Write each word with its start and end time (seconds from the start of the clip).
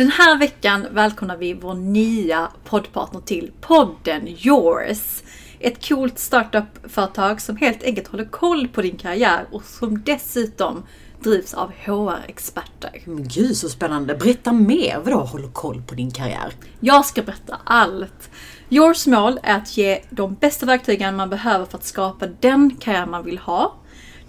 Den 0.00 0.10
här 0.10 0.38
veckan 0.38 0.86
välkomnar 0.90 1.36
vi 1.36 1.54
vår 1.54 1.74
nya 1.74 2.48
poddpartner 2.64 3.20
till 3.20 3.52
podden 3.60 4.28
Yours. 4.28 5.22
Ett 5.58 5.88
coolt 5.88 6.18
startup-företag 6.18 7.40
som 7.40 7.56
helt 7.56 7.82
enkelt 7.82 8.08
håller 8.08 8.24
koll 8.24 8.68
på 8.68 8.82
din 8.82 8.96
karriär 8.96 9.46
och 9.50 9.64
som 9.64 10.02
dessutom 10.02 10.82
drivs 11.22 11.54
av 11.54 11.72
HR-experter. 11.72 13.02
Men 13.04 13.28
gud 13.28 13.56
så 13.56 13.68
spännande. 13.68 14.14
Berätta 14.14 14.52
mer. 14.52 15.00
Vadå 15.04 15.18
håller 15.18 15.48
koll 15.48 15.82
på 15.82 15.94
din 15.94 16.10
karriär? 16.10 16.52
Jag 16.80 17.04
ska 17.04 17.22
berätta 17.22 17.60
allt. 17.64 18.30
Yours 18.70 19.06
mål 19.06 19.40
är 19.42 19.56
att 19.56 19.76
ge 19.76 20.02
de 20.10 20.34
bästa 20.34 20.66
verktygen 20.66 21.16
man 21.16 21.30
behöver 21.30 21.64
för 21.64 21.78
att 21.78 21.86
skapa 21.86 22.26
den 22.26 22.76
karriär 22.80 23.06
man 23.06 23.24
vill 23.24 23.38
ha. 23.38 23.79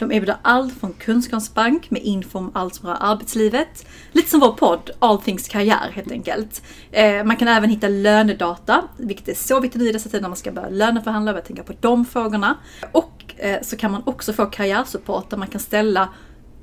De 0.01 0.11
erbjuder 0.11 0.37
allt 0.41 0.79
från 0.79 0.93
kunskapsbank 0.93 1.91
med 1.91 2.01
info 2.01 2.37
om 2.37 2.51
allt 2.53 2.75
som 2.75 2.89
rör 2.89 2.97
arbetslivet. 2.99 3.85
Lite 4.11 4.29
som 4.29 4.39
vår 4.39 4.51
podd, 4.51 4.91
All 4.99 5.21
Things 5.21 5.47
Karriär 5.47 5.91
helt 5.93 6.11
enkelt. 6.11 6.63
Eh, 6.91 7.23
man 7.23 7.35
kan 7.35 7.47
även 7.47 7.69
hitta 7.69 7.87
lönedata, 7.87 8.83
vilket 8.97 9.27
är 9.27 9.33
så 9.33 9.59
viktigt 9.59 9.81
nu 9.81 9.89
i 9.89 9.91
dessa 9.91 10.09
tider 10.09 10.21
när 10.21 10.29
man 10.29 10.37
ska 10.37 10.51
börja 10.51 10.69
löneförhandla, 10.69 11.37
och 11.37 11.45
tänka 11.45 11.63
på 11.63 11.73
de 11.79 12.05
frågorna. 12.05 12.57
Och 12.91 13.33
eh, 13.37 13.61
så 13.61 13.77
kan 13.77 13.91
man 13.91 14.01
också 14.05 14.33
få 14.33 14.45
karriärsupport 14.45 15.29
där 15.29 15.37
man 15.37 15.47
kan 15.47 15.61
ställa 15.61 16.09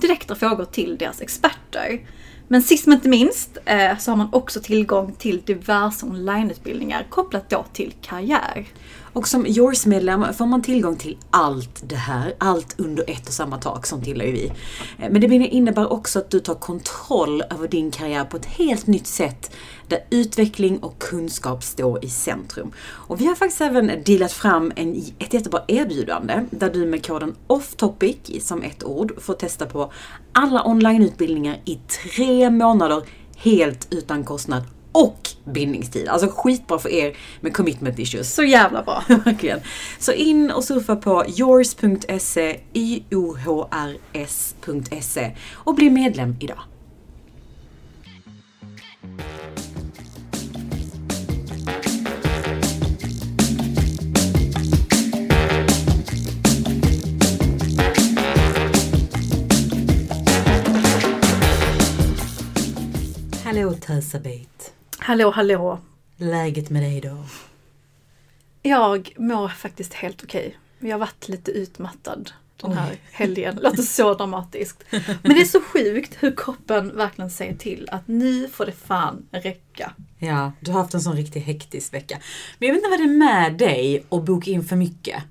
direkta 0.00 0.34
frågor 0.34 0.64
till 0.64 0.96
deras 0.98 1.20
experter. 1.20 2.00
Men 2.48 2.62
sist 2.62 2.86
men 2.86 2.94
inte 2.94 3.08
minst 3.08 3.58
eh, 3.64 3.98
så 3.98 4.10
har 4.10 4.16
man 4.16 4.28
också 4.32 4.60
tillgång 4.60 5.12
till 5.12 5.42
diverse 5.44 6.06
onlineutbildningar 6.06 7.06
kopplat 7.10 7.50
då 7.50 7.64
till 7.72 7.94
karriär. 8.02 8.66
Och 9.18 9.28
som 9.28 9.46
Yours-medlem 9.46 10.34
får 10.34 10.46
man 10.46 10.62
tillgång 10.62 10.96
till 10.96 11.18
allt 11.30 11.82
det 11.88 11.96
här, 11.96 12.34
allt 12.38 12.80
under 12.80 13.10
ett 13.10 13.26
och 13.26 13.32
samma 13.32 13.58
tak, 13.58 13.86
som 13.86 14.02
tillhör 14.02 14.26
ju 14.26 14.32
vi. 14.32 14.52
Eh, 14.98 15.10
men 15.10 15.20
det 15.20 15.26
innebär 15.26 15.92
också 15.92 16.18
att 16.18 16.30
du 16.30 16.40
tar 16.40 16.54
kontroll 16.54 17.42
över 17.50 17.68
din 17.68 17.90
karriär 17.90 18.24
på 18.24 18.36
ett 18.36 18.46
helt 18.46 18.86
nytt 18.86 19.06
sätt 19.06 19.54
där 19.88 19.98
utveckling 20.10 20.78
och 20.78 20.98
kunskap 20.98 21.64
står 21.64 22.04
i 22.04 22.08
centrum. 22.08 22.72
Och 22.80 23.20
vi 23.20 23.26
har 23.26 23.34
faktiskt 23.34 23.60
även 23.60 23.90
dealat 24.04 24.32
fram 24.32 24.72
en, 24.76 25.02
ett 25.18 25.34
jättebra 25.34 25.60
erbjudande 25.68 26.44
där 26.50 26.70
du 26.70 26.86
med 26.86 27.06
koden 27.06 27.34
OFFTOPIC 27.46 28.46
som 28.46 28.62
ett 28.62 28.84
ord 28.84 29.12
får 29.20 29.34
testa 29.34 29.66
på 29.66 29.92
alla 30.32 30.64
onlineutbildningar 30.66 31.60
i 31.64 31.78
tre 32.04 32.50
månader 32.50 33.02
helt 33.36 33.88
utan 33.90 34.24
kostnad 34.24 34.62
och 34.92 35.28
bindningstid. 35.44 36.08
Alltså 36.08 36.28
skitbra 36.28 36.78
för 36.78 36.88
er 36.88 37.16
med 37.40 37.54
commitment 37.54 37.98
issues. 37.98 38.34
Så 38.34 38.42
jävla 38.42 38.82
bra! 38.82 39.04
Verkligen. 39.24 39.60
Så 39.98 40.12
in 40.12 40.50
och 40.50 40.64
surfa 40.64 40.96
på 40.96 41.24
yours.se, 41.38 42.60
yohrs.se 43.10 44.16
och 45.52 45.74
bli 45.74 45.90
medlem 45.90 46.36
idag. 46.40 46.60
Hallå 63.44 63.74
Tösabit. 63.74 64.77
Hallå 64.98 65.30
hallå! 65.30 65.78
Läget 66.16 66.70
med 66.70 66.82
dig 66.82 67.00
då? 67.00 67.24
Jag 68.62 69.12
mår 69.16 69.48
faktiskt 69.48 69.94
helt 69.94 70.24
okej. 70.24 70.58
Jag 70.78 70.90
har 70.90 70.98
varit 70.98 71.28
lite 71.28 71.50
utmattad 71.50 72.30
den 72.56 72.72
här 72.72 72.96
helgen. 73.12 73.58
Låter 73.62 73.82
så 73.82 74.14
dramatiskt. 74.14 74.84
Men 75.22 75.34
det 75.34 75.40
är 75.40 75.44
så 75.44 75.60
sjukt 75.60 76.16
hur 76.20 76.36
kroppen 76.36 76.96
verkligen 76.96 77.30
säger 77.30 77.54
till 77.56 77.88
att 77.92 78.08
nu 78.08 78.48
får 78.48 78.66
det 78.66 78.72
fan 78.72 79.26
räcka. 79.30 79.92
Ja, 80.18 80.52
du 80.60 80.70
har 80.72 80.80
haft 80.80 80.94
en 80.94 81.00
sån 81.00 81.16
riktigt 81.16 81.44
hektisk 81.44 81.94
vecka. 81.94 82.18
Men 82.58 82.66
jag 82.66 82.74
vet 82.74 82.84
inte 82.84 82.90
vad 82.90 82.98
det 82.98 83.14
är 83.14 83.18
med 83.18 83.58
dig 83.58 84.04
att 84.08 84.24
boka 84.24 84.50
in 84.50 84.64
för 84.64 84.76
mycket. 84.76 85.22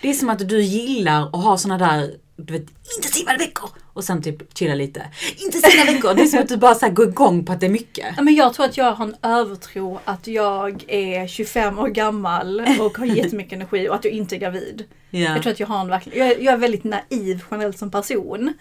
Det 0.00 0.10
är 0.10 0.14
som 0.14 0.28
att 0.30 0.48
du 0.48 0.62
gillar 0.62 1.22
att 1.26 1.44
ha 1.44 1.58
såna 1.58 1.78
där, 1.78 2.16
du 2.36 2.52
vet, 2.52 2.66
intensiva 2.96 3.36
veckor 3.36 3.70
och 3.92 4.04
sen 4.04 4.22
typ 4.22 4.58
chilla 4.58 4.74
lite. 4.74 5.06
Intensiva 5.36 5.84
veckor! 5.84 6.14
Det 6.14 6.22
är 6.22 6.26
som 6.26 6.40
att 6.40 6.48
du 6.48 6.56
bara 6.56 6.74
så 6.74 6.88
går 6.88 7.08
igång 7.08 7.44
på 7.44 7.52
att 7.52 7.60
det 7.60 7.66
är 7.66 7.70
mycket. 7.70 8.06
Ja, 8.16 8.22
Men 8.22 8.34
jag 8.34 8.54
tror 8.54 8.66
att 8.66 8.76
jag 8.76 8.92
har 8.92 9.04
en 9.04 9.16
övertro 9.22 10.00
att 10.04 10.26
jag 10.26 10.84
är 10.88 11.26
25 11.26 11.78
år 11.78 11.88
gammal 11.88 12.60
och 12.80 12.98
har 12.98 13.06
jättemycket 13.06 13.52
energi 13.52 13.88
och 13.88 13.94
att 13.94 14.04
jag 14.04 14.12
inte 14.14 14.36
är 14.36 14.38
gravid. 14.38 14.84
Ja. 15.10 15.20
Jag 15.20 15.42
tror 15.42 15.52
att 15.52 15.60
jag 15.60 15.66
har 15.66 15.80
en 15.80 15.88
verkligen, 15.88 16.28
jag, 16.28 16.42
jag 16.42 16.54
är 16.54 16.58
väldigt 16.58 16.84
naiv 16.84 17.44
generellt 17.50 17.78
som 17.78 17.90
person. 17.90 18.52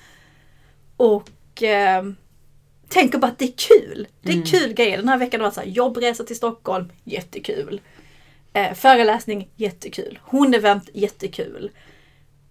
Och 0.97 1.63
eh, 1.63 2.03
tänker 2.89 3.17
bara 3.17 3.31
att 3.31 3.39
det 3.39 3.45
är 3.45 3.53
kul. 3.57 4.07
Det 4.21 4.31
är 4.31 4.45
kul 4.45 4.73
grejer. 4.73 4.97
Den 4.97 5.09
här 5.09 5.17
veckan 5.17 5.39
har 5.39 5.45
det 5.45 5.49
varit 5.49 5.53
så 5.53 5.61
här, 5.61 5.67
jobbresa 5.67 6.23
till 6.23 6.35
Stockholm, 6.35 6.91
jättekul. 7.03 7.81
Eh, 8.53 8.73
föreläsning, 8.73 9.49
jättekul. 9.55 10.19
Hundevent, 10.23 10.89
jättekul. 10.93 11.71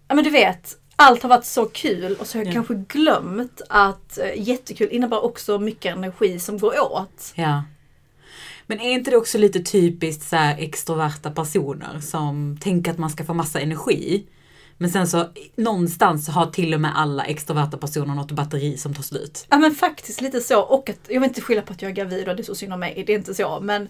Ja 0.08 0.14
men 0.14 0.24
du 0.24 0.30
vet, 0.30 0.76
allt 0.96 1.22
har 1.22 1.28
varit 1.28 1.44
så 1.44 1.64
kul 1.66 2.16
och 2.20 2.26
så 2.26 2.38
har 2.38 2.44
jag 2.44 2.50
Ja. 2.50 2.54
kanske 2.54 2.74
glömt 2.74 3.62
att 3.68 4.18
eh, 4.18 4.48
jättekul 4.48 4.88
innebär 4.90 5.24
också 5.24 5.58
mycket 5.58 5.92
energi 5.96 6.38
som 6.38 6.58
går 6.58 6.92
åt. 6.92 7.32
Ja. 7.34 7.62
Men 8.66 8.80
är 8.80 8.90
inte 8.92 9.10
det 9.10 9.16
också 9.16 9.38
lite 9.38 9.60
typiskt 9.62 10.28
så 10.28 10.36
här 10.36 10.56
extroverta 10.58 11.30
personer 11.30 12.00
som 12.00 12.58
tänker 12.60 12.90
att 12.90 12.98
man 12.98 13.10
ska 13.10 13.24
få 13.24 13.34
massa 13.34 13.60
energi. 13.60 14.24
Men 14.78 14.90
sen 14.90 15.08
så 15.08 15.26
någonstans 15.56 16.28
har 16.28 16.46
till 16.46 16.74
och 16.74 16.80
med 16.80 16.98
alla 16.98 17.24
extroverta 17.24 17.76
personer 17.76 18.14
något 18.14 18.32
batteri 18.32 18.76
som 18.76 18.94
tar 18.94 19.02
slut. 19.02 19.46
Ja 19.50 19.58
men 19.58 19.74
faktiskt 19.74 20.20
lite 20.20 20.40
så 20.40 20.60
och 20.60 20.88
att, 20.90 20.98
jag 21.08 21.20
vill 21.20 21.28
inte 21.28 21.40
skylla 21.40 21.62
på 21.62 21.72
att 21.72 21.82
jag 21.82 21.90
är 21.90 21.94
gravid 21.94 22.28
och 22.28 22.36
det 22.36 22.42
är 22.42 22.44
så 22.44 22.54
synd 22.54 22.72
om 22.72 22.80
mig, 22.80 23.04
det 23.06 23.12
är 23.12 23.18
inte 23.18 23.34
så 23.34 23.60
men 23.60 23.88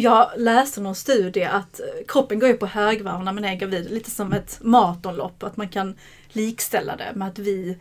jag 0.00 0.30
läste 0.36 0.80
någon 0.80 0.94
studie 0.94 1.44
att 1.44 1.80
kroppen 2.08 2.38
går 2.38 2.48
ju 2.48 2.54
på 2.54 2.66
högvarv 2.66 3.24
när 3.24 3.32
man 3.32 3.44
är 3.44 3.54
gravid, 3.54 3.90
lite 3.90 4.10
som 4.10 4.32
ett 4.32 4.58
maratonlopp, 4.62 5.42
att 5.42 5.56
man 5.56 5.68
kan 5.68 5.94
likställa 6.32 6.96
det 6.96 7.12
med 7.14 7.28
att 7.28 7.38
vi... 7.38 7.78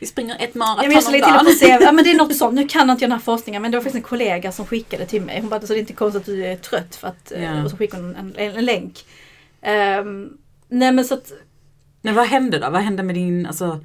Vi 0.00 0.06
springer 0.06 0.34
ett 0.34 0.40
Jag 0.42 0.56
maraton 0.56 0.88
minns 0.88 1.06
om 1.06 1.12
dagen. 1.20 1.46
se, 1.52 1.66
ja 1.80 1.92
men 1.92 2.04
det 2.04 2.10
är 2.10 2.16
något 2.16 2.36
sånt, 2.42 2.54
nu 2.54 2.68
kan 2.68 2.90
inte 2.90 3.04
jag 3.04 3.10
den 3.10 3.18
här 3.18 3.24
forskningen 3.24 3.62
men 3.62 3.70
det 3.70 3.76
var 3.76 3.82
faktiskt 3.82 4.04
en 4.04 4.08
kollega 4.08 4.52
som 4.52 4.66
skickade 4.66 5.06
till 5.06 5.22
mig. 5.22 5.40
Hon 5.40 5.48
bara, 5.50 5.60
så 5.60 5.66
det 5.66 5.74
är 5.78 5.80
inte 5.80 5.92
konstigt 5.92 6.20
att 6.20 6.26
du 6.26 6.46
är 6.46 6.56
trött 6.56 6.96
för 6.96 7.08
att, 7.08 7.32
eh, 7.32 7.44
Ja. 7.44 7.64
och 7.64 7.70
så 7.70 7.76
skickade 7.76 8.02
hon 8.02 8.16
en, 8.16 8.34
en, 8.36 8.56
en 8.56 8.64
länk. 8.64 9.04
Ehm, 9.62 10.28
nej 10.68 10.92
men 10.92 11.04
så 11.04 11.14
att 11.14 11.32
Men 12.02 12.14
vad 12.14 12.26
hände 12.26 12.58
då? 12.58 12.70
Vad 12.70 12.82
hände 12.82 13.02
med 13.02 13.14
din, 13.14 13.46
alltså 13.46 13.80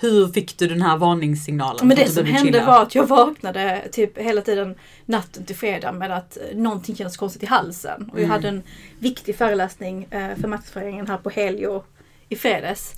hur 0.00 0.28
fick 0.28 0.58
du 0.58 0.66
den 0.66 0.82
här 0.82 0.96
varningssignalen? 0.96 1.88
Men 1.88 1.96
det 1.96 2.04
att 2.04 2.12
som 2.12 2.24
hände 2.24 2.52
chilla? 2.52 2.66
var 2.66 2.82
att 2.82 2.94
jag 2.94 3.06
vaknade 3.06 3.88
typ 3.92 4.18
hela 4.18 4.40
tiden 4.40 4.74
natten 5.06 5.44
till 5.44 5.56
fredag 5.56 5.92
med 5.92 6.10
att 6.10 6.38
någonting 6.54 6.96
kändes 6.96 7.16
konstigt 7.16 7.42
i 7.42 7.46
halsen. 7.46 8.02
Och 8.12 8.18
jag 8.18 8.24
Mm. 8.24 8.30
hade 8.30 8.48
en 8.48 8.62
viktig 8.98 9.36
föreläsning 9.36 10.04
eh, 10.10 10.36
för 10.40 10.48
marknadsföringen 10.48 11.06
här 11.06 11.16
på 11.18 11.30
Helio 11.30 11.84
i 12.28 12.36
fredags. 12.36 12.92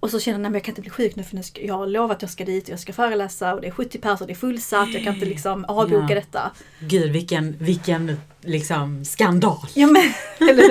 Och 0.00 0.10
så 0.10 0.20
kände 0.20 0.36
jag, 0.38 0.42
men 0.42 0.54
jag 0.54 0.62
kan 0.64 0.72
inte 0.72 0.80
bli 0.80 0.90
sjuk 0.90 1.16
nu 1.16 1.22
för 1.22 1.36
nu 1.36 1.42
ska, 1.42 1.60
jag 1.62 1.74
har 1.74 1.86
lovat 1.86 2.16
att 2.16 2.22
jag 2.22 2.30
ska 2.30 2.44
dit 2.44 2.64
och 2.64 2.70
jag 2.70 2.80
ska 2.80 2.92
föreläsa 2.92 3.54
och 3.54 3.60
det 3.60 3.66
är 3.66 3.70
70 3.70 3.98
personer, 3.98 4.26
det 4.26 4.32
är 4.32 4.34
fullsatt, 4.34 4.88
jag 4.94 5.04
kan 5.04 5.14
inte 5.14 5.26
liksom 5.26 5.64
avboka 5.64 6.06
Ja. 6.08 6.14
detta. 6.14 6.50
Gud 6.80 7.10
vilken, 7.12 7.56
vilken 7.58 8.16
liksom 8.40 9.04
skandal. 9.04 9.66
Ja 9.74 9.86
men, 9.86 10.02
eller 10.48 10.62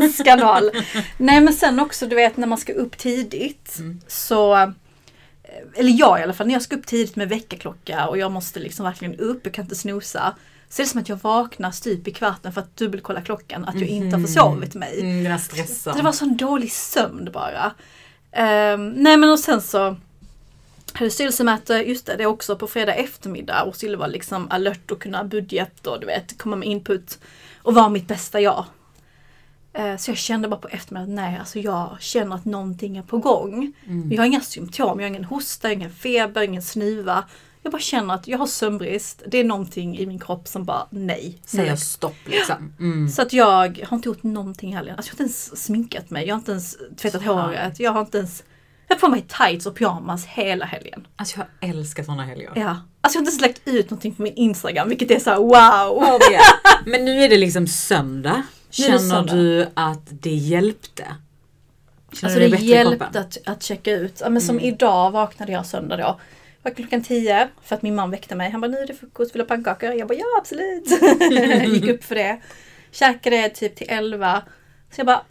hur? 0.00 0.08
Skandal. 0.08 0.70
Nej 1.18 1.40
men 1.40 1.54
sen 1.54 1.80
också 1.80 2.06
du 2.06 2.16
vet 2.16 2.36
när 2.36 2.46
man 2.46 2.58
ska 2.58 2.72
upp 2.72 2.98
tidigt 2.98 3.76
Mm. 3.78 4.00
så 4.06 4.72
eller 5.74 5.90
jag 5.90 6.20
i 6.20 6.22
alla 6.22 6.32
fall, 6.32 6.46
när 6.46 6.54
jag 6.54 6.62
ska 6.62 6.76
upp 6.76 6.86
tidigt 6.86 7.16
med 7.16 7.28
väckarklocka 7.28 8.08
och 8.08 8.18
jag 8.18 8.32
måste 8.32 8.60
liksom 8.60 8.84
verkligen 8.84 9.14
upp, 9.14 9.40
jag 9.44 9.54
kan 9.54 9.64
inte 9.64 9.76
snosa. 9.76 10.34
Så 10.68 10.82
är 10.82 10.84
det 10.84 10.90
som 10.90 11.00
att 11.00 11.08
jag 11.08 11.16
vaknar 11.22 11.70
stup 11.70 12.08
i 12.08 12.12
kvarten 12.12 12.52
för 12.52 12.60
att 12.60 12.76
dubbelkolla 12.76 13.20
klockan, 13.20 13.64
att 13.64 13.80
jag 13.80 13.88
inte 13.88 14.16
har 14.16 14.26
försovit 14.26 14.74
mig. 14.74 15.00
Mm. 15.00 15.38
Så 15.92 15.92
det 15.92 16.02
var 16.02 16.12
sån 16.12 16.36
dålig 16.36 16.72
sömn 16.72 17.28
bara. 17.32 17.72
Ehm, 18.32 18.90
nej 18.90 19.16
men 19.16 19.30
och 19.30 19.38
sen 19.38 19.60
så 19.62 19.96
hade 20.92 21.10
styrelsemöte, 21.10 21.74
just 21.74 22.06
det, 22.06 22.16
det 22.16 22.22
är 22.22 22.26
också 22.26 22.56
på 22.56 22.66
fredag 22.66 22.94
eftermiddag 22.94 23.62
och 23.62 23.76
skulle 23.76 23.96
vara 23.96 24.08
liksom 24.08 24.50
alert 24.50 24.90
och 24.90 25.02
kunna 25.02 25.24
budget 25.24 25.86
och 25.86 26.00
du 26.00 26.06
vet, 26.06 26.38
komma 26.38 26.56
med 26.56 26.68
input 26.68 27.18
och 27.62 27.74
vara 27.74 27.88
mitt 27.88 28.08
bästa 28.08 28.40
jag. 28.40 28.64
Eh, 29.78 29.96
Så 29.96 30.10
jag 30.10 30.18
kände 30.18 30.48
bara 30.48 30.60
på 30.60 30.68
eftermiddagen, 30.68 31.14
nej 31.14 31.36
alltså 31.38 31.58
jag 31.58 31.96
känner 32.00 32.36
att 32.36 32.44
någonting 32.44 32.96
är 32.96 33.02
på 33.02 33.18
gång. 33.18 33.72
Mm. 33.86 34.12
Jag 34.12 34.18
har 34.22 34.26
inga 34.26 34.40
symptom, 34.40 35.00
jag 35.00 35.04
har 35.06 35.08
ingen 35.10 35.24
hosta, 35.24 35.72
ingen 35.72 35.90
feber, 35.90 36.42
ingen 36.42 36.62
snuva. 36.62 37.24
Jag 37.62 37.72
bara 37.72 37.80
känner 37.82 38.14
att 38.14 38.28
jag 38.28 38.38
har 38.38 38.46
sömnbrist, 38.46 39.22
det 39.26 39.38
är 39.38 39.44
någonting 39.44 39.98
i 39.98 40.06
min 40.06 40.18
kropp 40.18 40.48
som 40.48 40.64
bara 40.64 40.86
nej. 40.90 41.38
Säger 41.46 41.76
stopp 41.76 42.16
liksom. 42.26 42.72
Mm. 42.78 43.08
Så 43.08 43.22
att 43.22 43.32
jag 43.32 43.80
har 43.88 43.96
inte 43.96 44.08
gjort 44.08 44.22
någonting 44.22 44.70
i 44.70 44.74
helgen. 44.74 44.96
Alltså 44.96 45.08
jag 45.12 45.18
har 45.18 45.24
inte 45.24 45.32
ens 45.40 45.64
sminkat 45.64 46.10
mig, 46.10 46.26
jag 46.26 46.34
har 46.34 46.38
inte 46.38 46.50
ens 46.50 46.76
tvättat 46.96 47.22
Fan. 47.22 47.38
håret, 47.38 47.80
jag 47.80 47.92
har 47.92 48.00
inte 48.00 48.18
ens... 48.18 48.42
Jag 48.88 48.96
har 48.96 49.00
på 49.00 49.08
mig 49.08 49.24
tights 49.28 49.66
och 49.66 49.76
pyjamas 49.76 50.26
hela 50.26 50.64
helgen. 50.66 51.06
Alltså 51.16 51.38
jag 51.60 51.70
älskar 51.70 52.02
såna 52.04 52.24
helger. 52.24 52.52
Ja. 52.54 52.76
Alltså 53.00 53.18
jag 53.18 53.20
har 53.26 53.30
inte 53.30 53.30
ens 53.30 53.40
lagt 53.40 53.60
ut 53.64 53.90
någonting 53.90 54.14
på 54.14 54.22
min 54.22 54.34
Instagram, 54.34 54.88
vilket 54.88 55.10
är 55.10 55.18
så 55.18 55.30
här: 55.30 55.36
wow! 55.36 55.98
Oh, 55.98 56.18
yeah. 56.32 56.42
Men 56.86 57.04
nu 57.04 57.22
är 57.24 57.28
det 57.28 57.36
liksom 57.38 57.66
söndag. 57.66 58.42
Det 58.68 58.82
Känner 58.82 59.22
du 59.22 59.66
att 59.74 60.02
det 60.10 60.34
hjälpte? 60.34 61.04
Känner 62.12 62.34
Alltså 62.34 62.38
det 62.58 62.62
i 62.62 62.66
hjälpte 62.66 63.20
att, 63.20 63.38
att 63.44 63.62
checka 63.62 63.92
ut. 63.92 64.20
Ja, 64.20 64.28
men 64.30 64.42
som 64.42 64.58
Mm. 64.58 64.68
idag 64.74 65.10
vaknade 65.10 65.52
jag 65.52 65.66
söndag 65.66 65.96
då. 65.96 66.20
var 66.62 66.70
klockan 66.70 67.02
tio 67.02 67.48
för 67.62 67.76
att 67.76 67.82
min 67.82 67.94
man 67.94 68.10
väckte 68.10 68.34
mig. 68.34 68.50
Han 68.50 68.60
bara, 68.60 68.70
nu 68.70 68.78
är 68.78 68.86
det 68.86 68.94
frukost, 68.94 69.34
vill 69.34 69.38
du 69.38 69.42
ha 69.44 69.48
pannkakor? 69.48 69.92
Jag 69.92 70.08
bara, 70.08 70.14
ja 70.14 70.24
absolut. 70.38 70.84
Gick 71.74 71.88
upp 71.90 72.04
för 72.04 72.14
det. 72.14 72.40
Käkade 72.90 73.48
typ 73.48 73.76
till 73.76 73.86
elva. 73.90 74.42
Så 74.90 75.00
jag 75.00 75.06
bara, 75.06 75.22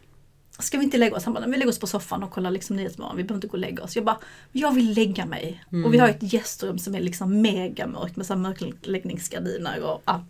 ska 0.59 0.77
vi 0.77 0.83
inte 0.83 0.97
lägga 0.97 1.15
oss? 1.15 1.25
Han 1.25 1.33
bara, 1.33 1.45
vi 1.45 1.57
lägger 1.57 1.69
oss 1.69 1.79
på 1.79 1.87
soffan 1.87 2.23
och 2.23 2.31
kollar 2.31 2.51
liksom 2.51 2.75
Nyhetsmorgon. 2.75 3.17
Vi 3.17 3.23
behöver 3.23 3.37
inte 3.37 3.47
gå 3.47 3.53
och 3.53 3.59
lägga 3.59 3.83
oss. 3.83 3.95
Jag 3.95 4.05
bara, 4.05 4.17
jag 4.51 4.71
vill 4.73 4.93
lägga 4.93 5.25
mig. 5.25 5.63
Och 5.85 5.93
vi 5.93 5.97
har 5.97 6.09
ett 6.09 6.33
gästrum 6.33 6.79
som 6.79 6.95
är 6.95 7.01
liksom 7.01 7.41
mega 7.41 7.87
mörkt 7.87 8.15
med 8.15 8.25
så 8.25 8.35
mörkläggningsgardiner 8.35 9.83
och 9.83 10.01
ja. 10.05 10.25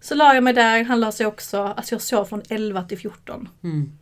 Så 0.00 0.14
la 0.14 0.34
jag 0.34 0.44
mig 0.44 0.52
där, 0.52 0.84
han 0.84 1.00
la 1.00 1.12
sig 1.12 1.26
också. 1.26 1.62
Alltså 1.62 1.94
jag 1.94 2.02
sov 2.02 2.24
från 2.24 2.42
11 2.48 2.82
till 2.82 2.98
14. 2.98 3.48
Mm. 3.64 3.92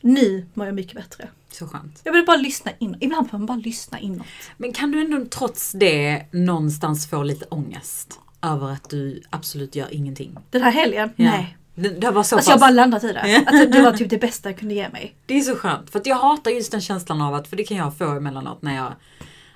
Nu 0.00 0.46
mår 0.54 0.66
jag 0.66 0.74
mycket 0.74 0.94
bättre. 0.94 1.28
Så 1.50 1.66
skönt. 1.66 2.00
Jag 2.04 2.12
vill 2.12 2.24
bara 2.26 2.36
lyssna 2.36 2.72
in. 2.78 2.96
Ibland 3.00 3.26
behöver 3.26 3.38
man 3.38 3.46
bara 3.46 3.58
lyssna 3.64 3.98
inåt. 3.98 4.26
Men 4.56 4.72
kan 4.72 4.90
du 4.92 5.00
ändå 5.00 5.24
trots 5.30 5.72
det 5.72 6.22
någonstans 6.30 7.10
få 7.10 7.22
lite 7.22 7.44
ångest 7.44 8.20
över 8.42 8.70
att 8.72 8.90
du 8.90 9.22
absolut 9.30 9.74
gör 9.76 9.94
ingenting? 9.94 10.36
Den 10.50 10.62
här 10.62 10.70
helgen? 10.70 11.10
Ja. 11.16 11.24
Nej. 11.30 11.56
Det, 11.74 11.88
det 11.88 12.10
var 12.10 12.22
så 12.22 12.36
Alltså 12.36 12.50
jag 12.50 12.54
pass- 12.60 12.60
bara 12.60 12.70
landat 12.70 13.04
i 13.04 13.12
det. 13.12 13.44
Att 13.46 13.72
det 13.72 13.82
var 13.82 13.92
typ 13.92 14.10
det 14.10 14.18
bästa 14.18 14.48
jag 14.50 14.58
kunde 14.58 14.74
ge 14.74 14.88
mig. 14.88 15.14
Det 15.26 15.34
är 15.34 15.40
så 15.40 15.56
skönt. 15.56 15.90
För 15.90 15.98
att 15.98 16.06
jag 16.06 16.16
hatar 16.16 16.50
just 16.50 16.72
den 16.72 16.80
känslan 16.80 17.20
av 17.22 17.34
att, 17.34 17.48
för 17.48 17.56
det 17.56 17.64
kan 17.64 17.76
jag 17.76 17.98
få 17.98 18.04
emellanåt 18.04 18.62
när 18.62 18.76
jag 18.76 18.92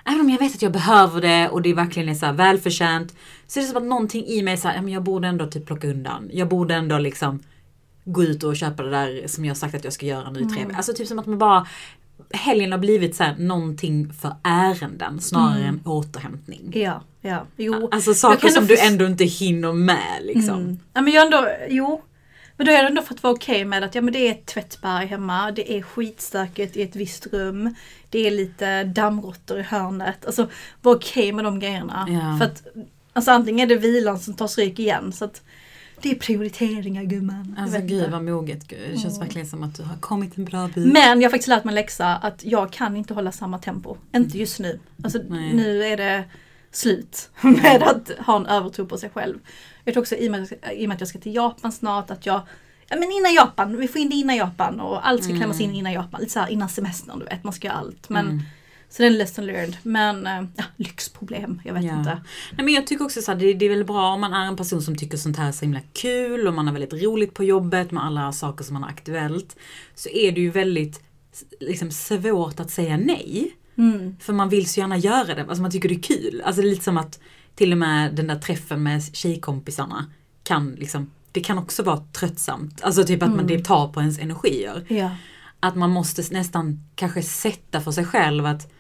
Även 0.06 0.20
om 0.20 0.30
jag 0.30 0.38
vet 0.38 0.54
att 0.54 0.62
jag 0.62 0.72
behöver 0.72 1.20
det 1.20 1.48
och 1.48 1.62
det 1.62 1.74
verkligen 1.74 2.08
är 2.08 2.14
så 2.14 2.26
här 2.26 2.32
välförtjänt. 2.32 3.14
Så 3.46 3.60
är 3.60 3.62
det 3.62 3.68
som 3.68 3.76
att 3.76 3.88
någonting 3.88 4.26
i 4.26 4.42
mig 4.42 4.56
säger, 4.56 4.88
jag 4.88 5.02
borde 5.02 5.28
ändå 5.28 5.46
typ 5.46 5.66
plocka 5.66 5.88
undan. 5.88 6.30
Jag 6.32 6.48
borde 6.48 6.74
ändå 6.74 6.98
liksom 6.98 7.42
gå 8.04 8.22
ut 8.22 8.42
och 8.42 8.56
köpa 8.56 8.82
det 8.82 8.90
där 8.90 9.22
som 9.26 9.44
jag 9.44 9.56
sagt 9.56 9.74
att 9.74 9.84
jag 9.84 9.92
ska 9.92 10.06
göra 10.06 10.30
nu 10.30 10.40
i 10.40 10.44
tre 10.44 10.62
Mm. 10.62 10.76
Alltså 10.76 10.92
typ 10.92 11.08
som 11.08 11.18
att 11.18 11.26
man 11.26 11.38
bara 11.38 11.66
Helgen 12.30 12.72
har 12.72 12.78
blivit 12.78 13.16
så 13.16 13.24
här 13.24 13.36
någonting 13.38 14.12
för 14.12 14.34
ärenden 14.42 15.20
snarare 15.20 15.64
än 15.64 15.80
återhämtning. 15.84 16.72
Ja, 16.74 17.02
ja. 17.20 17.46
Jo. 17.56 17.88
Alltså 17.92 18.14
saker 18.14 18.48
som 18.48 18.66
du 18.66 18.78
ändå 18.78 19.06
inte 19.06 19.24
hinner 19.24 19.72
med 19.72 20.20
liksom. 20.22 20.54
Mm. 20.54 20.78
Ja 20.92 21.00
men 21.00 21.12
jag 21.12 21.24
ändå, 21.24 21.48
jo. 21.68 22.02
Men 22.56 22.66
då 22.66 22.72
har 22.72 22.78
jag 22.78 22.86
ändå 22.86 23.02
fått 23.02 23.22
vara 23.22 23.34
okej 23.34 23.64
med 23.64 23.84
att 23.84 23.94
ja 23.94 24.00
men 24.00 24.12
det 24.12 24.28
är 24.28 24.32
ett 24.32 24.46
tvättberg 24.46 25.06
hemma, 25.06 25.50
det 25.50 25.72
är 25.78 25.82
skitstökigt 25.82 26.76
i 26.76 26.82
ett 26.82 26.96
visst 26.96 27.26
rum, 27.26 27.74
det 28.10 28.26
är 28.26 28.30
lite 28.30 28.84
dammråttor 28.84 29.58
i 29.58 29.62
hörnet. 29.62 30.26
Alltså 30.26 30.48
vara 30.82 30.96
okej 30.96 31.32
med 31.32 31.44
de 31.44 31.60
grejerna. 31.60 32.06
Ja. 32.10 32.38
För 32.38 32.44
att 32.44 32.62
alltså 33.12 33.30
antingen 33.30 33.70
är 33.70 33.74
det 33.74 33.80
vilan 33.80 34.18
som 34.18 34.34
tar 34.34 34.46
stryk 34.46 34.78
igen 34.78 35.12
så 35.12 35.24
att 35.24 35.42
det 36.02 36.10
är 36.10 36.14
prioriteringar 36.14 37.02
gumman. 37.04 37.56
Alltså 37.58 37.80
gud 37.80 38.10
vad 38.10 38.24
moget. 38.24 38.68
Gud. 38.68 38.78
Det 38.92 38.98
känns 38.98 39.16
Mm. 39.16 39.26
verkligen 39.26 39.46
som 39.46 39.62
att 39.62 39.74
du 39.74 39.82
har 39.82 39.96
kommit 39.96 40.38
en 40.38 40.44
bra 40.44 40.68
bit. 40.74 40.92
Men 40.92 41.20
jag 41.20 41.28
har 41.28 41.30
faktiskt 41.30 41.48
lärt 41.48 41.64
mig 41.64 41.74
läxa 41.74 42.16
att 42.16 42.44
jag 42.44 42.72
kan 42.72 42.96
inte 42.96 43.14
hålla 43.14 43.32
samma 43.32 43.58
tempo. 43.58 43.96
Inte 44.14 44.38
just 44.38 44.60
nu. 44.60 44.80
Alltså 45.04 45.18
Nej. 45.28 45.54
nu 45.54 45.84
är 45.84 45.96
det 45.96 46.24
slut 46.76 47.30
med 47.40 47.82
att 47.82 48.10
ha 48.26 48.36
en 48.36 48.46
övertro 48.46 48.86
på 48.86 48.98
sig 48.98 49.10
själv. 49.10 49.38
Jag 49.84 49.94
tror 49.94 50.02
också 50.02 50.16
i 50.16 50.28
och, 50.28 50.32
med, 50.32 50.52
i 50.74 50.84
och 50.84 50.88
med 50.88 50.94
att 50.94 51.00
jag 51.00 51.08
ska 51.08 51.18
till 51.18 51.34
Japan 51.34 51.72
snart 51.72 52.10
att 52.10 52.26
jag 52.26 52.40
Ja 52.88 52.96
men 52.96 53.12
innan 53.12 53.34
Japan, 53.34 53.76
vi 53.76 53.88
får 53.88 54.00
in 54.00 54.08
det 54.10 54.16
innan 54.16 54.36
Japan 54.36 54.80
och 54.80 55.08
allt 55.08 55.24
ska 55.24 55.36
klämmas 55.36 55.60
in 55.60 55.74
innan 55.74 55.92
Japan. 55.92 56.20
Lite 56.20 56.32
såhär 56.32 56.48
innan 56.48 56.68
semestern 56.68 57.18
du 57.18 57.24
vet, 57.24 57.44
man 57.44 57.52
ska 57.52 57.66
göra 57.66 57.76
allt. 57.76 58.08
Men, 58.08 58.26
Mm. 58.26 58.42
Så 58.88 59.02
det 59.02 59.06
är 59.06 59.10
en 59.10 59.18
lesson 59.18 59.46
learned. 59.46 59.76
Men 59.82 60.26
eh, 60.26 60.44
ja, 60.56 60.64
lyxproblem, 60.76 61.60
jag 61.64 61.74
vet 61.74 61.84
Ja. 61.84 61.98
inte. 61.98 62.10
Nej, 62.56 62.64
men 62.64 62.74
jag 62.74 62.86
tycker 62.86 63.04
också 63.04 63.22
så 63.22 63.32
här, 63.32 63.38
det, 63.38 63.52
det 63.54 63.64
är 63.66 63.70
väl 63.70 63.84
bra 63.84 64.08
om 64.14 64.20
man 64.20 64.32
är 64.32 64.46
en 64.46 64.56
person 64.56 64.82
som 64.82 64.96
tycker 64.96 65.16
sånt 65.16 65.36
här 65.36 65.48
är 65.48 65.52
så 65.52 65.64
himla 65.64 65.80
kul 65.92 66.46
och 66.46 66.54
man 66.54 66.66
har 66.66 66.72
väldigt 66.74 67.02
roligt 67.02 67.34
på 67.34 67.44
jobbet 67.44 67.90
med 67.90 68.04
alla 68.04 68.32
saker 68.32 68.64
som 68.64 68.74
man 68.74 68.82
har 68.82 68.90
aktuellt. 68.90 69.56
Så 69.94 70.08
är 70.08 70.32
det 70.32 70.40
ju 70.40 70.50
väldigt 70.50 71.02
liksom, 71.60 71.90
svårt 71.90 72.60
att 72.60 72.70
säga 72.70 72.96
nej. 72.96 73.56
Mm. 73.78 74.16
För 74.20 74.32
man 74.32 74.48
vill 74.48 74.68
så 74.68 74.80
gärna 74.80 74.96
göra 74.96 75.34
det, 75.34 75.40
alltså 75.48 75.62
man 75.62 75.70
tycker 75.70 75.88
det 75.88 75.94
är 75.94 76.02
kul. 76.02 76.42
Alltså 76.44 76.62
det 76.62 76.68
är 76.68 76.70
lite 76.70 76.84
som 76.84 76.96
att 76.98 77.20
till 77.54 77.72
och 77.72 77.78
med 77.78 78.14
den 78.14 78.26
där 78.26 78.36
träffen 78.38 78.82
med 78.82 79.02
tjejkompisarna 79.16 80.06
kan 80.42 80.70
liksom, 80.78 81.10
det 81.32 81.40
kan 81.40 81.58
också 81.58 81.82
vara 81.82 81.96
tröttsamt. 82.12 82.82
Alltså 82.82 83.04
typ 83.04 83.22
att 83.22 83.34
man 83.36 83.46
det 83.46 83.64
tar 83.64 83.88
på 83.88 84.00
ens 84.00 84.18
energier. 84.18 84.84
Ja. 84.88 85.10
Att 85.60 85.76
man 85.76 85.90
måste 85.90 86.22
nästan 86.30 86.80
kanske 86.94 87.22
sätta 87.22 87.80
för 87.80 87.90
sig 87.90 88.04
själv 88.04 88.46
att 88.46 88.72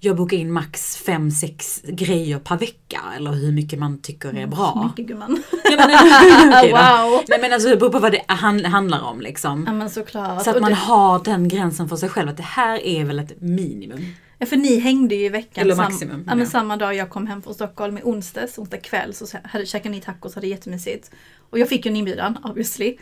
jag 0.00 0.16
bokar 0.16 0.36
in 0.36 0.52
max 0.52 1.04
5-6 1.06 1.90
grejer 1.92 2.38
per 2.38 2.56
vecka 2.56 3.00
eller 3.16 3.32
hur 3.32 3.52
mycket 3.52 3.78
man 3.78 3.98
tycker 3.98 4.36
är 4.36 4.46
bra. 4.46 4.84
Mycket 4.98 5.06
gumman. 5.06 5.42
Ja, 5.64 5.76
men, 5.76 6.50
då. 6.70 6.76
wow! 6.76 7.22
Nej 7.28 7.38
men 7.40 7.52
alltså 7.52 7.68
det 7.68 7.76
beror 7.76 7.90
på 7.90 7.98
vad 7.98 8.12
det 8.12 8.22
han- 8.28 8.64
handlar 8.64 9.00
om 9.02 9.20
liksom. 9.20 9.64
Ja 9.66 9.72
men 9.72 9.90
såklart. 9.90 10.42
Så 10.44 10.50
att 10.50 10.60
man 10.60 10.70
det, 10.70 10.76
har 10.76 11.24
den 11.24 11.48
gränsen 11.48 11.88
för 11.88 11.96
sig 11.96 12.08
själv 12.08 12.28
att 12.28 12.36
det 12.36 12.42
här 12.42 12.86
är 12.86 13.04
väl 13.04 13.18
ett 13.18 13.40
minimum. 13.40 14.04
Ja, 14.44 14.48
för 14.48 14.56
ni 14.56 14.78
hängde 14.78 15.14
ju 15.14 15.24
i 15.26 15.28
veckan. 15.28 15.62
Eller 15.64 15.74
sam- 15.74 15.84
maximum, 15.84 16.24
ja, 16.28 16.34
men 16.34 16.46
samma 16.46 16.76
dag 16.76 16.94
jag 16.94 17.10
kom 17.10 17.26
hem 17.26 17.42
från 17.42 17.54
Stockholm 17.54 17.98
i 17.98 18.00
onsdags, 18.04 18.58
onsdag 18.58 18.76
kväll, 18.76 19.14
så 19.14 19.26
hade, 19.44 19.66
käkade 19.66 19.90
ni 19.90 20.00
tacos, 20.00 20.34
hade 20.34 20.46
jättemysigt. 20.46 21.10
Och 21.50 21.58
jag 21.58 21.68
fick 21.68 21.86
ju 21.86 21.90
en 21.90 21.96
inbjudan, 21.96 22.38
obviously. 22.44 22.96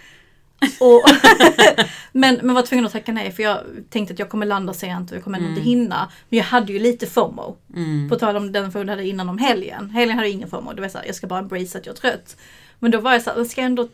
Och 0.81 1.03
men, 2.12 2.41
men 2.43 2.55
var 2.55 2.62
tvungen 2.62 2.87
att 2.87 2.93
tacka 2.93 3.12
nej 3.12 3.33
för 3.33 3.43
jag 3.43 3.61
tänkte 3.91 4.12
att 4.12 4.19
jag 4.19 4.29
kommer 4.29 4.47
landa 4.47 4.75
sent 4.75 5.11
och 5.11 5.17
jag 5.17 5.25
kommer 5.25 5.39
ändå 5.39 5.50
inte 5.50 5.62
hinna. 5.62 6.11
Men 6.29 6.37
jag 6.37 6.44
hade 6.44 6.73
ju 6.73 6.79
lite 6.79 7.06
FOMO. 7.06 7.56
Mm. 7.77 8.09
På 8.09 8.17
tal 8.17 8.37
om 8.37 8.53
den 8.53 8.73
FOMO 8.73 8.85
jag 8.85 8.91
hade 8.91 9.09
innan 9.09 9.29
om 9.29 9.39
helgen. 9.39 9.91
Helgen 9.91 10.17
hade 10.17 10.29
jag 10.29 10.35
ingen 10.35 10.50
FOMO. 10.50 10.73
Det 10.73 10.81
var 10.83 10.89
så 10.89 10.99
här, 10.99 11.06
jag 11.06 11.15
ska 11.15 11.27
bara 11.27 11.39
embrace 11.39 11.79
att 11.79 11.87
jag 11.87 11.93
är 11.97 12.00
trött. 12.00 12.37
Men 12.79 12.91
då 12.91 13.00
var 13.00 13.12
jag 13.12 13.23
så 13.23 13.31
här, 13.31 13.39
jag 13.39 13.47
ska 13.47 13.61
ändå 13.61 13.89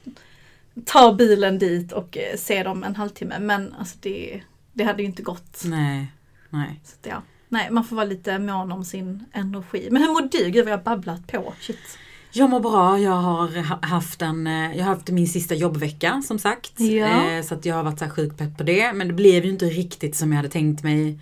ta 0.84 1.12
bilen 1.12 1.58
dit 1.58 1.92
och 1.92 2.16
eh, 2.18 2.36
se 2.36 2.62
dem 2.62 2.84
en 2.84 2.96
halvtimme. 2.96 3.38
Men 3.38 3.74
alltså 3.78 3.96
det, 4.00 4.42
det 4.72 4.84
hade 4.84 5.02
ju 5.02 5.08
inte 5.08 5.22
gått. 5.22 5.62
Nej, 5.64 6.12
nej. 6.50 6.80
Så 6.84 7.08
ja. 7.08 7.22
Nej, 7.48 7.68
man 7.70 7.84
får 7.84 7.96
vara 7.96 8.06
lite 8.06 8.38
mån 8.38 8.72
om 8.72 8.84
sin 8.84 9.24
energi. 9.32 9.88
Men 9.90 10.02
hur 10.02 10.08
mår 10.08 10.28
du? 10.32 10.50
Gud 10.50 10.64
vad 10.64 10.72
jag 10.72 10.78
har 10.78 10.84
babblat 10.84 11.26
på. 11.26 11.54
Shit. 11.60 11.98
Jag 12.32 12.50
mår 12.50 12.60
bra, 12.60 12.98
jag 12.98 13.10
har 13.12 13.62
ha- 13.62 13.78
haft 13.82 14.22
en, 14.22 14.46
eh, 14.46 14.76
jag 14.76 14.84
har 14.84 14.94
haft 14.94 15.08
min 15.10 15.28
sista 15.28 15.54
jobbvecka 15.54 16.22
som 16.26 16.38
sagt. 16.38 16.80
Ja. 16.80 17.30
Eh, 17.30 17.42
Så 17.42 17.54
att 17.54 17.64
jag 17.64 17.74
har 17.74 17.82
varit 17.82 17.98
så 17.98 18.08
sjukt 18.08 18.38
pepp 18.38 18.56
på 18.56 18.62
det. 18.62 18.92
Men 18.92 19.08
det 19.08 19.14
blev 19.14 19.44
ju 19.44 19.50
inte 19.50 19.64
riktigt 19.66 20.16
som 20.16 20.32
jag 20.32 20.36
hade 20.36 20.48
tänkt 20.48 20.82
mig. 20.84 21.18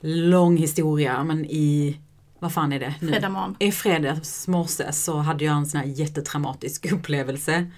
Lång 0.00 0.56
historia 0.56 1.24
men 1.24 1.44
i, 1.44 1.98
vad 2.38 2.52
fan 2.52 2.72
är 2.72 2.80
det 2.80 2.94
nu? 3.00 3.08
Fredag 3.08 3.28
morgon. 3.28 3.56
I 3.58 3.72
fredags 3.72 4.48
morse 4.48 4.92
så 4.92 5.16
hade 5.18 5.44
jag 5.44 5.56
en 5.56 5.66
sån 5.66 5.80
här 5.80 5.86
jättetraumatisk 5.86 6.86
upplevelse. 6.92 7.70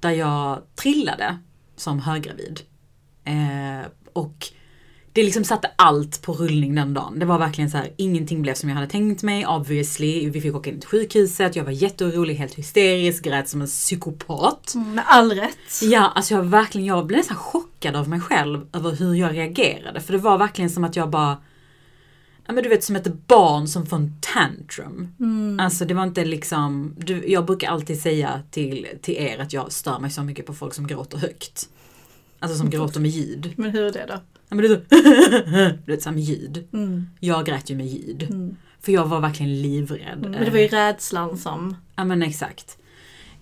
Där 0.00 0.10
jag 0.10 0.62
trillade 0.74 1.38
som 1.76 1.98
höggravid. 1.98 2.60
Eh, 3.24 3.86
och 4.12 4.46
det 5.12 5.22
liksom 5.22 5.44
satte 5.44 5.70
allt 5.76 6.22
på 6.22 6.32
rullning 6.32 6.74
den 6.74 6.94
dagen. 6.94 7.18
Det 7.18 7.26
var 7.26 7.38
verkligen 7.38 7.70
så 7.70 7.76
här, 7.76 7.92
ingenting 7.96 8.42
blev 8.42 8.54
som 8.54 8.68
jag 8.68 8.76
hade 8.76 8.88
tänkt 8.88 9.22
mig. 9.22 9.46
Obviously, 9.46 10.30
vi 10.30 10.40
fick 10.40 10.54
åka 10.54 10.70
in 10.70 10.80
till 10.80 10.88
sjukhuset, 10.88 11.56
jag 11.56 11.64
var 11.64 11.72
jätteorolig, 11.72 12.34
helt 12.34 12.54
hysterisk, 12.54 13.24
grät 13.24 13.48
som 13.48 13.60
en 13.60 13.66
psykopat. 13.66 14.74
Mm, 14.74 14.94
med 14.94 15.04
all 15.06 15.32
rätt. 15.32 15.82
Ja, 15.82 16.12
alltså 16.14 16.34
jag 16.34 16.42
verkligen, 16.42 16.86
jag 16.86 17.06
blev 17.06 17.18
nästan 17.18 17.36
chockad 17.36 17.96
av 17.96 18.08
mig 18.08 18.20
själv 18.20 18.66
över 18.72 18.90
hur 18.90 19.14
jag 19.14 19.34
reagerade. 19.34 20.00
För 20.00 20.12
det 20.12 20.18
var 20.18 20.38
verkligen 20.38 20.70
som 20.70 20.84
att 20.84 20.96
jag 20.96 21.10
bara 21.10 21.36
Ja 22.46 22.52
men 22.52 22.62
du 22.62 22.68
vet 22.68 22.84
som 22.84 22.96
ett 22.96 23.26
barn 23.26 23.68
som 23.68 23.86
får 23.86 23.96
en 23.96 24.16
tantrum. 24.20 25.08
Alltså 25.60 25.84
det 25.84 25.94
var 25.94 26.02
inte 26.02 26.24
liksom, 26.24 26.94
du, 26.98 27.28
jag 27.28 27.46
brukar 27.46 27.68
alltid 27.70 28.02
säga 28.02 28.42
till, 28.50 28.86
till 29.02 29.14
er 29.14 29.38
att 29.38 29.52
jag 29.52 29.72
stör 29.72 29.98
mig 29.98 30.10
så 30.10 30.22
mycket 30.22 30.46
på 30.46 30.54
folk 30.54 30.74
som 30.74 30.86
gråter 30.86 31.18
högt. 31.18 31.68
Alltså 32.42 32.58
som 32.58 32.70
gråter 32.70 33.00
med 33.00 33.10
ljud. 33.10 33.52
Men 33.56 33.70
hur 33.70 33.82
är 33.82 33.92
det 33.92 34.06
då? 34.08 34.14
Ja 34.48 34.56
men 34.56 34.68
så, 34.68 34.74
du 35.84 35.92
vet 35.92 36.02
såhär 36.02 36.14
med 36.14 36.24
ljud. 36.24 36.68
Mm. 36.72 37.06
Jag 37.20 37.46
grät 37.46 37.70
ju 37.70 37.76
med 37.76 37.86
ljud. 37.86 38.22
Mm. 38.22 38.56
För 38.80 38.92
jag 38.92 39.06
var 39.06 39.20
verkligen 39.20 39.62
livrädd. 39.62 40.18
Men 40.20 40.44
det 40.44 40.50
var 40.50 40.58
ju 40.58 40.68
rädslan 40.68 41.38
som... 41.38 41.76
Ja 41.96 42.04
men 42.04 42.22
exakt. 42.22 42.78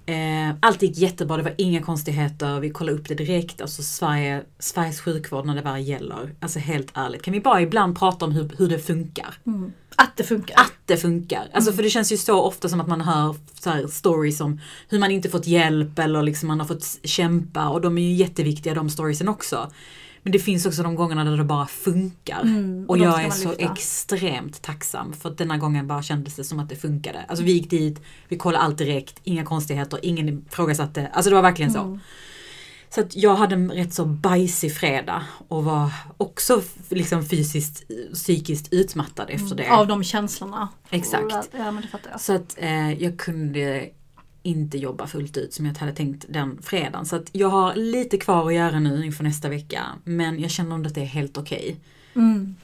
Eh, 0.06 0.54
allt 0.60 0.82
gick 0.82 0.98
jättebra, 0.98 1.36
det 1.36 1.42
var 1.42 1.54
inga 1.58 1.82
konstigheter. 1.82 2.60
Vi 2.60 2.70
kollade 2.70 2.98
upp 2.98 3.08
det 3.08 3.14
direkt. 3.14 3.60
Alltså 3.60 3.82
Sverige, 3.82 4.42
Sveriges 4.58 5.00
sjukvård 5.00 5.46
när 5.46 5.54
det 5.54 5.62
väl 5.62 5.88
gäller. 5.88 6.34
Alltså 6.40 6.58
helt 6.58 6.90
ärligt, 6.94 7.22
kan 7.22 7.34
vi 7.34 7.40
bara 7.40 7.60
ibland 7.60 7.98
prata 7.98 8.24
om 8.24 8.32
hur, 8.32 8.50
hur 8.58 8.68
det 8.68 8.78
funkar? 8.78 9.34
Mm. 9.46 9.72
Att 10.02 10.16
det 10.16 10.24
funkar. 10.24 10.54
Att 10.60 10.72
det 10.86 10.96
funkar. 10.96 11.48
Alltså 11.52 11.72
för 11.72 11.82
det 11.82 11.90
känns 11.90 12.12
ju 12.12 12.16
så 12.16 12.42
ofta 12.42 12.68
som 12.68 12.80
att 12.80 12.88
man 12.88 13.00
hör 13.00 13.36
så 13.60 13.88
stories 13.88 14.40
om 14.40 14.60
hur 14.88 14.98
man 14.98 15.10
inte 15.10 15.28
fått 15.28 15.46
hjälp 15.46 15.98
eller 15.98 16.22
liksom 16.22 16.48
man 16.48 16.60
har 16.60 16.66
fått 16.66 16.98
kämpa 17.02 17.68
och 17.68 17.80
de 17.80 17.98
är 17.98 18.02
ju 18.02 18.12
jätteviktiga 18.12 18.74
de 18.74 18.90
storiesen 18.90 19.28
också. 19.28 19.70
Men 20.22 20.32
det 20.32 20.38
finns 20.38 20.66
också 20.66 20.82
de 20.82 20.94
gångerna 20.94 21.24
där 21.24 21.36
det 21.36 21.44
bara 21.44 21.66
funkar. 21.66 22.40
Mm, 22.42 22.84
och 22.84 22.90
och 22.90 22.98
jag 22.98 23.24
är 23.24 23.30
så 23.30 23.54
extremt 23.58 24.62
tacksam 24.62 25.12
för 25.12 25.28
att 25.28 25.38
denna 25.38 25.58
gången 25.58 25.86
bara 25.86 26.02
kändes 26.02 26.34
det 26.34 26.44
som 26.44 26.58
att 26.60 26.68
det 26.68 26.76
funkade. 26.76 27.24
Alltså 27.28 27.44
vi 27.44 27.52
gick 27.52 27.70
dit, 27.70 28.02
vi 28.28 28.36
kollade 28.36 28.64
allt 28.64 28.78
direkt, 28.78 29.20
inga 29.24 29.44
konstigheter, 29.44 30.00
ingen 30.02 30.28
ifrågasatte. 30.28 31.10
Alltså 31.12 31.30
det 31.30 31.36
var 31.36 31.42
verkligen. 31.42 31.70
Mm. 31.76 31.82
Så 31.82 31.98
att 32.98 33.16
jag 33.16 33.34
hade 33.34 33.54
en 33.54 33.70
rätt 33.70 33.94
så 33.94 34.04
bajsig 34.04 34.74
fredag 34.74 35.22
och 35.48 35.64
var 35.64 35.92
också 36.16 36.62
liksom 36.88 37.24
fysiskt, 37.24 37.84
psykiskt 38.12 38.72
utmattad 38.72 39.30
efter 39.30 39.56
det. 39.56 39.70
Av 39.70 39.86
de 39.86 40.04
känslorna. 40.04 40.68
Exakt. 40.90 41.48
Ja 41.52 41.70
men 41.70 41.82
det 41.82 41.88
fattar 41.88 42.10
jag. 42.10 42.20
Så 42.20 42.32
att 42.32 42.54
eh, 42.58 43.02
jag 43.02 43.18
kunde 43.18 43.88
inte 44.42 44.78
jobba 44.78 45.06
fullt 45.06 45.36
ut 45.36 45.54
som 45.54 45.66
jag 45.66 45.78
hade 45.78 45.92
tänkt 45.92 46.24
den 46.28 46.62
fredagen. 46.62 47.06
Så 47.06 47.16
att 47.16 47.28
jag 47.32 47.48
har 47.48 47.74
lite 47.74 48.16
kvar 48.16 48.46
att 48.46 48.54
göra 48.54 48.80
nu 48.80 49.04
inför 49.04 49.24
nästa 49.24 49.48
vecka. 49.48 49.86
Men 50.04 50.40
jag 50.40 50.50
känner 50.50 50.74
ändå 50.74 50.88
att 50.88 50.94
det 50.94 51.00
är 51.00 51.04
helt 51.04 51.38
okej. 51.38 51.76
Mm. 52.16 52.54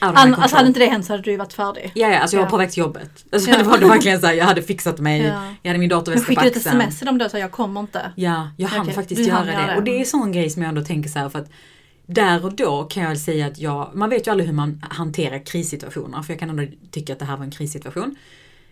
An, 0.00 0.34
alltså 0.34 0.56
hade 0.56 0.68
inte 0.68 0.80
det 0.80 0.86
hänt 0.86 1.06
så 1.06 1.12
hade 1.12 1.22
du 1.22 1.36
varit 1.36 1.52
färdig. 1.52 1.92
Ja, 1.94 2.08
ja, 2.08 2.18
alltså 2.18 2.36
jag 2.36 2.40
var 2.40 2.46
Ja. 2.46 2.50
på 2.50 2.56
väg 2.56 2.70
till 2.70 2.80
jobbet. 2.80 3.24
Alltså, 3.32 3.50
Ja. 3.50 3.58
Det 3.58 3.64
var 3.64 3.78
det 3.78 3.86
verkligen 3.86 4.20
så 4.20 4.26
här, 4.26 4.34
jag 4.34 4.44
hade 4.44 4.62
fixat 4.62 4.98
mig, 4.98 5.22
Ja. 5.22 5.54
jag 5.62 5.68
hade 5.70 5.78
min 5.78 5.88
datorväska 5.88 6.24
på 6.24 6.28
skickade 6.28 6.46
du 6.46 6.50
ett 6.50 6.56
axeln. 6.56 6.80
sms 6.80 6.98
till 6.98 7.06
dem 7.06 7.18
då 7.18 7.24
och 7.24 7.30
sa 7.30 7.38
jag 7.38 7.50
kommer 7.52 7.80
inte? 7.80 8.12
Ja, 8.16 8.50
jag 8.56 8.68
hann 8.68 8.80
Okej, 8.82 8.94
faktiskt 8.94 9.22
du 9.22 9.28
göra 9.28 9.44
det. 9.44 9.52
det. 9.52 9.76
Och 9.76 9.82
det 9.82 9.90
är 9.96 9.98
en 10.00 10.06
sån 10.06 10.32
grej 10.32 10.50
som 10.50 10.62
jag 10.62 10.68
ändå 10.68 10.84
tänker 10.84 11.10
så 11.10 11.18
här 11.18 11.28
för 11.28 11.38
att 11.38 11.50
där 12.06 12.44
och 12.44 12.54
då 12.54 12.84
kan 12.84 13.02
jag 13.02 13.18
säga 13.18 13.46
att 13.46 13.58
jag, 13.58 13.90
man 13.94 14.10
vet 14.10 14.26
ju 14.26 14.30
aldrig 14.30 14.46
hur 14.48 14.54
man 14.56 14.82
hanterar 14.90 15.46
krissituationer 15.46 16.22
för 16.22 16.32
jag 16.32 16.40
kan 16.40 16.50
ändå 16.50 16.62
tycka 16.90 17.12
att 17.12 17.18
det 17.18 17.24
här 17.24 17.36
var 17.36 17.44
en 17.44 17.50
krissituation. 17.50 18.16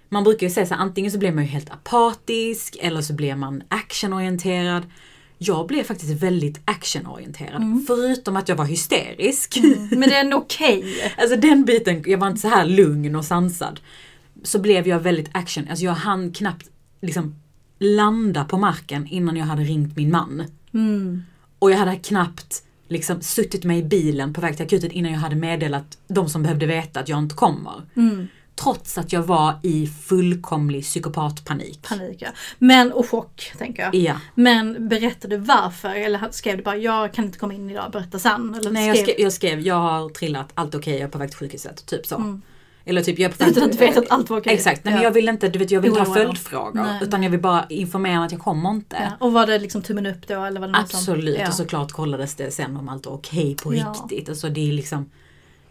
Man 0.09 0.25
brukar 0.25 0.47
ju 0.47 0.53
säga 0.53 0.67
så 0.67 0.75
här, 0.75 0.81
antingen 0.83 1.13
så 1.13 1.19
blir 1.19 1.33
man 1.33 1.45
ju 1.45 1.51
helt 1.51 1.71
apatisk 1.71 2.77
eller 2.81 3.01
så 3.01 3.13
blir 3.13 3.37
man 3.37 3.63
actionorienterad. 3.69 4.83
Jag 5.39 5.67
blev 5.67 5.85
faktiskt 5.85 6.23
väldigt 6.23 6.61
actionorienterad. 6.65 7.63
Mm. 7.63 7.85
Förutom 7.87 8.37
att 8.37 8.49
jag 8.49 8.57
var 8.57 8.65
hysterisk. 8.65 9.59
Men 9.91 10.01
det 10.01 10.15
är 10.15 10.21
ändå 10.21 10.37
okej. 10.37 10.85
Alltså 11.19 11.37
den 11.37 11.65
biten, 11.65 12.05
jag 12.07 12.19
var 12.19 12.27
inte 12.27 12.41
så 12.41 12.49
här 12.49 12.67
lugn 12.67 13.17
och 13.17 13.25
sansad. 13.25 13.81
Så 14.43 14.59
blev 14.59 14.89
jag 14.89 15.01
väldigt 15.01 15.29
action, 15.33 15.67
alltså 15.71 15.85
jag 15.85 15.93
hann 15.93 16.33
knappt 16.33 16.71
liksom 17.01 17.35
landa 17.79 18.45
på 18.45 18.59
marken 18.59 19.07
innan 19.07 19.37
jag 19.37 19.47
hade 19.47 19.63
ringt 19.63 19.97
min 19.97 20.11
man. 20.11 20.45
Mm. 20.75 21.23
Och 21.59 21.71
jag 21.71 21.79
hade 21.79 21.97
knappt 21.97 22.63
liksom 22.89 23.23
suttit 23.23 23.65
med 23.65 23.79
i 23.79 23.83
bilen 23.83 24.33
på 24.33 24.41
väg 24.41 24.57
till 24.57 24.67
akuten 24.67 24.91
innan 24.91 25.13
jag 25.13 25.21
hade 25.21 25.37
meddelat 25.37 25.99
de 26.09 26.29
som 26.29 26.43
behövde 26.43 26.67
veta 26.67 27.01
att 27.01 27.09
jag 27.09 27.19
inte 27.19 27.35
kommer. 27.35 27.83
Mm. 27.97 28.27
Trots 28.63 28.99
att 28.99 29.13
jag 29.13 29.23
var 29.23 29.55
i 29.63 29.87
fullkomlig 29.87 30.83
psykopatpanik. 30.83 31.83
Panik 31.89 32.17
ja. 32.23 32.29
Men, 32.59 32.93
och 32.93 33.09
chock 33.11 33.53
tänker 33.59 33.83
jag. 33.83 33.95
Ja. 33.95 34.15
Men 34.35 34.89
berättade 34.89 35.37
du 35.37 35.43
varför? 35.43 35.89
Eller 35.95 36.29
skrev 36.31 36.57
du 36.57 36.63
bara 36.63 36.77
jag 36.77 37.13
kan 37.13 37.25
inte 37.25 37.39
komma 37.39 37.55
in 37.55 37.71
idag, 37.71 37.91
berätta 37.93 38.19
sen? 38.19 38.55
Eller 38.55 38.71
Nej 38.71 38.89
jag 38.89 38.99
skrev, 38.99 39.15
jag 39.21 39.33
skrev, 39.33 39.61
jag 39.61 39.75
har 39.75 40.09
trillat, 40.09 40.49
allt 40.55 40.75
okej, 40.75 40.95
jag 40.95 41.03
är 41.03 41.09
på 41.09 41.19
väg 41.19 41.31
till 41.31 41.39
sjukhuset. 41.39 41.87
Typ 41.87 42.07
så. 42.07 42.15
Mm. 42.17 42.43
Eller 42.85 43.03
typ 43.03 43.19
jag 43.19 43.31
är 43.31 43.37
på 43.37 43.45
väg 43.45 43.53
Utan 43.53 43.63
att 43.63 43.73
du 43.73 43.79
vet 43.79 43.97
att 43.97 44.11
allt 44.11 44.31
var 44.31 44.39
okej? 44.39 44.53
Exakt, 44.55 44.85
nej, 44.85 44.95
men 44.95 45.03
Ja. 45.03 45.09
jag 45.09 45.13
vill 45.13 45.29
inte, 45.29 45.49
du 45.49 45.59
vet 45.59 45.71
jag 45.71 45.81
vill 45.81 45.91
inte 45.91 46.03
ha 46.03 46.15
följdfrågor. 46.15 46.73
Nej, 46.83 46.99
utan 47.03 47.23
jag 47.23 47.31
vill 47.31 47.41
bara 47.41 47.67
informera 47.69 48.25
att 48.25 48.33
jag 48.33 48.41
kommer 48.41 48.71
inte. 48.71 48.97
Ja. 49.01 49.27
Och 49.27 49.33
var 49.33 49.47
det 49.47 49.59
liksom 49.59 49.83
tummen 49.83 50.07
upp 50.07 50.29
då? 50.29 50.45
Eller 50.45 50.61
var 50.61 50.69
det 50.69 50.79
Absolut, 50.79 51.35
Som, 51.35 51.43
ja. 51.43 51.49
och 51.49 51.55
såklart 51.55 51.93
kollades 51.93 52.35
det 52.35 52.51
sen 52.51 52.77
om 52.77 52.89
allt 52.89 53.07
var 53.07 53.13
okej 53.13 53.57
på 53.63 53.75
Ja. 53.75 53.95
riktigt. 53.95 54.29
Alltså 54.29 54.49
det 54.49 54.69
är 54.69 54.73
liksom... 54.73 55.11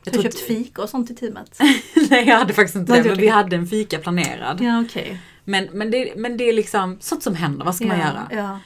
Jag 0.06 0.12
Har 0.14 0.18
du 0.18 0.24
köpt 0.24 0.40
fika 0.40 0.82
och 0.82 0.90
sånt 0.90 1.12
i 1.12 1.16
teamet? 1.16 1.60
Nej 2.10 2.28
jag 2.28 2.38
hade 2.40 2.54
faktiskt 2.54 2.76
inte 2.76 3.02
det, 3.02 3.10
men 3.10 3.18
vi 3.18 3.28
hade 3.28 3.56
en 3.56 3.68
fika 3.68 4.00
planerad. 4.00 4.62
ja 4.62 4.82
okej. 4.82 5.22
Men, 5.44 5.68
men, 5.74 5.92
det, 5.92 6.14
men 6.18 6.38
det 6.38 6.44
är 6.50 6.54
liksom 6.54 6.98
sånt 7.00 7.24
som 7.24 7.36
händer, 7.36 7.66
vad 7.66 7.76
ska 7.76 7.88
man 7.88 8.00
ja, 8.00 8.06
göra? 8.08 8.28
Ja. 8.32 8.60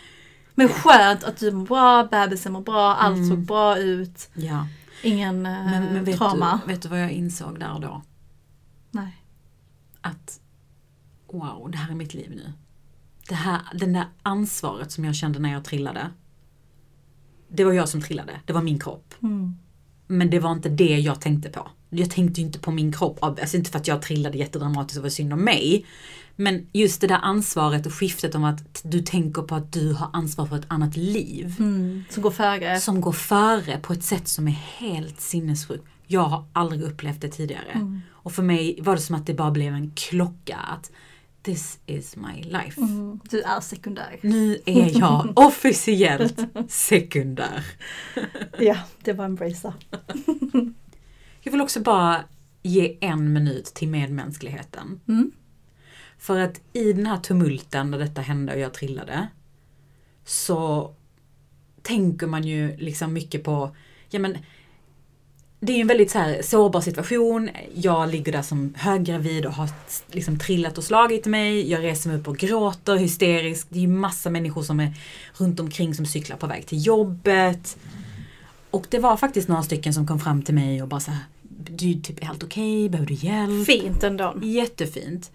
Men 0.55 0.69
skönt 0.69 1.24
att 1.24 1.38
du 1.38 1.51
mår 1.51 1.65
bra, 1.65 2.03
bebisen 2.03 2.51
mår 2.53 2.62
bra, 2.62 2.96
allt 2.96 3.17
Mm. 3.17 3.29
såg 3.29 3.39
bra 3.39 3.77
ut. 3.77 4.29
Ja. 4.34 4.67
Ingen 5.03 5.46
eh, 5.46 5.51
Men, 5.65 5.84
men 5.84 6.03
vet, 6.03 6.17
trauma. 6.17 6.62
du, 6.65 6.74
vet 6.74 6.81
du 6.81 6.89
vad 6.89 7.01
jag 7.01 7.12
insåg 7.12 7.60
där 7.60 7.74
och 7.74 7.81
då? 7.81 8.01
Nej. 8.91 9.24
Att 10.01 10.39
wow, 11.31 11.72
det 11.72 11.77
här 11.77 11.91
är 11.91 11.96
mitt 11.96 12.13
liv 12.13 12.31
nu. 12.36 12.53
Det 13.29 13.36
här, 13.36 13.60
den 13.74 13.93
där 13.93 14.05
ansvaret 14.24 14.91
som 14.91 15.05
jag 15.05 15.15
kände 15.15 15.39
när 15.39 15.51
jag 15.53 15.63
trillade. 15.65 16.10
Det 17.48 17.63
var 17.63 17.74
jag 17.74 17.89
som 17.89 18.01
trillade, 18.01 18.39
det 18.46 18.53
var 18.53 18.62
min 18.62 18.79
kropp. 18.79 19.13
Mm. 19.24 19.58
Men 20.12 20.30
det 20.30 20.39
var 20.39 20.51
inte 20.51 20.70
det 20.70 21.00
jag 21.00 21.22
tänkte 21.22 21.50
på. 21.50 21.68
Jag 21.89 22.10
tänkte 22.10 22.42
ju 22.42 22.48
inte 22.48 22.60
på 22.60 22.72
min 22.72 22.92
kropp, 22.92 23.24
alltså 23.24 23.58
inte 23.58 23.72
för 23.72 23.80
att 23.80 23.88
jag 23.88 24.01
trillade 24.01 24.38
jättedramatiskt 24.38 24.98
och 24.98 25.04
var 25.04 25.10
synd 25.10 25.34
om 25.34 25.44
mig. 25.44 25.86
Men 26.36 26.68
just 26.74 27.01
det 27.01 27.08
där 27.08 27.20
ansvaret 27.22 27.86
och 27.86 27.94
skiftet 27.94 28.36
om 28.36 28.44
att 28.44 28.82
du 28.84 29.01
tänker 29.01 29.42
på 29.42 29.56
att 29.56 29.74
du 29.74 29.94
har 29.94 30.10
ansvar 30.13 30.46
för 30.46 30.56
ett 30.56 30.66
annat 30.68 30.98
liv. 30.98 31.56
Mm. 31.60 32.04
Som 32.10 32.24
går 32.24 32.32
före. 32.32 32.80
Som 32.80 33.01
går 33.01 33.12
före 33.12 33.80
på 33.82 33.94
ett 33.94 34.04
sätt 34.04 34.28
som 34.28 34.48
är 34.48 34.60
helt 34.78 35.22
sinnessjukt. 35.22 35.84
Jag 36.08 36.22
har 36.22 36.46
aldrig 36.54 36.82
upplevt 36.82 37.22
det 37.22 37.30
tidigare. 37.30 37.72
Mm. 37.74 38.01
Och 38.12 38.32
för 38.32 38.44
mig 38.44 38.80
var 38.82 38.96
det 38.96 39.01
som 39.01 39.16
att 39.16 39.25
det 39.25 39.34
bara 39.34 39.51
blev 39.51 39.74
en 39.74 39.92
klocka 39.96 40.58
att 40.58 40.92
this 41.43 41.79
is 41.86 42.15
my 42.15 42.43
life. 42.43 42.81
Mm. 42.81 43.19
Du 43.29 43.41
är 43.41 43.60
sekundär. 43.60 44.19
Nu 44.22 44.62
är 44.65 45.00
jag 45.00 45.34
officiellt 45.36 46.39
sekundär. 46.67 47.65
Ja, 48.60 48.77
det 49.03 49.13
var 49.13 49.25
embracea. 49.25 49.74
Jag 51.41 51.51
vill 51.51 51.62
också 51.62 51.79
bara 51.79 52.24
ge 52.62 52.98
en 53.01 53.34
minut 53.34 53.65
till 53.65 53.88
medmänskligheten. 53.88 55.00
Mm. 55.08 55.31
För 56.17 56.39
att 56.39 56.62
i 56.74 56.93
den 56.93 57.05
här 57.05 57.17
tumulten 57.17 57.91
när 57.91 57.98
detta 57.98 58.22
hände 58.22 58.53
och 58.53 58.60
jag 58.60 58.74
trillade 58.74 59.27
så 60.25 60.93
tänker 61.81 62.27
man 62.27 62.43
ju 62.43 62.77
liksom 62.77 63.13
mycket 63.13 63.43
på, 63.43 63.75
ja 64.10 64.19
men 64.19 64.38
det 65.60 65.74
är 65.74 65.82
en 65.82 65.88
väldigt 65.88 66.12
så 66.12 66.20
här 66.20 66.42
sårbar 66.42 66.82
situation. 66.82 67.50
Jag 67.74 68.10
ligger 68.10 68.32
där 68.32 68.42
som 68.42 68.74
höggravid 68.78 69.46
och 69.46 69.54
har 69.54 69.70
liksom 70.12 70.39
trillat 70.39 70.78
och 70.78 70.84
slagit 70.84 71.25
mig. 71.25 71.72
Jag 71.72 71.84
reser 71.84 72.10
mig 72.10 72.20
upp 72.20 72.28
och 72.28 72.38
gråter 72.38 72.96
hysteriskt. 72.96 73.68
Det 73.70 73.84
är 73.84 73.88
massa 73.88 74.30
människor 74.30 74.62
som 74.62 74.80
är 74.80 74.94
runt 75.34 75.60
omkring 75.60 75.96
som 75.96 76.06
cyklar 76.06 76.38
på 76.38 76.48
väg 76.48 76.66
till 76.66 76.86
jobbet. 76.86 77.78
Och 78.72 78.86
det 78.89 79.00
var 79.00 79.18
faktiskt 79.18 79.48
några 79.48 79.63
stycken 79.63 79.94
som 79.94 80.08
kom 80.08 80.20
fram 80.20 80.42
till 80.42 80.56
mig 80.56 80.82
och 80.82 80.88
bara 80.88 81.00
så 81.00 81.12
här, 81.12 81.24
du 81.70 81.94
typ 81.94 82.22
är 82.22 82.25
helt 82.25 82.44
okej, 82.44 82.89
behöver 82.89 83.08
du 83.08 83.13
hjälp? 83.13 83.66
Fint 83.66 84.04
ändå. 84.04 84.36
Jättefint. 84.42 85.32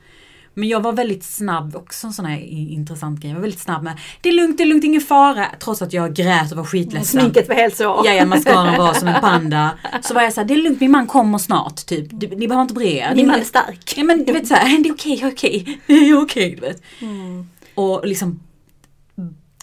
Men 0.55 0.69
jag 0.69 0.81
var 0.81 0.93
väldigt 0.93 1.25
snabb, 1.25 1.77
också 1.77 2.07
en 2.07 2.13
sån 2.13 2.25
här 2.25 2.39
intressant 2.51 3.21
grej, 3.21 3.31
jag 3.31 3.35
var 3.35 3.43
väldigt 3.43 3.61
snabb 3.61 3.83
med 3.83 3.99
Det 4.21 4.29
är 4.29 4.33
lugnt, 4.33 4.57
det 4.57 4.63
är 4.63 4.67
lugnt, 4.67 4.85
ingen 4.85 5.01
fara. 5.01 5.47
Trots 5.61 5.83
att 5.83 5.93
jag 5.93 6.15
grät 6.15 6.51
och 6.51 6.57
var 6.57 6.65
skitledsen. 6.65 7.21
Sminket 7.21 7.49
var 7.49 7.55
helt 7.55 7.77
så. 7.77 8.03
Ja, 8.05 8.27
mascaran 8.27 8.79
var 8.79 8.95
som 8.95 9.09
en 9.09 9.21
panda. 9.21 9.71
Så 10.03 10.15
var 10.15 10.23
jag 10.23 10.33
såhär, 10.33 10.49
det 10.49 10.55
är 10.55 10.63
lugnt, 10.63 10.81
min 10.81 10.91
man 10.91 11.07
kommer 11.07 11.39
snart. 11.39 11.87
Typ. 11.87 12.13
Ni 12.13 12.27
behöver 12.27 12.63
inte 12.63 12.75
bry 12.75 12.97
er. 12.97 13.15
Min 13.15 13.27
man 13.27 13.41
är 13.41 13.45
stark. 13.45 13.95
Ja 13.97 14.05
men 14.05 14.25
du 14.25 14.33
vet 14.33 14.49
såhär, 14.49 14.83
det 14.83 14.89
är 14.89 14.93
okej, 14.93 15.21
är 15.23 15.33
okej. 15.33 15.81
Jag 15.87 15.99
är 15.99 16.23
okej, 16.23 16.55
du 16.55 16.61
vet. 16.61 16.83
Mm. 17.01 17.49
Och 17.75 18.07
liksom 18.07 18.41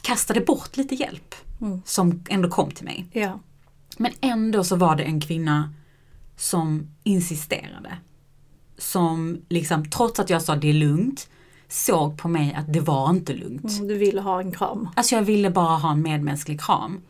kastade 0.01 0.41
bort 0.41 0.77
lite 0.77 0.95
hjälp. 0.95 1.35
Mm. 1.61 1.81
Som 1.85 2.23
ändå 2.29 2.49
kom 2.49 2.71
till 2.71 2.85
mig. 2.85 3.05
Ja. 3.11 3.39
Men 3.97 4.11
ändå 4.21 4.63
så 4.63 4.75
var 4.75 4.95
det 4.95 5.03
en 5.03 5.21
kvinna 5.21 5.73
som 6.37 6.87
insisterade. 7.03 7.97
Som 8.81 9.41
liksom, 9.49 9.89
trots 9.89 10.19
att 10.19 10.29
jag 10.29 10.41
sa 10.41 10.55
det 10.55 10.69
är 10.69 10.73
lugnt, 10.73 11.27
såg 11.69 12.17
på 12.17 12.27
mig 12.27 12.53
att 12.57 12.73
det 12.73 12.79
var 12.79 13.09
inte 13.09 13.33
lugnt. 13.33 13.71
Mm, 13.71 13.87
Du 13.87 13.95
ville 13.97 14.21
ha 14.21 14.41
en 14.41 14.51
kram. 14.51 14.89
Alltså 14.95 15.15
jag 15.15 15.21
ville 15.21 15.49
bara 15.49 15.77
ha 15.77 15.91
en 15.91 16.01
medmänsklig 16.01 16.61
kram. 16.61 17.01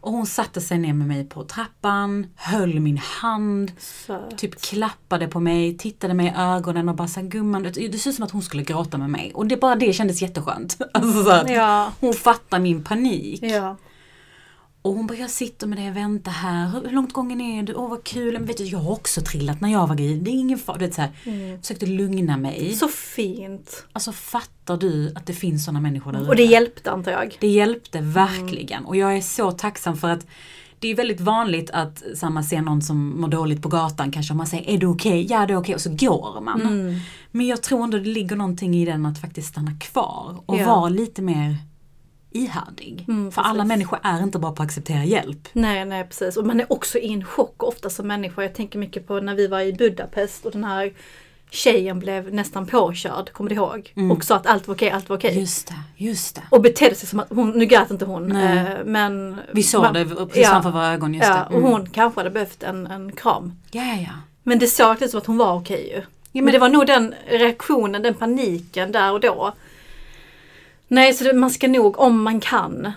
Och 0.00 0.12
hon 0.12 0.26
satte 0.26 0.60
sig 0.60 0.78
ner 0.78 0.92
med 0.92 1.06
mig 1.08 1.24
på 1.24 1.44
trappan, 1.44 2.26
höll 2.36 2.80
min 2.80 2.98
hand, 2.98 3.72
Söt. 3.78 4.38
typ 4.38 4.60
klappade 4.60 5.28
på 5.28 5.40
mig, 5.40 5.76
tittade 5.78 6.14
mig 6.14 6.26
i 6.26 6.32
ögonen 6.36 6.88
och 6.88 6.94
bara 6.94 7.08
sa 7.08 7.20
gumman, 7.20 7.62
det 7.62 7.74
ser 7.74 8.10
ut 8.10 8.14
som 8.16 8.24
att 8.24 8.30
hon 8.30 8.42
skulle 8.42 8.62
gråta 8.62 8.98
med 8.98 9.10
mig. 9.10 9.32
Och 9.34 9.46
det 9.46 9.56
bara 9.56 9.74
det 9.76 9.92
kändes 9.92 10.22
jätteskönt. 10.22 10.78
Alltså 10.94 11.24
så 11.24 11.30
att 11.30 11.50
Ja. 11.50 11.92
Hon 12.00 12.14
fattar 12.14 12.58
min 12.58 12.84
panik. 12.84 13.42
Ja. 13.42 13.76
Och 14.84 14.94
hon 14.94 15.06
bara, 15.06 15.18
jag 15.18 15.30
sitter 15.30 15.66
med 15.66 15.78
dig 15.78 15.90
och 15.90 15.96
väntar 15.96 16.32
här. 16.32 16.68
Hur, 16.68 16.80
hur 16.84 16.90
långt 16.90 17.12
gången 17.12 17.40
är 17.40 17.62
du? 17.62 17.74
Åh 17.74 17.90
vad 17.90 18.04
kul. 18.04 18.32
Men 18.32 18.46
vet 18.46 18.56
du, 18.56 18.64
jag 18.64 18.78
har 18.78 18.90
också 18.92 19.20
trillat 19.20 19.60
när 19.60 19.72
jag 19.72 19.86
var 19.86 19.94
gravid. 19.94 20.22
Det 20.22 20.30
är 20.30 20.32
ingen 20.32 20.58
fara. 20.58 20.76
Du 20.78 20.84
vet, 20.86 20.94
så 20.94 21.00
här, 21.00 21.10
Mm. 21.24 21.60
Försökte 21.60 21.86
lugna 21.86 22.36
mig. 22.36 22.72
Så 22.72 22.88
fint. 22.88 23.86
Alltså 23.92 24.12
fattar 24.12 24.76
du 24.76 25.12
att 25.14 25.26
det 25.26 25.32
finns 25.32 25.64
sådana 25.64 25.80
människor 25.80 26.12
där 26.12 26.28
Och 26.28 26.36
det 26.36 26.42
ute? 26.42 26.52
hjälpte 26.52 26.90
antar 26.90 27.12
jag. 27.12 27.36
Det 27.40 27.46
hjälpte 27.48 28.00
verkligen. 28.00 28.84
Och 28.84 28.96
jag 28.96 29.16
är 29.16 29.20
så 29.20 29.52
tacksam 29.52 29.96
för 29.96 30.08
att 30.10 30.26
det 30.78 30.88
är 30.90 30.94
väldigt 30.96 31.20
vanligt 31.20 31.70
att 31.70 32.02
så 32.14 32.26
här, 32.26 32.32
man 32.32 32.44
ser 32.44 32.60
någon 32.60 32.82
som 32.82 33.20
mår 33.20 33.28
dåligt 33.28 33.62
på 33.62 33.68
gatan 33.68 34.12
kanske 34.12 34.32
och 34.32 34.36
man 34.36 34.46
säger 34.46 34.70
är 34.70 34.78
du 34.78 34.86
okej? 34.86 35.26
Ja 35.30 35.46
det 35.46 35.52
är 35.52 35.56
okej 35.58 35.74
och 35.74 35.80
så 35.80 35.90
går 35.90 36.40
man. 36.40 36.60
Mm. 36.62 36.94
Men 37.30 37.46
jag 37.46 37.62
tror 37.62 37.84
ändå 37.84 37.98
det 37.98 38.04
ligger 38.04 38.36
någonting 38.36 38.74
i 38.74 38.84
den 38.84 39.06
att 39.06 39.20
faktiskt 39.20 39.48
stanna 39.48 39.72
kvar 39.80 40.42
och 40.46 40.58
Ja. 40.58 40.66
vara 40.66 40.88
lite 40.88 41.22
mer 41.22 41.56
ihärdig. 42.34 43.04
Mm, 43.08 43.32
för 43.32 43.42
alla 43.42 43.64
människor 43.64 43.98
är 44.02 44.22
inte 44.22 44.38
bra 44.38 44.52
på 44.52 44.62
att 44.62 44.68
acceptera 44.68 45.04
hjälp. 45.04 45.48
Nej, 45.52 45.84
nej 45.84 46.04
precis. 46.04 46.36
Och 46.36 46.46
man 46.46 46.60
är 46.60 46.72
också 46.72 46.98
i 46.98 47.12
en 47.12 47.24
chock 47.24 47.62
ofta 47.62 47.90
som 47.90 48.06
människa. 48.06 48.42
Jag 48.42 48.54
tänker 48.54 48.78
mycket 48.78 49.06
på 49.06 49.20
när 49.20 49.34
vi 49.34 49.46
var 49.46 49.60
i 49.60 49.72
Budapest 49.72 50.46
och 50.46 50.52
den 50.52 50.64
här 50.64 50.92
tjejen 51.50 51.98
blev 51.98 52.34
nästan 52.34 52.66
påkörd, 52.66 53.32
kommer 53.32 53.50
du 53.50 53.56
ihåg? 53.56 53.92
Mm. 53.96 54.10
Och 54.10 54.24
sa 54.24 54.36
att 54.36 54.46
allt 54.46 54.68
var 54.68 54.74
okej, 54.74 54.90
allt 54.90 55.08
var 55.08 55.16
okej. 55.16 55.38
Just 55.40 55.68
det, 55.68 55.74
just 56.04 56.34
det. 56.36 56.42
Och 56.50 56.60
betedde 56.62 56.94
sig 56.94 57.08
som 57.08 57.20
att 57.20 57.28
hon, 57.30 57.50
nu 57.50 57.66
grät 57.66 57.90
inte 57.90 58.04
hon, 58.04 58.36
eh, 58.36 58.64
men... 58.84 59.36
Vi 59.52 59.62
såg 59.62 59.82
man- 59.82 59.94
det 59.94 60.04
precis 60.04 60.36
ja, 60.36 60.48
framför 60.50 60.70
våra 60.70 60.92
ögon. 60.92 61.14
Just 61.14 61.28
Ja, 61.28 61.34
det. 61.34 61.44
och 61.56 61.60
Mm. 61.60 61.70
hon 61.72 61.86
kanske 61.90 62.20
hade 62.20 62.30
behövt 62.30 62.62
en, 62.62 62.86
en 62.86 63.12
kram. 63.12 63.52
Ja, 63.70 63.82
ja, 63.84 63.94
ja. 64.00 64.12
Men 64.42 64.58
det 64.58 64.66
såg 64.66 65.02
ut 65.02 65.10
som 65.10 65.18
att 65.18 65.26
hon 65.26 65.38
var 65.38 65.54
okej 65.58 65.88
ju. 65.88 66.02
men, 66.32 66.44
men- 66.44 66.52
det 66.52 66.58
var 66.58 66.68
nog 66.68 66.86
den 66.86 67.14
reaktionen, 67.28 68.02
den 68.02 68.14
paniken 68.14 68.92
där 68.92 69.12
och 69.12 69.20
då. 69.20 69.52
Nej, 70.88 71.14
så 71.14 71.24
det, 71.24 71.32
man 71.32 71.50
ska 71.50 71.68
nog, 71.68 71.98
om 71.98 72.22
man 72.22 72.40
kan, 72.40 72.92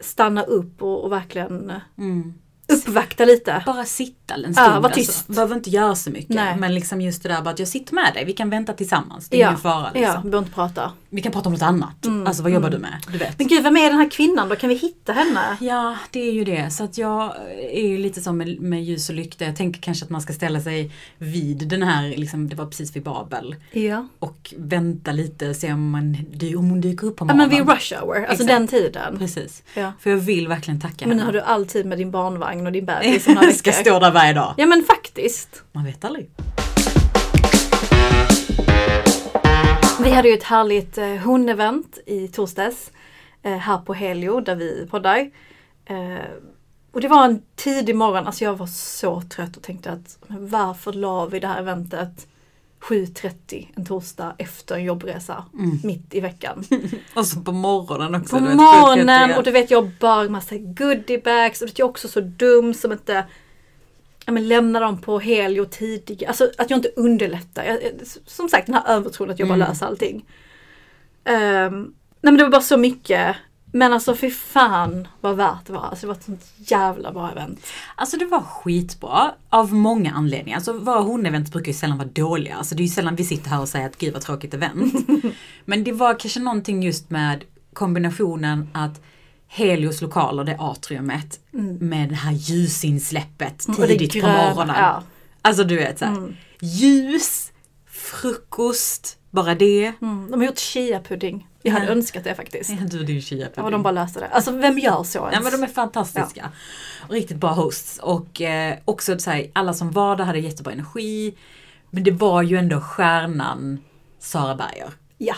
stanna 0.00 0.42
upp 0.42 0.82
och, 0.82 1.04
och 1.04 1.12
verkligen 1.12 1.72
Mm. 1.98 2.34
uppvakta 2.68 3.24
lite. 3.24 3.62
Bara 3.66 3.84
sitta 3.84 4.23
sitta 4.24 4.34
en 4.34 4.54
stund. 4.54 4.66
Ja, 4.66 4.80
var 4.80 4.88
alltså. 4.88 5.00
tyst. 5.00 5.28
Behöver 5.28 5.54
inte 5.54 5.70
göra 5.70 5.94
så 5.94 6.10
mycket. 6.10 6.34
Nej. 6.36 6.56
Men 6.56 6.74
liksom 6.74 7.00
just 7.00 7.22
det 7.22 7.28
där 7.28 7.42
bara 7.42 7.50
att 7.50 7.58
jag 7.58 7.68
sitter 7.68 7.94
med 7.94 8.14
dig, 8.14 8.24
vi 8.24 8.32
kan 8.32 8.50
vänta 8.50 8.72
tillsammans. 8.72 9.28
Det 9.28 9.42
är 9.42 9.46
ingen 9.46 9.58
fara 9.58 9.90
ja, 9.94 10.00
liksom. 10.00 10.22
vi 10.22 10.30
behöver 10.30 10.46
inte 10.46 10.54
prata. 10.54 10.92
Vi 11.10 11.22
kan 11.22 11.32
prata 11.32 11.48
om 11.48 11.52
något 11.52 11.62
annat. 11.62 12.06
Alltså 12.26 12.42
vad 12.42 12.52
jobbar 12.52 12.70
du 12.70 12.78
med? 12.78 12.94
Du 13.12 13.18
vet. 13.18 13.38
Men 13.38 13.48
gud, 13.48 13.62
vem 13.62 13.76
är 13.76 13.90
den 13.90 13.98
här 13.98 14.10
kvinnan 14.10 14.48
då? 14.48 14.56
Kan 14.56 14.68
vi 14.68 14.74
hitta 14.74 15.12
henne? 15.12 15.56
Ja, 15.60 15.96
det 16.10 16.28
är 16.28 16.32
ju 16.32 16.44
det. 16.44 16.70
Så 16.72 16.84
att 16.84 16.98
jag 16.98 17.34
är 17.72 17.88
ju 17.88 17.98
lite 17.98 18.20
som 18.20 18.38
med, 18.38 18.60
med 18.60 18.84
ljus 18.84 19.08
och 19.08 19.14
lykta. 19.14 19.44
Jag 19.44 19.56
tänker 19.56 19.80
kanske 19.80 20.04
att 20.04 20.10
man 20.10 20.20
ska 20.20 20.32
ställa 20.32 20.60
sig 20.60 20.90
vid 21.18 21.68
den 21.68 21.82
här, 21.82 22.08
liksom, 22.16 22.48
det 22.48 22.56
var 22.56 22.66
precis 22.66 22.96
vid 22.96 23.02
Babel. 23.02 23.56
Ja. 23.72 24.06
Och 24.18 24.54
vänta 24.58 25.12
lite, 25.12 25.54
se 25.54 25.72
om, 25.72 25.90
man, 25.90 26.16
om 26.58 26.70
hon 26.70 26.80
dyker 26.80 27.06
upp 27.06 27.16
på 27.16 27.24
Ja 27.24 27.26
morgonen. 27.34 27.48
men 27.58 27.66
vid 27.66 27.74
rush 27.74 27.94
hour, 27.94 28.16
alltså 28.16 28.32
Exakt. 28.44 28.48
den 28.48 28.68
tiden. 28.68 29.18
Precis. 29.18 29.62
Ja. 29.74 29.92
För 30.00 30.10
jag 30.10 30.16
vill 30.16 30.48
verkligen 30.48 30.80
tacka 30.80 31.06
Men 31.06 31.08
nu 31.08 31.14
henne. 31.14 31.24
har 31.24 31.32
du 31.32 31.40
alltid 31.40 31.86
med 31.86 31.98
din 31.98 32.10
barnvagn 32.10 32.66
och 32.66 32.72
din 32.72 32.86
bebis 32.86 33.58
ska 33.58 33.72
stå 33.72 33.98
där 33.98 34.13
varje 34.14 34.32
dag. 34.32 34.54
Ja 34.56 34.66
men 34.66 34.82
faktiskt. 34.82 35.62
Man 35.72 35.84
vet 35.84 36.04
aldrig. 36.04 36.30
Vi 40.02 40.10
hade 40.10 40.28
ju 40.28 40.34
ett 40.34 40.42
härligt 40.42 40.98
eh, 40.98 41.06
hundevent 41.06 41.98
i 42.06 42.28
torsdags. 42.28 42.90
Eh, 43.42 43.56
här 43.56 43.78
på 43.78 43.94
Helio 43.94 44.40
där 44.40 44.54
vi 44.54 44.86
poddar. 44.90 45.30
Eh, 45.84 45.96
och 46.92 47.00
det 47.00 47.08
var 47.08 47.24
en 47.24 47.42
tidig 47.56 47.96
morgon, 47.96 48.26
alltså 48.26 48.44
jag 48.44 48.56
var 48.56 48.66
så 48.66 49.22
trött 49.22 49.56
och 49.56 49.62
tänkte 49.62 49.90
att 49.90 50.18
varför 50.28 50.92
la 50.92 51.26
vi 51.26 51.40
det 51.40 51.46
här 51.46 51.60
eventet 51.60 52.26
7.30 52.80 53.66
en 53.76 53.84
torsdag 53.84 54.34
efter 54.38 54.74
en 54.74 54.84
jobbresa 54.84 55.44
mitt 55.82 56.14
i 56.14 56.20
veckan. 56.20 56.64
Och 57.14 57.26
så 57.26 57.40
på 57.40 57.52
morgonen 57.52 58.14
också. 58.14 58.38
På 58.38 58.44
vet, 58.44 58.56
morgonen 58.56 59.30
7.30. 59.30 59.36
och 59.36 59.44
du 59.44 59.50
vet 59.50 59.70
jag 59.70 59.90
bar 60.00 60.28
massa 60.28 60.56
goodiebags 60.58 61.62
och 61.62 61.68
jag 61.68 61.80
är 61.80 61.90
också 61.90 62.08
så 62.08 62.20
dum 62.20 62.74
som 62.74 62.92
inte 62.92 63.24
ja, 64.26 64.32
men 64.32 64.48
lämnar 64.48 64.80
dem 64.80 65.00
på 65.00 65.18
helg 65.18 65.60
och 65.60 65.70
tidigt. 65.70 66.22
Alltså 66.28 66.50
att 66.58 66.70
jag 66.70 66.78
inte 66.78 66.90
underlättar. 66.96 67.64
Jag, 67.64 67.78
som 68.26 68.48
sagt 68.48 68.66
den 68.66 68.74
här 68.74 68.88
övertron 68.96 69.30
att 69.30 69.38
jag 69.38 69.48
bara 69.48 69.54
Mm. 69.54 69.68
löser 69.68 69.86
allting. 69.86 70.24
Ehm, 71.24 71.82
nej 72.20 72.32
men 72.32 72.36
det 72.36 72.42
var 72.44 72.50
bara 72.50 72.60
så 72.62 72.76
mycket. 72.76 73.36
Men 73.72 73.92
alltså 73.92 74.14
för 74.14 74.30
fan 74.30 75.08
vad 75.20 75.36
värt 75.36 75.66
det 75.66 75.72
var. 75.72 75.80
Alltså 75.80 76.06
det 76.06 76.12
var 76.12 76.14
ett 76.14 76.24
sånt 76.24 76.52
jävla 76.56 77.12
bra 77.12 77.30
event. 77.30 77.66
Alltså 77.96 78.16
det 78.16 78.24
var 78.26 78.40
skitbra 78.40 79.30
av 79.50 79.72
många 79.74 80.12
anledningar. 80.12 80.56
Alltså 80.56 80.72
våra 80.72 81.00
hundevent 81.00 81.52
brukar 81.52 81.66
ju 81.72 81.78
sällan 81.78 81.98
vara 81.98 82.08
dåliga. 82.08 82.54
Alltså 82.56 82.74
det 82.74 82.80
är 82.80 82.84
ju 82.84 82.90
sällan 82.90 83.16
vi 83.16 83.24
sitter 83.24 83.50
här 83.50 83.60
och 83.60 83.68
säger 83.68 83.86
att 83.86 83.98
gud 83.98 84.12
vad 84.12 84.22
tråkigt 84.22 84.54
event. 84.54 84.94
Men 85.64 85.84
det 85.84 85.92
var 85.92 86.18
kanske 86.18 86.40
någonting 86.40 86.82
just 86.82 87.10
med 87.10 87.44
kombinationen 87.72 88.68
att 88.72 89.00
Helios 89.56 90.00
lokaler, 90.00 90.44
det 90.44 90.56
atriumet, 90.58 91.40
med 91.80 92.08
det 92.08 92.14
här 92.14 92.32
ljusinsläppet 92.32 93.68
Mm, 93.68 93.88
tidigt 93.88 94.20
på 94.20 94.26
morgonen. 94.28 94.76
ja. 94.78 95.02
Alltså 95.42 95.64
du 95.64 95.76
vet 95.76 95.98
såhär, 95.98 96.12
Mm. 96.16 96.34
ljus, 96.60 97.52
frukost, 97.86 99.18
bara 99.30 99.54
det. 99.54 99.92
Mm, 100.02 100.30
de 100.30 100.40
har 100.40 100.46
gjort 100.46 100.58
chia-pudding. 100.58 101.46
Jag 101.62 101.72
hade 101.72 101.84
Ja. 101.86 101.90
önskat 101.92 102.24
det 102.24 102.34
faktiskt. 102.34 102.70
Ja, 102.70 102.76
du 102.90 103.04
din 103.04 103.22
chia 103.22 103.48
Ja, 103.56 103.70
de 103.70 103.82
bara 103.82 103.90
löste 103.92 104.20
det. 104.20 104.28
Alltså 104.28 104.50
vem 104.50 104.78
gör 104.78 105.02
så 105.04 105.18
ens? 105.18 105.34
Ja 105.34 105.40
men 105.40 105.52
de 105.60 105.62
är 105.62 105.72
fantastiska. 105.72 106.50
Och 107.08 107.10
riktigt 107.10 107.36
bra 107.36 107.50
hosts. 107.52 107.98
Och 108.02 108.40
eh, 108.40 108.78
också 108.84 109.18
så 109.18 109.30
här, 109.30 109.50
alla 109.52 109.74
som 109.74 109.90
var 109.90 110.16
där 110.16 110.24
hade 110.24 110.38
jättebra 110.38 110.72
energi. 110.72 111.34
Men 111.90 112.04
det 112.04 112.10
var 112.10 112.42
ju 112.42 112.56
ändå 112.56 112.80
stjärnan 112.80 113.78
Sara 114.18 114.54
Berger. 114.54 114.90
Ja. 115.18 115.34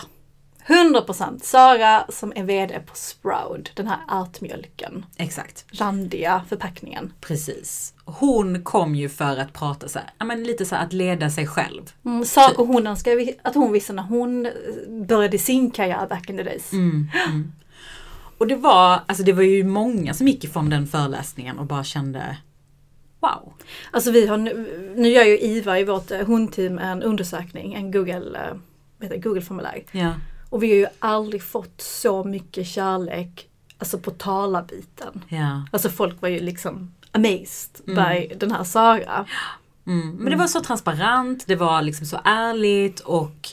100% 0.67 1.39
Sara 1.43 2.05
som 2.09 2.33
är 2.35 2.43
VD 2.43 2.79
på 2.79 2.95
Sproud, 2.95 3.69
den 3.73 3.87
här 3.87 3.99
ärtmjölken. 4.09 5.05
Exakt, 5.17 5.65
Randiga 5.71 6.41
förpackningen. 6.49 7.13
precis. 7.21 7.93
Hon 8.05 8.63
kom 8.63 8.95
ju 8.95 9.09
för 9.09 9.37
att 9.37 9.53
prata 9.53 9.87
så 9.89 9.99
här, 9.99 10.09
ja 10.17 10.25
men 10.25 10.43
lite 10.43 10.65
så 10.65 10.75
här 10.75 10.85
att 10.85 10.93
leda 10.93 11.29
sig 11.29 11.47
själv. 11.47 11.81
Mm, 12.05 12.25
saker 12.25 12.63
hon 12.63 12.87
önskar 12.87 13.15
vi- 13.15 13.39
att 13.41 13.55
hon 13.55 13.71
visste 13.71 13.93
när 13.93 14.03
hon 14.03 14.45
eh, 14.45 14.51
började 15.07 15.37
sin 15.37 15.71
karriär 15.71 16.07
back 16.07 16.29
in 16.29 16.37
the 16.37 16.43
days. 16.43 16.73
Mm, 16.73 17.07
mm. 17.27 17.51
Och 18.37 18.47
det 18.47 18.55
var, 18.55 18.99
alltså 19.05 19.23
det 19.23 19.33
var 19.33 19.43
ju 19.43 19.63
många 19.63 20.13
som 20.13 20.27
gick 20.27 20.43
ifrån 20.43 20.69
den 20.69 20.87
föreläsningen 20.87 21.59
och 21.59 21.65
bara 21.65 21.83
kände 21.83 22.37
Wow. 23.19 23.53
Alltså 23.91 24.11
vi 24.11 24.27
har 24.27 24.37
nu, 24.37 24.93
nu 24.97 25.09
gör 25.09 25.23
ju 25.23 25.39
IVA 25.39 25.79
i 25.79 25.83
vårt 25.83 26.11
eh, 26.11 26.19
hundteam 26.27 26.77
en 26.79 27.03
undersökning, 27.03 27.73
en 27.73 27.91
Google, 27.91 28.39
eh, 28.39 28.55
vad 28.97 29.09
heter 29.09 29.17
Google-formulär. 29.21 29.83
Ja. 29.91 30.13
Och 30.49 30.63
vi 30.63 30.67
har 30.69 30.75
ju 30.75 30.87
aldrig 30.99 31.43
fått 31.43 31.81
så 31.81 32.23
mycket 32.23 32.67
kärlek, 32.67 33.47
alltså 33.77 33.97
på 33.99 34.11
talarbiten. 34.11 35.23
Ja. 35.29 35.65
Alltså 35.71 35.89
folk 35.89 36.21
var 36.21 36.29
ju 36.29 36.39
liksom 36.39 36.91
amazed 37.11 37.81
Mm. 37.87 37.95
by 38.19 38.35
den 38.35 38.51
här 38.51 38.63
Sara. 38.63 39.25
Mm. 39.87 40.11
Men 40.11 40.31
det 40.31 40.37
var 40.37 40.47
så 40.47 40.59
transparent, 40.61 41.47
det 41.47 41.55
var 41.55 41.81
liksom 41.81 42.05
så 42.05 42.19
ärligt 42.23 42.99
och 42.99 43.49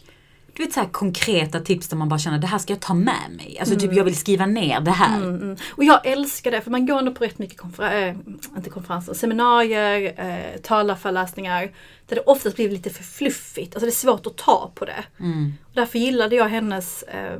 du 0.54 0.62
vet 0.62 0.72
så 0.72 0.80
här 0.80 0.88
konkreta 0.88 1.60
tips 1.60 1.88
där 1.88 1.96
man 1.96 2.08
bara 2.08 2.18
känner 2.18 2.38
det 2.38 2.46
här 2.46 2.58
ska 2.58 2.72
jag 2.72 2.80
ta 2.80 2.94
med 2.94 3.30
mig. 3.36 3.56
Alltså 3.60 3.76
typ 3.76 3.92
jag 3.92 4.04
vill 4.04 4.16
skriva 4.16 4.46
ner 4.46 4.80
det 4.80 4.90
här. 4.90 5.16
Mm, 5.16 5.42
mm. 5.42 5.56
Och 5.70 5.84
jag 5.84 6.06
älskar 6.06 6.50
det 6.50 6.60
för 6.60 6.70
man 6.70 6.86
går 6.86 6.98
ändå 6.98 7.12
på 7.12 7.24
rätt 7.24 7.38
mycket 7.38 7.60
konfer- 7.60 8.08
äh, 8.08 8.16
inte 8.56 8.70
konferenser, 8.70 9.14
seminarier, 9.14 10.14
eh, 10.16 10.60
talarföreläsningar. 10.60 11.70
Där 12.06 12.16
det 12.16 12.22
oftast 12.22 12.56
blir 12.56 12.70
lite 12.70 12.90
för 12.90 13.02
fluffigt, 13.02 13.74
alltså 13.74 13.86
det 13.86 13.90
är 13.90 13.94
svårt 13.94 14.26
att 14.26 14.36
ta 14.36 14.72
på 14.74 14.84
det. 14.84 15.04
Mm. 15.20 15.52
Och 15.64 15.74
därför 15.74 15.98
gillade 15.98 16.36
jag 16.36 16.48
hennes 16.48 17.02
eh, 17.02 17.38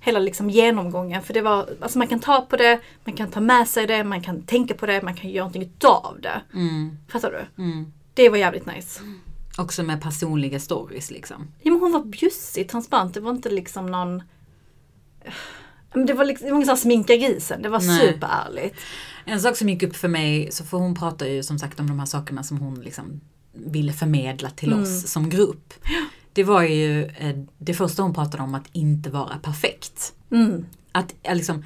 hela 0.00 0.18
liksom 0.18 0.50
genomgången. 0.50 1.22
För 1.22 1.34
det 1.34 1.40
var, 1.40 1.68
alltså 1.80 1.98
man 1.98 2.06
kan 2.06 2.20
ta 2.20 2.40
på 2.40 2.56
det, 2.56 2.80
man 3.04 3.16
kan 3.16 3.30
ta 3.30 3.40
med 3.40 3.68
sig 3.68 3.86
det, 3.86 4.04
man 4.04 4.22
kan 4.22 4.42
tänka 4.42 4.74
på 4.74 4.86
det, 4.86 5.02
man 5.02 5.14
kan 5.14 5.30
göra 5.30 5.44
någonting 5.44 5.62
utav 5.62 6.18
det. 6.22 6.42
Mm. 6.54 6.98
Fattar 7.08 7.30
du? 7.30 7.62
Mm. 7.62 7.92
Det 8.14 8.28
var 8.28 8.36
jävligt 8.36 8.66
nice. 8.66 9.00
Också 9.58 9.82
med 9.82 10.02
personliga 10.02 10.60
stories 10.60 11.10
liksom. 11.10 11.48
Ja 11.62 11.70
men 11.72 11.80
hon 11.80 11.92
var 11.92 12.04
bjussig, 12.04 12.68
transparent. 12.68 13.14
Det 13.14 13.20
var 13.20 13.30
inte 13.30 13.50
liksom 13.50 13.86
någon... 13.86 14.22
Det 16.06 16.12
var, 16.12 16.24
liksom, 16.24 16.46
det 16.46 16.52
var 16.52 16.56
ingen 16.58 16.66
sån 16.66 16.72
här 16.76 16.80
sminka 16.82 17.16
grisen, 17.16 17.62
det 17.62 17.68
var 17.68 17.80
Nej. 17.80 18.00
superärligt. 18.00 18.76
En 19.24 19.40
sak 19.40 19.56
som 19.56 19.68
gick 19.68 19.82
upp 19.82 19.96
för 19.96 20.08
mig, 20.08 20.48
så 20.52 20.64
för 20.64 20.78
hon 20.78 20.94
pratar 20.94 21.26
ju 21.26 21.42
som 21.42 21.58
sagt 21.58 21.80
om 21.80 21.86
de 21.88 21.98
här 21.98 22.06
sakerna 22.06 22.42
som 22.42 22.58
hon 22.58 22.80
liksom 22.80 23.20
ville 23.52 23.92
förmedla 23.92 24.50
till 24.50 24.72
Mm. 24.72 24.82
oss 24.82 25.10
som 25.10 25.30
grupp. 25.30 25.74
Det 26.32 26.44
var 26.44 26.62
ju 26.62 27.04
eh, 27.04 27.36
det 27.58 27.74
första 27.74 28.02
hon 28.02 28.14
pratade 28.14 28.42
om 28.42 28.54
att 28.54 28.68
inte 28.72 29.10
vara 29.10 29.38
perfekt. 29.42 30.14
Mm. 30.30 30.66
Att 30.92 31.14
eh, 31.22 31.34
liksom, 31.36 31.64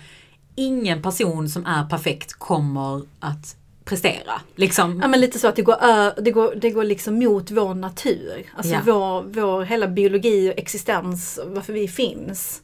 ingen 0.54 1.02
person 1.02 1.48
som 1.48 1.66
är 1.66 1.86
perfekt 1.86 2.32
kommer 2.32 3.02
att 3.20 3.56
prestera. 3.86 4.40
Liksom. 4.54 4.98
Ja 5.02 5.08
men 5.08 5.20
lite 5.20 5.38
så 5.38 5.48
att 5.48 5.56
det 5.56 5.62
går, 5.62 6.20
det 6.20 6.30
går, 6.30 6.54
det 6.54 6.70
går 6.70 6.84
liksom 6.84 7.18
mot 7.18 7.50
vår 7.50 7.74
natur. 7.74 8.46
Alltså 8.56 8.72
Ja. 8.72 8.80
vår, 8.84 9.22
vår 9.22 9.62
hela 9.62 9.88
biologi 9.88 10.50
och 10.50 10.58
existens, 10.58 11.40
varför 11.46 11.72
vi 11.72 11.88
finns. 11.88 12.62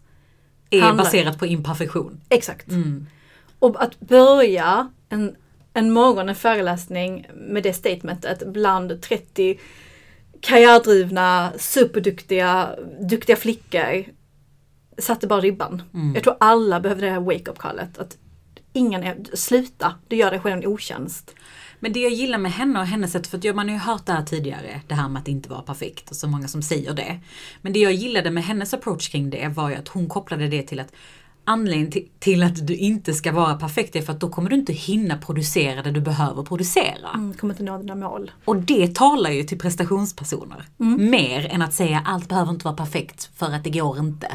är 0.71 0.81
handlar- 0.81 1.05
baserat 1.05 1.39
på 1.39 1.47
imperfektion. 1.47 2.21
Exakt. 2.29 2.69
Mm. 2.69 3.07
Och 3.59 3.83
att 3.83 4.01
börja 4.01 4.89
en, 5.09 5.37
en 5.75 5.91
morgon, 5.93 6.29
en 6.29 6.35
föreläsning 6.35 7.27
med 7.35 7.63
det 7.63 7.73
statementet 7.73 8.47
bland 8.47 9.03
30 9.03 9.59
karriärdrivna, 10.41 11.53
superduktiga, 11.59 12.71
duktiga 13.01 13.37
flickor 13.37 14.05
satte 14.99 15.27
bara 15.27 15.41
ribban. 15.41 15.83
Mm. 15.95 16.15
Jag 16.15 16.23
tror 16.25 16.37
alla 16.41 16.81
behöver 16.81 17.03
det 17.03 17.11
här 17.11 17.21
wake-up 17.21 17.59
callet. 17.59 17.99
Att 17.99 18.17
ingen 18.73 19.03
är, 19.03 19.37
sluta, 19.37 19.95
du 20.09 20.17
gör 20.17 20.31
dig 20.31 20.41
själv 20.41 20.57
en 20.57 20.67
otjänst. 20.67 21.35
Men 21.81 21.93
det 21.93 22.01
jag 22.01 22.13
gillar 22.13 22.39
med 22.39 22.53
henne 22.53 22.81
och 22.81 22.87
hennes 22.87 23.13
sätt, 23.13 23.27
för 23.27 23.39
att 23.39 23.57
man 23.57 23.69
har 23.69 23.75
ju 23.75 23.81
hört 23.81 24.07
det 24.07 24.13
här 24.13 24.25
tidigare, 24.25 24.81
det 24.89 24.95
här 24.95 25.09
med 25.09 25.23
att 25.23 25.29
inte 25.29 25.49
vara 25.49 25.63
perfekt 25.63 26.11
och 26.11 26.17
så 26.17 26.29
många 26.29 26.49
som 26.49 26.63
säger 26.63 26.95
det. 26.95 27.21
Men 27.63 27.73
det 27.73 27.79
jag 27.79 27.93
gillade 27.93 28.31
med 28.31 28.45
hennes 28.45 28.75
approach 28.75 29.09
kring 29.09 29.31
det 29.31 29.49
var 29.49 29.71
ju 29.71 29.77
att 29.77 29.89
hon 29.89 30.09
kopplade 30.09 30.49
det 30.49 30.63
till 30.63 30.81
att 30.81 30.93
anledningen 31.45 32.09
till, 32.19 32.43
att 32.43 32.67
du 32.67 32.77
inte 32.77 33.15
ska 33.15 33.33
vara 33.33 33.55
perfekt 33.55 33.97
är 33.97 34.03
för 34.03 34.13
att 34.13 34.21
då 34.21 34.29
kommer 34.29 34.51
du 34.51 34.57
inte 34.57 34.73
hinna 34.73 35.17
producera 35.19 35.83
det 35.83 35.91
du 35.91 36.01
behöver 36.01 36.43
producera. 36.43 37.09
Mm, 37.15 37.35
kommer 37.35 37.55
inte 37.55 37.63
nå 37.63 37.79
dina 37.79 37.95
mål. 37.95 38.31
Och 38.45 38.57
det 38.57 38.95
talar 38.95 39.31
ju 39.31 39.43
till 39.43 39.59
prestationspersoner. 39.59 40.65
Mer 40.99 41.47
än 41.51 41.63
att 41.63 41.73
säga 41.75 42.03
allt 42.07 42.29
behöver 42.29 42.51
inte 42.53 42.65
vara 42.65 42.77
perfekt 42.77 43.31
för 43.37 43.47
att 43.47 43.65
det 43.65 43.71
går 43.71 43.99
inte. 43.99 44.27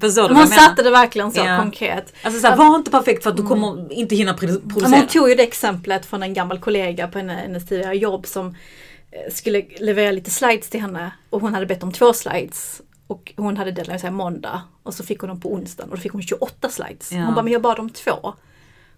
Förstår 0.00 0.22
du 0.22 0.34
Men 0.34 0.34
vad 0.34 0.36
hon 0.36 0.46
satte 0.48 0.82
det 0.82 0.90
verkligen 0.90 1.32
så 1.32 1.40
Ja. 1.40 1.58
konkret. 1.60 2.12
Alltså 2.24 2.40
såhär, 2.40 2.56
var 2.56 2.76
inte 2.76 2.90
perfekt 2.90 3.22
för 3.22 3.30
att 3.30 3.36
du 3.36 3.42
kommer 3.42 3.92
inte 3.92 4.14
hinna 4.16 4.32
produ- 4.32 4.46
Ja, 4.52 4.60
men 4.64 4.74
producera. 4.74 4.98
hon 4.98 5.06
tog 5.08 5.28
ju 5.28 5.34
det 5.34 5.42
exemplet 5.42 6.06
från 6.06 6.22
en 6.22 6.34
gammal 6.34 6.58
kollega 6.58 7.08
på 7.08 7.18
henne- 7.18 7.34
hennes 7.34 7.66
tidigare 7.66 7.94
jobb 7.94 8.26
som 8.26 8.46
eh, 8.46 9.32
skulle 9.34 9.62
leverera 9.80 10.10
lite 10.10 10.30
slides 10.30 10.70
till 10.70 10.80
henne 10.80 11.10
och 11.30 11.40
hon 11.40 11.54
hade 11.54 11.66
bett 11.66 11.82
om 11.82 11.92
två 11.92 12.12
slides. 12.12 12.80
Och 13.10 13.32
hon 13.36 13.56
hade 13.56 13.72
deadline 13.72 13.98
säga 13.98 14.10
måndag 14.10 14.62
och 14.82 14.94
så 14.94 15.04
fick 15.04 15.20
hon 15.20 15.28
dem 15.28 15.40
på 15.40 15.52
onsdagen 15.52 15.90
och 15.90 15.96
då 15.96 16.02
fick 16.02 16.12
hon 16.12 16.22
28 16.22 16.68
slides. 16.68 17.12
Ja. 17.12 17.18
Hon 17.18 17.34
bara, 17.34 17.42
men 17.42 17.52
jag 17.52 17.62
bad 17.62 17.78
om 17.78 17.90
två. 17.90 18.12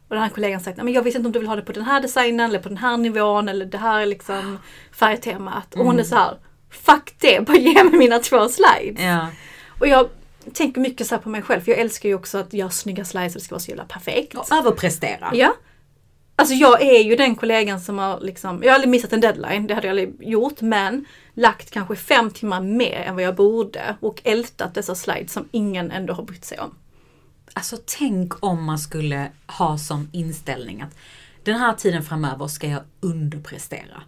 Och 0.09 0.15
den 0.15 0.23
här 0.23 0.29
kollegan 0.29 0.61
"Nej, 0.65 0.75
men 0.77 0.93
jag 0.93 1.03
visste 1.03 1.17
inte 1.17 1.27
om 1.27 1.33
du 1.33 1.39
vill 1.39 1.49
ha 1.49 1.57
det 1.57 1.63
på 1.63 1.73
den 1.73 1.85
här 1.85 2.01
designen 2.01 2.51
eller 2.51 2.59
på 2.59 2.69
den 2.69 2.79
här 2.79 2.97
nivån 2.97 3.49
eller 3.49 3.67
det 3.67 3.79
här 3.79 4.07
liksom 4.07 4.59
färgtemat. 4.93 5.75
Och 5.75 5.85
hon 5.85 5.99
är 5.99 6.03
så 6.05 6.15
här, 6.15 6.39
fuck 6.71 7.15
det, 7.19 7.47
bara 7.47 7.57
ge 7.57 7.85
mig 7.85 7.99
mina 7.99 8.19
två 8.19 8.49
slides. 8.49 9.03
Ja. 9.03 9.27
Och 9.81 9.87
jag 9.89 10.09
tänker 10.53 10.81
mycket 10.81 11.07
så 11.07 11.19
på 11.19 11.29
mig 11.29 11.43
själv 11.43 11.61
för 11.61 11.73
jag 11.73 11.81
älskar 11.81 12.09
ju 12.09 12.15
också 12.15 12.39
att 12.39 12.53
göra 12.53 12.71
snygga 12.71 13.05
slides 13.05 13.35
och 13.35 13.41
det 13.41 13.45
ska 13.45 13.55
vara 13.55 13.61
så 13.61 13.71
jävla 13.71 13.85
perfekt. 13.85 14.35
Och 14.35 14.53
överprestera. 14.53 15.31
Ja. 15.33 15.55
Alltså 16.37 16.55
jag 16.55 16.83
är 16.83 17.03
ju 17.03 17.17
den 17.17 17.35
kollegan 17.35 17.81
som 17.81 17.99
har 17.99 18.21
liksom, 18.21 18.63
jag 18.63 18.71
har 18.71 18.75
aldrig 18.75 18.91
missat 18.91 19.13
en 19.13 19.21
deadline, 19.21 19.67
det 19.67 19.75
hade 19.75 19.87
jag 19.87 19.93
aldrig 19.93 20.29
gjort, 20.29 20.61
men 20.61 21.05
lagt 21.35 21.71
kanske 21.71 21.97
fem 21.97 22.31
timmar 22.31 22.61
mer 22.61 23.01
än 23.01 23.15
vad 23.15 23.25
jag 23.25 23.37
borde 23.37 23.97
och 24.01 24.21
ältat 24.25 24.75
dessa 24.75 24.95
slides 24.95 25.33
som 25.33 25.49
ingen 25.51 25.91
ändå 25.91 26.15
har 26.15 26.23
brytt 26.23 26.45
sig 26.45 26.59
om. 26.59 26.75
Alltså 27.53 27.77
tänk 27.99 28.45
om 28.45 28.65
man 28.65 28.79
skulle 28.79 29.31
ha 29.47 29.79
som 29.79 30.09
inställning 30.13 30.83
att 30.83 30.97
den 31.45 31.57
här 31.57 31.73
tiden 31.73 32.03
framöver 32.03 32.47
ska 32.47 32.69
jag 32.69 32.83
underprestera. 33.01 34.03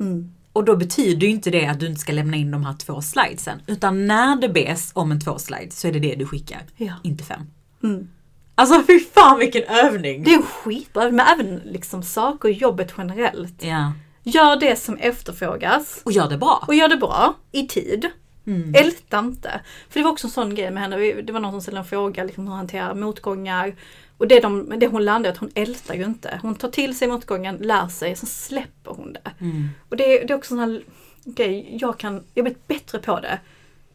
Mm. 0.00 0.34
Och 0.52 0.64
då 0.64 0.76
betyder 0.76 1.26
ju 1.26 1.32
inte 1.32 1.50
det 1.50 1.66
att 1.66 1.80
du 1.80 1.86
inte 1.86 2.00
ska 2.00 2.12
lämna 2.12 2.36
in 2.36 2.50
de 2.50 2.64
här 2.64 2.74
två 2.74 3.00
slidesen. 3.00 3.62
Utan 3.66 4.06
när 4.06 4.36
det 4.36 4.48
bes 4.48 4.90
om 4.94 5.12
en 5.12 5.20
två 5.20 5.38
slides 5.38 5.80
så 5.80 5.88
är 5.88 5.92
det 5.92 5.98
det 5.98 6.14
du 6.14 6.26
skickar. 6.26 6.62
Ja. 6.76 6.94
Inte 7.02 7.24
fem. 7.24 7.46
Mm. 7.82 8.08
Alltså 8.54 8.82
fy 8.86 9.00
fan 9.00 9.38
vilken 9.38 9.62
övning! 9.62 10.24
Det 10.24 10.30
är 10.30 10.36
en 10.36 10.42
skitbra, 10.42 11.10
men 11.10 11.26
även 11.26 11.56
liksom 11.56 12.02
saker 12.02 12.48
i 12.48 12.52
jobbet 12.52 12.94
generellt. 12.98 13.64
Ja. 13.64 13.92
Gör 14.22 14.56
det 14.56 14.76
som 14.76 14.96
efterfrågas 14.96 16.00
Och 16.04 16.12
gör 16.12 16.28
det 16.28 16.38
bra. 16.38 16.64
och 16.68 16.74
gör 16.74 16.88
det 16.88 16.96
bra 16.96 17.34
i 17.52 17.66
tid. 17.66 18.06
Mm. 18.46 18.74
Älta 18.74 19.18
inte. 19.18 19.60
För 19.88 20.00
det 20.00 20.04
var 20.04 20.10
också 20.12 20.26
en 20.26 20.30
sån 20.30 20.54
grej 20.54 20.70
med 20.70 20.82
henne. 20.82 20.96
Det 21.22 21.32
var 21.32 21.40
någon 21.40 21.52
som 21.52 21.60
ställde 21.60 21.78
en 21.80 21.84
fråga 21.86 22.24
liksom, 22.24 22.46
hur 22.48 22.54
hanterar 22.54 22.94
motgångar. 22.94 23.74
Och 24.18 24.28
det, 24.28 24.40
de, 24.40 24.72
det 24.78 24.86
hon 24.86 25.04
landade 25.04 25.32
att 25.32 25.38
hon 25.38 25.50
ältar 25.54 25.94
ju 25.94 26.04
inte. 26.04 26.38
Hon 26.42 26.54
tar 26.54 26.68
till 26.68 26.98
sig 26.98 27.08
motgången, 27.08 27.56
lär 27.56 27.88
sig, 27.88 28.16
sen 28.16 28.26
släpper 28.28 28.90
hon 28.90 29.12
det. 29.12 29.30
Mm. 29.40 29.68
Och 29.88 29.96
det, 29.96 30.04
är- 30.22 30.26
det 30.26 30.32
är 30.32 30.36
också 30.38 30.54
en 30.54 30.58
sån 30.60 30.70
här 30.70 30.82
grej, 31.24 31.76
jag 31.80 31.98
kan, 31.98 32.24
jag 32.34 32.44
blir 32.44 32.56
bättre 32.66 32.98
på 32.98 33.20
det. 33.20 33.38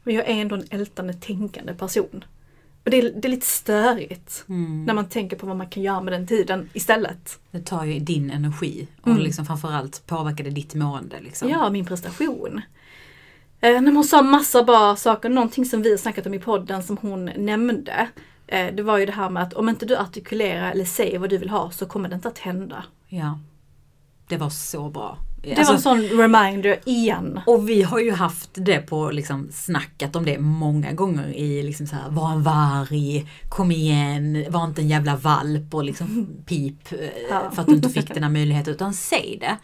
Men 0.04 0.16
jag 0.16 0.26
är 0.30 0.34
ändå 0.42 0.56
en 0.56 0.68
ältande, 0.70 1.14
tänkande 1.14 1.74
person. 1.74 2.24
Och 2.86 2.92
det 2.92 2.98
är, 2.98 3.12
det 3.22 3.28
är 3.28 3.30
lite 3.30 3.46
störigt. 3.46 4.46
Mm. 4.50 4.86
När 4.86 4.94
man 4.94 5.10
tänker 5.10 5.38
på 5.38 5.48
vad 5.48 5.58
man 5.58 5.70
kan 5.70 5.84
göra 5.84 6.02
med 6.02 6.14
den 6.14 6.28
tiden 6.28 6.70
istället. 6.74 7.40
Det 7.52 7.60
tar 7.62 7.86
ju 7.86 8.00
din 8.00 8.32
energi 8.32 8.88
och 9.02 9.08
Mm. 9.08 9.22
liksom 9.22 9.46
framförallt 9.46 10.04
påverkar 10.06 10.44
det 10.44 10.50
ditt 10.50 10.76
mående. 10.76 11.22
Liksom. 11.22 11.50
Ja, 11.50 11.70
min 11.70 11.86
prestation. 11.86 12.62
Eh, 13.62 13.82
när 13.82 13.92
hon 13.92 14.04
sa 14.04 14.22
massa 14.22 14.64
bra 14.64 14.96
saker, 14.96 15.30
någonting 15.30 15.66
som 15.66 15.82
vi 15.82 15.92
har 15.92 15.98
snackat 15.98 16.26
om 16.26 16.34
i 16.34 16.40
podden 16.40 16.84
som 16.84 16.98
hon 16.98 17.26
nämnde. 17.26 18.08
Eh, 18.48 18.76
det 18.76 18.84
var 18.84 18.98
ju 18.98 19.06
det 19.06 19.12
här 19.12 19.30
med 19.30 19.44
att 19.44 19.54
om 19.54 19.70
inte 19.70 19.86
du 19.86 19.98
artikulerar 19.98 20.72
eller 20.72 20.86
säger 20.86 21.20
vad 21.20 21.30
du 21.30 21.38
vill 21.38 21.50
ha 21.50 21.72
så 21.72 21.86
kommer 21.86 22.10
det 22.10 22.16
inte 22.16 22.28
att 22.28 22.40
hända. 22.40 22.84
Ja. 23.08 23.40
Det 24.28 24.38
var 24.38 24.50
så 24.50 24.90
bra. 24.90 25.18
Det 25.46 25.56
Alltså, 25.56 25.90
var 25.90 25.96
en 25.98 26.10
sån 26.10 26.20
reminder 26.20 26.80
igen. 26.86 27.40
Och 27.46 27.70
vi 27.70 27.82
har 27.82 28.00
ju 28.00 28.12
haft 28.12 28.50
det 28.54 28.80
på 28.80 29.12
liksom 29.12 29.50
snackat 29.52 30.16
om 30.16 30.26
det 30.26 30.40
många 30.40 30.92
gånger 30.92 31.28
i 31.28 31.64
liksom 31.64 31.88
så 31.88 31.96
här, 31.96 32.10
var 32.10 32.32
en 32.32 32.44
varg, 32.44 33.26
kom 33.50 33.72
igen, 33.72 34.46
var 34.50 34.64
inte 34.64 34.82
en 34.82 34.88
jävla 34.88 35.16
valp 35.16 35.74
och 35.74 35.84
liksom 35.84 36.28
pip 36.46 36.92
eh, 36.92 36.98
Ja. 37.30 37.52
för 37.54 37.62
att 37.62 37.68
du 37.68 37.74
inte 37.76 37.90
fick 37.90 38.14
den 38.14 38.24
här 38.24 38.30
möjligheten 38.32 38.74
utan 38.74 38.94
säg 38.94 39.38
det. 39.42 39.58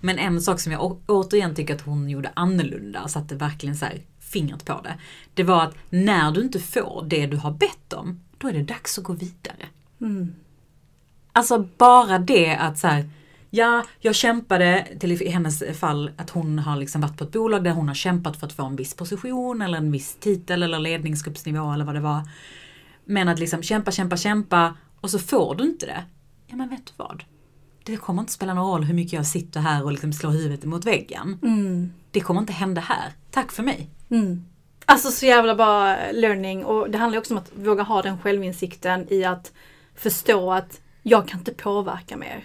Men 0.00 0.18
en 0.18 0.40
sak 0.42 0.60
som 0.60 0.72
jag 0.72 0.96
återigen 1.06 1.54
tycker 1.54 1.74
att 1.74 1.80
hon 1.80 2.10
gjorde 2.10 2.30
annorlunda, 2.36 3.08
satte 3.08 3.34
verkligen 3.34 3.76
så 3.76 3.84
här 3.84 4.00
fingret 4.20 4.64
på 4.64 4.80
det. 4.84 4.94
Det 5.34 5.42
var 5.42 5.62
att 5.64 5.74
när 5.90 6.32
du 6.32 6.40
inte 6.42 6.60
får 6.60 7.06
det 7.08 7.26
du 7.26 7.36
har 7.36 7.50
bett 7.50 7.92
om, 7.92 8.20
då 8.38 8.48
är 8.48 8.52
det 8.52 8.62
dags 8.62 8.98
att 8.98 9.04
gå 9.04 9.12
vidare. 9.12 9.66
Mm. 10.00 10.34
Alltså 11.32 11.68
bara 11.78 12.18
det 12.18 12.56
att 12.56 12.78
så 12.78 12.86
här, 12.86 13.10
ja, 13.54 13.84
jag 14.00 14.14
kämpade, 14.14 14.88
till 15.00 15.12
i 15.12 15.28
hennes 15.28 15.78
fall, 15.78 16.10
att 16.16 16.30
hon 16.30 16.58
har 16.58 16.76
liksom 16.76 17.00
varit 17.00 17.18
på 17.18 17.24
ett 17.24 17.32
bolag 17.32 17.64
där 17.64 17.70
hon 17.70 17.88
har 17.88 17.94
kämpat 17.94 18.36
för 18.36 18.46
att 18.46 18.52
få 18.52 18.64
en 18.64 18.76
viss 18.76 18.94
position 18.94 19.62
eller 19.62 19.78
en 19.78 19.92
viss 19.92 20.16
titel 20.20 20.62
eller 20.62 20.78
ledningsgruppsnivå 20.78 21.72
eller 21.72 21.84
vad 21.84 21.94
det 21.94 22.00
var. 22.00 22.22
Men 23.04 23.28
att 23.28 23.38
liksom 23.38 23.62
kämpa, 23.62 23.90
kämpa, 23.90 24.16
kämpa 24.16 24.76
och 25.00 25.10
så 25.10 25.18
får 25.18 25.54
du 25.54 25.64
inte 25.64 25.86
det. 25.86 26.04
Ja 26.46 26.56
men 26.56 26.68
vet 26.68 26.86
du 26.86 26.92
vad? 26.96 27.24
Det 27.84 27.96
kommer 27.96 28.22
inte 28.22 28.32
spela 28.32 28.54
någon 28.54 28.70
roll 28.70 28.84
hur 28.84 28.94
mycket 28.94 29.12
jag 29.12 29.26
sitter 29.26 29.60
här 29.60 29.84
och 29.84 29.92
liksom 29.92 30.12
slår 30.12 30.30
huvudet 30.30 30.64
mot 30.64 30.84
väggen. 30.84 31.38
Mm. 31.42 31.92
Det 32.10 32.20
kommer 32.20 32.40
inte 32.40 32.52
hända 32.52 32.80
här. 32.80 33.12
Tack 33.30 33.52
för 33.52 33.62
mig. 33.62 33.90
Mm. 34.10 34.44
Alltså 34.86 35.10
så 35.10 35.26
jävla 35.26 35.54
bra 35.54 35.96
learning 36.12 36.64
och 36.64 36.90
det 36.90 36.98
handlar 36.98 37.18
också 37.18 37.34
om 37.34 37.38
att 37.38 37.52
våga 37.54 37.82
ha 37.82 38.02
den 38.02 38.18
självinsikten 38.18 39.06
i 39.12 39.24
att 39.24 39.52
förstå 39.94 40.52
att 40.52 40.80
jag 41.02 41.28
kan 41.28 41.38
inte 41.38 41.54
påverka 41.54 42.16
mer. 42.16 42.44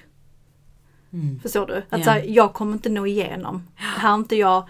Mm. 1.14 1.40
Förstår 1.40 1.68
du? 1.68 1.84
Att 1.90 2.04
så 2.04 2.10
här, 2.10 2.24
jag 2.28 2.54
kommer 2.54 2.74
inte 2.74 2.90
nå 2.90 3.08
igenom. 3.08 3.68
Här, 3.76 4.12
är 4.12 4.16
inte 4.16 4.36
jag, 4.36 4.68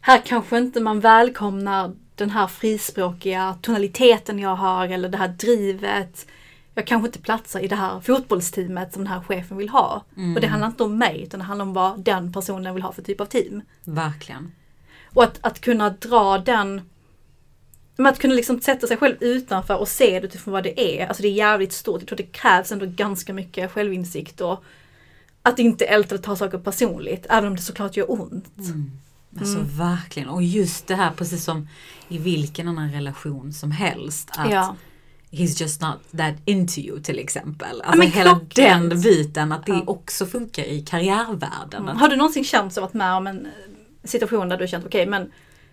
här 0.00 0.22
kanske 0.24 0.58
inte 0.58 0.80
man 0.80 1.00
välkomnar 1.00 1.92
den 2.14 2.30
här 2.30 2.46
frispråkiga 2.46 3.58
tonaliteten 3.62 4.38
jag 4.38 4.56
har 4.56 4.88
eller 4.88 5.08
det 5.08 5.18
här 5.18 5.28
drivet. 5.28 6.26
Jag 6.74 6.86
kanske 6.86 7.06
inte 7.06 7.18
platsar 7.18 7.60
i 7.60 7.68
det 7.68 7.76
här 7.76 8.00
fotbollsteamet 8.00 8.92
som 8.92 9.04
den 9.04 9.12
här 9.12 9.20
chefen 9.20 9.56
vill 9.56 9.68
ha. 9.68 10.04
Och 10.34 10.40
det 10.40 10.46
handlar 10.46 10.68
inte 10.68 10.82
om 10.82 10.98
mig 10.98 11.22
utan 11.22 11.40
det 11.40 11.46
handlar 11.46 11.64
om 11.64 11.72
vad 11.72 12.00
den 12.00 12.32
personen 12.32 12.74
vill 12.74 12.82
ha 12.82 12.92
för 12.92 13.02
typ 13.02 13.20
av 13.20 13.26
team. 13.26 13.62
Verkligen. 13.84 14.52
Och 15.14 15.24
att, 15.24 15.38
att 15.40 15.60
kunna 15.60 15.90
dra 15.90 16.38
den 16.38 16.80
men 17.96 18.06
att 18.06 18.18
kunna 18.18 18.34
liksom 18.34 18.60
sätta 18.60 18.86
sig 18.86 18.96
själv 18.96 19.16
utanför 19.20 19.76
och 19.76 19.88
se 19.88 20.20
det 20.20 20.26
utifrån 20.26 20.52
vad 20.52 20.62
det 20.62 21.00
är. 21.00 21.06
Alltså 21.06 21.22
det 21.22 21.28
är 21.28 21.32
jävligt 21.32 21.72
stort. 21.72 22.00
Jag 22.00 22.08
tror 22.08 22.16
det 22.16 22.22
krävs 22.22 22.72
ändå 22.72 22.86
ganska 22.86 23.32
mycket 23.32 23.70
självinsikt 23.70 24.40
och 24.40 24.64
att 25.46 25.58
inte 25.58 25.84
älta 25.84 26.14
eller 26.14 26.22
ta 26.22 26.36
saker 26.36 26.58
personligt. 26.58 27.26
Även 27.28 27.48
om 27.48 27.56
det 27.56 27.62
såklart 27.62 27.96
gör 27.96 28.10
ont. 28.10 28.44
Alltså 29.40 29.58
verkligen. 29.62 30.28
Och 30.28 30.42
just 30.42 30.86
det 30.86 30.94
här 30.94 31.10
precis 31.16 31.44
som 31.44 31.68
i 32.08 32.18
vilken 32.18 32.68
annan 32.68 32.92
relation 32.92 33.52
som 33.52 33.70
helst. 33.70 34.30
Att 34.36 34.50
Ja. 34.50 34.76
He's 35.30 35.60
just 35.62 35.80
not 35.80 35.96
that 36.16 36.34
into 36.44 36.80
you 36.80 37.00
till 37.00 37.18
exempel. 37.18 37.82
men 37.84 38.00
Alltså 38.00 38.18
hela 38.18 38.30
klockrent. 38.30 38.90
den 38.90 39.00
biten 39.00 39.52
att 39.52 39.66
det 39.66 39.72
Ja. 39.72 39.82
också 39.86 40.26
funkar 40.26 40.62
i 40.62 40.80
karriärvärlden. 40.82 41.88
Att, 41.88 42.00
Har 42.00 42.08
du 42.08 42.16
någonsin 42.16 42.44
känt 42.44 42.72
så 42.72 42.80
varit 42.80 42.94
med 42.94 43.14
om 43.14 43.26
en 43.26 43.46
eh, 43.46 43.52
situation 44.04 44.48
där 44.48 44.56
du 44.58 44.68
känt 44.68 44.86
okej 44.86 45.06
men, 45.06 45.32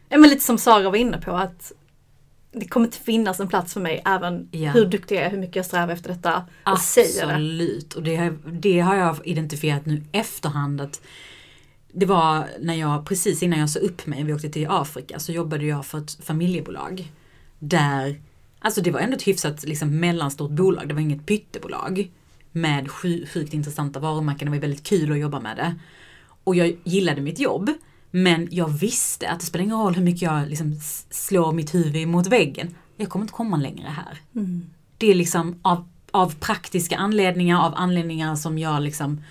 ja, 0.10 0.18
men 0.18 0.30
lite 0.30 0.44
som 0.44 0.58
Sara 0.58 0.90
var 0.90 0.96
inne 0.98 1.18
på 1.22 1.32
att 1.32 1.72
det 2.52 2.68
kommer 2.68 2.86
inte 2.86 2.98
finnas 2.98 3.40
en 3.40 3.48
plats 3.48 3.74
för 3.74 3.82
mig 3.82 4.02
även 4.06 4.50
Ja. 4.52 4.72
hur 4.72 4.86
duktig 4.86 5.16
jag 5.16 5.24
är, 5.24 5.30
hur 5.30 5.38
mycket 5.38 5.56
jag 5.56 5.66
strävar 5.66 5.94
efter 5.94 6.10
detta. 6.10 6.44
Absolut. 6.64 7.94
Och 7.94 8.04
det, 8.04 8.16
har- 8.16 8.38
det 8.52 8.80
har 8.80 8.96
jag 8.96 9.28
identifierat 9.28 9.86
nu 9.86 10.04
efterhand 10.12 10.82
att 10.82 11.02
det 11.94 12.06
var 12.06 12.48
när 12.60 12.74
jag, 12.76 13.06
precis 13.06 13.44
innan 13.44 13.60
jag 13.60 13.70
sa 13.70 13.80
upp 13.80 14.06
mig, 14.06 14.24
vi 14.24 14.34
åkte 14.34 14.50
till 14.50 14.68
Afrika, 14.70 15.20
så 15.20 15.32
jobbade 15.32 15.66
jag 15.66 15.86
för 15.86 15.98
ett 15.98 16.12
familjebolag. 16.26 17.12
Där, 17.60 18.22
alltså 18.60 18.82
det 18.82 18.92
var 18.92 19.00
ändå 19.00 19.16
ett 19.16 19.28
hyfsat 19.28 19.64
liksom, 19.64 20.00
mellanstort 20.00 20.52
bolag, 20.52 20.88
det 20.88 20.94
var 20.94 21.02
inget 21.02 21.26
pyttebolag. 21.26 22.12
Med 22.52 22.92
sju- 22.92 23.26
sjukt 23.34 23.54
intressanta 23.54 24.00
varumärken, 24.00 24.46
det 24.46 24.52
var 24.52 24.62
väldigt 24.62 24.84
kul 24.88 25.12
att 25.12 25.20
jobba 25.20 25.40
med 25.40 25.58
det. 25.58 25.76
Och 26.44 26.56
jag 26.56 26.78
gillade 26.84 27.22
mitt 27.22 27.40
jobb, 27.40 27.70
men 28.12 28.48
jag 28.52 28.68
visste 28.68 29.30
att 29.30 29.40
det 29.40 29.46
spelar 29.46 29.64
ingen 29.64 29.78
roll 29.78 29.96
hur 29.96 30.04
mycket 30.04 30.22
jag 30.22 30.48
liksom 30.50 30.80
slår 31.10 31.52
mitt 31.52 31.74
huvud 31.74 32.08
mot 32.08 32.28
väggen. 32.28 32.76
Jag 32.98 33.10
kommer 33.10 33.24
inte 33.24 33.34
komma 33.34 33.58
längre 33.58 33.88
här 33.88 34.20
Mm. 34.36 34.70
det 34.98 35.12
är 35.12 35.16
liksom 35.16 35.60
av, 35.62 35.90
av 36.12 36.36
praktiska 36.40 36.98
anledningar, 36.98 37.66
av 37.66 37.74
anledningar 37.76 38.36
som 38.36 38.58
jag 38.58 38.82
liksom 38.82 39.24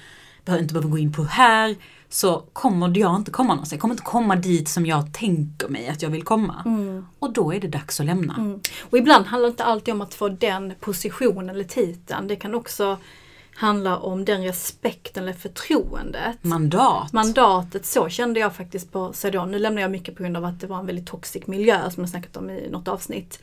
inte 0.49 0.75
behöver 0.75 0.91
gå 0.91 0.99
in 0.99 1.13
på 1.13 1.25
här, 1.25 1.77
så 2.09 2.45
kommer 2.53 2.99
jag 2.99 3.17
inte 3.17 3.31
komma 3.31 3.49
någonstans. 3.49 3.73
Jag 3.73 3.81
kommer 3.81 3.95
inte 3.95 4.05
komma 4.05 4.37
dit 4.37 4.69
som 4.69 4.87
jag 4.87 5.13
tänker 5.15 5.69
mig 5.69 5.89
att 5.89 6.03
jag 6.03 6.11
vill 6.11 6.23
komma. 6.23 6.63
Mm. 6.67 7.07
Och 7.19 7.33
då 7.33 7.55
är 7.55 7.61
det 7.61 7.69
dags 7.69 8.01
att 8.01 8.07
lämna. 8.07 8.35
Mm. 8.35 8.61
Och 8.91 8.99
ibland 8.99 9.27
handlar 9.27 9.49
det 9.49 9.51
inte 9.51 9.65
alltid 9.65 9.95
om 9.95 10.01
att 10.01 10.15
få 10.15 10.29
den 10.29 10.73
positionen 10.81 11.49
eller 11.49 11.65
titeln. 11.65 12.29
Det 12.29 12.37
kan 12.37 12.55
också 12.55 12.99
handla 13.61 13.99
om 13.99 14.25
den 14.25 14.43
respekten 14.43 15.23
eller 15.23 15.33
förtroendet. 15.33 16.45
Mandat. 16.45 17.13
Mandatet, 17.13 17.87
så 17.87 18.09
kände 18.09 18.41
jag 18.41 18.57
faktiskt 18.57 18.93
på 18.93 19.13
Cedon. 19.13 19.51
Nu 19.51 19.59
lämnade 19.59 19.83
jag 19.83 19.91
mycket 19.91 20.17
på 20.17 20.23
grund 20.23 20.37
av 20.37 20.45
att 20.45 20.61
det 20.61 20.67
var 20.67 20.79
en 20.79 20.87
väldigt 20.87 21.07
toxic 21.07 21.47
miljö 21.47 21.91
som 21.91 22.03
jag 22.03 22.11
snackat 22.11 22.37
om 22.37 22.51
i 22.51 22.69
något 22.71 22.89
avsnitt. 22.89 23.43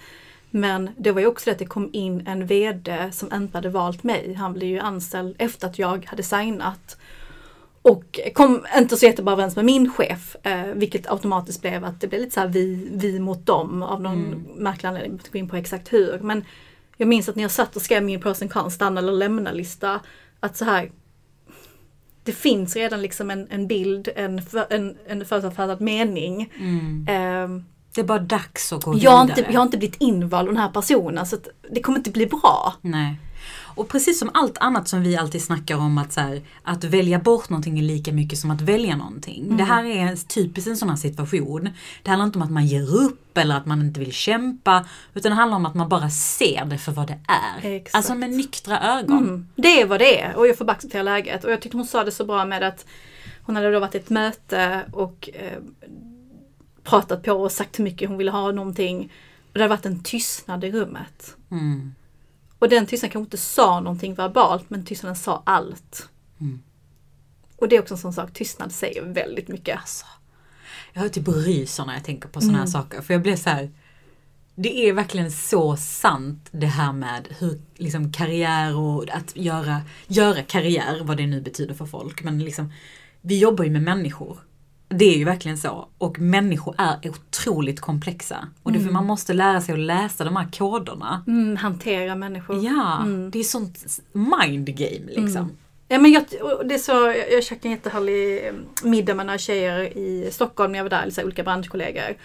Men 0.49 0.89
det 0.97 1.11
var 1.11 1.21
ju 1.21 1.27
också 1.27 1.45
det 1.45 1.51
att 1.51 1.59
det 1.59 1.65
kom 1.65 1.89
in 1.93 2.27
en 2.27 2.45
VD 2.45 3.09
som 3.11 3.33
inte 3.33 3.57
hade 3.57 3.69
valt 3.69 4.03
mig. 4.03 4.33
Han 4.33 4.53
blev 4.53 4.69
ju 4.69 4.79
anställd 4.79 5.35
efter 5.39 5.67
att 5.67 5.79
jag 5.79 6.05
hade 6.05 6.23
signat. 6.23 6.97
Och 7.81 8.19
kom 8.33 8.65
inte 8.77 8.97
så 8.97 9.05
jättebra 9.05 9.33
överens 9.33 9.55
med 9.55 9.65
min 9.65 9.91
chef. 9.91 10.35
Eh, 10.43 10.65
vilket 10.73 11.11
automatiskt 11.11 11.61
blev 11.61 11.85
att 11.85 12.01
det 12.01 12.07
blev 12.07 12.21
lite 12.21 12.41
så 12.41 12.47
vi, 12.47 12.89
vi 12.91 13.19
mot 13.19 13.45
dem 13.45 13.83
av 13.83 14.01
någon 14.01 14.45
märklig 14.55 14.87
anledning. 14.87 15.11
Jag 15.11 15.19
inte 15.19 15.29
gå 15.29 15.37
in 15.37 15.49
på 15.49 15.55
exakt 15.55 15.93
hur. 15.93 16.19
Men 16.19 16.45
jag 16.97 17.07
minns 17.07 17.29
att 17.29 17.35
när 17.35 17.43
jag 17.43 17.51
satt 17.51 17.75
och 17.75 17.81
skrev 17.81 18.03
min 18.03 18.21
pros 18.21 18.41
and 18.41 18.51
cons, 18.51 18.73
stanna 18.73 18.99
eller 18.99 19.11
lämna-lista. 19.11 19.99
Att 20.39 20.57
så 20.57 20.65
här 20.65 20.91
det 22.23 22.31
finns 22.33 22.75
redan 22.75 23.01
liksom 23.01 23.31
en, 23.31 23.47
en 23.49 23.67
bild, 23.67 24.09
en, 24.15 24.41
för, 24.41 24.65
en, 24.69 24.97
en 25.07 25.25
förutfattad 25.25 25.81
mening. 25.81 26.53
Mm. 26.59 27.05
Ehm, 27.09 27.65
Det 27.95 28.01
är 28.01 28.05
bara 28.05 28.19
dags 28.19 28.73
att 28.73 28.83
gå 28.83 28.97
jag, 28.97 29.11
har 29.11 29.25
vidare. 29.25 29.39
inte, 29.39 29.51
jag 29.53 29.59
har 29.59 29.65
inte 29.65 29.77
blivit 29.77 30.01
invald 30.01 30.47
av 30.47 30.53
den 30.53 30.63
här 30.63 30.69
personen 30.71 31.25
så 31.25 31.37
det 31.71 31.81
kommer 31.81 31.97
inte 31.97 32.11
bli 32.11 32.27
bra. 32.27 32.73
Nej. 32.81 33.19
Och 33.77 33.87
precis 33.87 34.19
som 34.19 34.29
allt 34.33 34.57
annat 34.57 34.87
som 34.87 35.01
vi 35.01 35.17
alltid 35.17 35.43
snackar 35.43 35.77
om 35.77 35.97
att, 35.97 36.13
så 36.13 36.21
här, 36.21 36.41
att 36.63 36.83
välja 36.83 37.19
bort 37.19 37.49
någonting 37.49 37.79
är 37.79 37.83
lika 37.83 38.13
mycket 38.13 38.39
som 38.39 38.51
att 38.51 38.61
välja 38.61 38.95
någonting. 38.95 39.43
Mm. 39.43 39.57
Det 39.57 39.63
här 39.63 39.83
är 39.83 40.15
typiskt 40.15 40.67
en 40.69 40.77
sån 40.77 40.89
här 40.89 40.95
situation. 40.95 41.69
Det 42.03 42.09
handlar 42.09 42.25
inte 42.25 42.39
om 42.39 42.43
att 42.43 42.51
man 42.51 42.65
ger 42.65 42.95
upp 42.95 43.37
eller 43.37 43.57
att 43.57 43.65
man 43.65 43.81
inte 43.81 43.99
vill 43.99 44.13
kämpa. 44.13 44.85
Utan 45.13 45.31
det 45.31 45.35
handlar 45.35 45.55
om 45.55 45.65
att 45.65 45.75
man 45.75 45.89
bara 45.89 46.09
ser 46.09 46.65
det 46.65 46.77
för 46.77 46.91
vad 46.91 47.07
det 47.07 47.19
är. 47.27 47.75
Exakt. 47.75 47.95
Alltså 47.95 48.15
med 48.15 48.29
nyktra 48.29 48.79
ögon. 48.79 49.17
Mm. 49.17 49.47
Det 49.55 49.81
är 49.81 49.85
vad 49.85 49.99
det 49.99 50.21
är 50.21 50.35
och 50.35 50.47
jag 50.47 50.57
får 50.57 50.65
bara 50.65 50.71
acceptera 50.71 51.03
läget. 51.03 51.43
Och 51.43 51.51
jag 51.51 51.61
tyckte 51.61 51.77
hon 51.77 51.87
sa 51.87 52.03
det 52.03 52.11
så 52.11 52.25
bra 52.25 52.45
med 52.45 52.63
att 52.63 52.85
hon 53.41 53.55
hade 53.55 53.71
då 53.71 53.79
varit 53.79 53.95
i 53.95 53.97
ett 53.97 54.09
möte 54.09 54.85
och 54.91 55.29
eh, 55.33 55.59
pratat 56.83 57.23
på 57.23 57.31
och 57.31 57.51
sagt 57.51 57.79
hur 57.79 57.83
mycket 57.83 58.09
hon 58.09 58.17
ville 58.17 58.31
ha 58.31 58.51
någonting. 58.51 59.11
Och 59.47 59.53
det 59.53 59.59
hade 59.59 59.75
varit 59.75 59.85
en 59.85 60.03
tystnad 60.03 60.63
i 60.63 60.71
rummet. 60.71 61.35
Mm. 61.51 61.95
Och 62.59 62.69
den 62.69 62.85
tystnaden 62.85 63.11
kanske 63.11 63.25
inte 63.25 63.37
sa 63.37 63.79
någonting 63.79 64.13
verbalt 64.13 64.69
men 64.69 64.85
tystnaden 64.85 65.15
sa 65.15 65.43
allt. 65.45 66.09
Mm. 66.41 66.59
Och 67.55 67.67
det 67.69 67.75
är 67.75 67.81
också 67.81 67.93
en 67.93 67.97
sån 67.97 68.13
sak, 68.13 68.33
tystnad 68.33 68.71
säger 68.71 69.03
väldigt 69.05 69.47
mycket. 69.47 69.77
Alltså, 69.77 70.05
jag 70.93 71.13
typ 71.13 71.27
ryser 71.27 71.85
när 71.85 71.93
jag 71.93 72.03
tänker 72.03 72.29
på 72.29 72.41
sådana 72.41 72.57
här 72.57 72.65
Mm. 72.65 72.71
saker. 72.71 73.01
För 73.01 73.13
jag 73.13 73.21
blir 73.21 73.35
så 73.35 73.49
här. 73.49 73.71
Det 74.55 74.89
är 74.89 74.93
verkligen 74.93 75.31
så 75.31 75.77
sant 75.77 76.49
det 76.51 76.67
här 76.67 76.93
med 76.93 77.27
hur 77.39 77.61
liksom 77.75 78.11
karriär 78.11 78.75
och 78.75 79.09
att 79.09 79.35
göra, 79.35 79.81
göra 80.07 80.43
karriär, 80.43 80.99
vad 81.03 81.17
det 81.17 81.27
nu 81.27 81.41
betyder 81.41 81.73
för 81.73 81.85
folk. 81.85 82.23
Men 82.23 82.39
liksom, 82.39 82.71
vi 83.21 83.39
jobbar 83.39 83.63
ju 83.63 83.69
med 83.71 83.81
människor. 83.81 84.37
Det 84.89 85.05
är 85.05 85.17
ju 85.17 85.23
verkligen 85.25 85.57
så. 85.57 85.87
Och 85.97 86.19
människor 86.19 86.75
är 86.77 87.09
otroligt 87.09 87.79
komplexa. 87.81 88.47
Och 88.63 88.71
det 88.71 88.79
är 88.79 88.83
för 88.83 88.91
man 88.91 89.05
måste 89.05 89.33
lära 89.33 89.61
sig 89.61 89.73
att 89.73 89.79
läsa 89.79 90.23
de 90.23 90.35
här 90.35 90.47
koderna. 90.57 91.23
Mm, 91.27 91.55
hantera 91.55 92.15
människor. 92.15 92.65
Ja, 92.65 92.97
Mm. 93.01 93.31
det 93.31 93.39
är 93.39 93.43
sånt 93.43 93.99
mind 94.11 94.67
game 94.77 95.05
liksom. 95.07 95.51
Ja, 95.87 95.99
men 95.99 96.11
jag, 96.11 96.23
det 96.65 96.79
så, 96.79 96.91
jag, 96.91 97.31
jag 97.31 97.43
käkade 97.43 97.67
en 97.67 97.71
jättehärlig 97.71 98.47
eh, 98.47 98.53
middag 98.83 99.13
med 99.15 99.25
några 99.25 99.37
tjejer 99.37 99.97
i 99.97 100.29
Stockholm 100.31 100.71
när 100.71 100.79
jag 100.79 100.83
var 100.83 100.89
där, 100.89 101.03
alltså 101.03 101.23
olika 101.23 101.43
branschkollegor. 101.43 102.17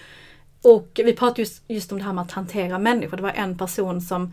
Och 0.63 1.01
vi 1.05 1.13
pratade 1.13 1.43
just, 1.43 1.63
just 1.69 1.93
om 1.93 1.99
det 1.99 2.05
här 2.05 2.13
med 2.13 2.23
att 2.23 2.33
hantera 2.33 2.79
människor. 2.79 3.17
Det 3.17 3.23
var 3.23 3.31
en 3.31 3.59
person 3.59 4.01
som 4.01 4.33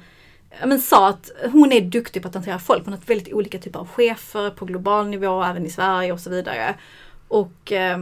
men, 0.65 0.79
sa 0.81 1.09
att 1.09 1.31
hon 1.51 1.71
är 1.71 1.81
duktig 1.81 2.21
på 2.21 2.27
att 2.27 2.33
hantera 2.33 2.59
folk. 2.59 2.83
Hon 2.85 2.93
har 2.93 2.99
väldigt 3.05 3.33
olika 3.33 3.59
typer 3.59 3.79
av 3.79 3.87
chefer 3.87 4.49
på 4.49 4.65
global 4.65 5.07
nivå, 5.07 5.43
även 5.43 5.65
i 5.65 5.69
Sverige 5.69 6.11
och 6.11 6.19
så 6.19 6.29
vidare. 6.29 6.75
Och 7.27 7.71
eh, 7.71 7.99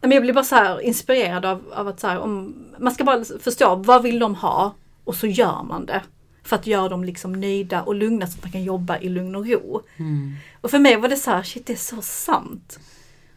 men 0.00 0.12
jag 0.12 0.22
blir 0.22 0.32
bara 0.32 0.44
så 0.44 0.54
här 0.54 0.80
inspirerad 0.80 1.44
av, 1.44 1.72
av 1.72 1.88
att 1.88 2.00
så 2.00 2.06
här, 2.06 2.18
om, 2.18 2.54
man 2.78 2.94
ska 2.94 3.04
bara 3.04 3.24
förstå 3.24 3.74
vad 3.74 4.02
vill 4.02 4.18
de 4.18 4.34
ha 4.34 4.74
och 5.04 5.14
så 5.14 5.26
gör 5.26 5.62
man 5.62 5.86
det. 5.86 6.02
För 6.42 6.56
att 6.56 6.66
göra 6.66 6.88
dem 6.88 7.04
liksom 7.04 7.32
nöjda 7.32 7.82
och 7.82 7.94
lugna 7.94 8.26
så 8.26 8.38
att 8.38 8.42
man 8.42 8.52
kan 8.52 8.64
jobba 8.64 8.98
i 8.98 9.08
lugn 9.08 9.36
och 9.36 9.46
ro. 9.46 9.82
Mm. 9.96 10.36
Och 10.60 10.70
för 10.70 10.78
mig 10.78 10.96
var 10.96 11.08
det 11.08 11.16
så 11.16 11.30
här, 11.30 11.42
shit 11.42 11.66
det 11.66 11.72
är 11.72 11.76
så 11.76 12.02
sant. 12.02 12.78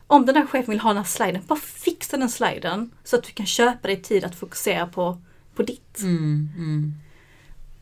Om 0.08 0.26
den 0.26 0.36
där 0.36 0.46
chefen 0.46 0.72
vill 0.72 0.80
ha 0.80 0.90
den 0.90 0.98
här 0.98 1.04
sliden, 1.04 1.42
bara 1.48 1.60
fixa 1.60 2.18
den 2.18 2.30
sliden 2.30 2.92
så 3.04 3.16
att 3.16 3.24
du 3.24 3.32
kan 3.32 3.46
köpa 3.46 3.88
dig 3.88 4.02
tid 4.02 4.24
att 4.24 4.36
fokusera 4.36 4.88
på, 4.88 5.18
på 5.56 5.64
ditt. 5.64 6.00
Mm, 6.00 6.50
mm. 6.58 6.94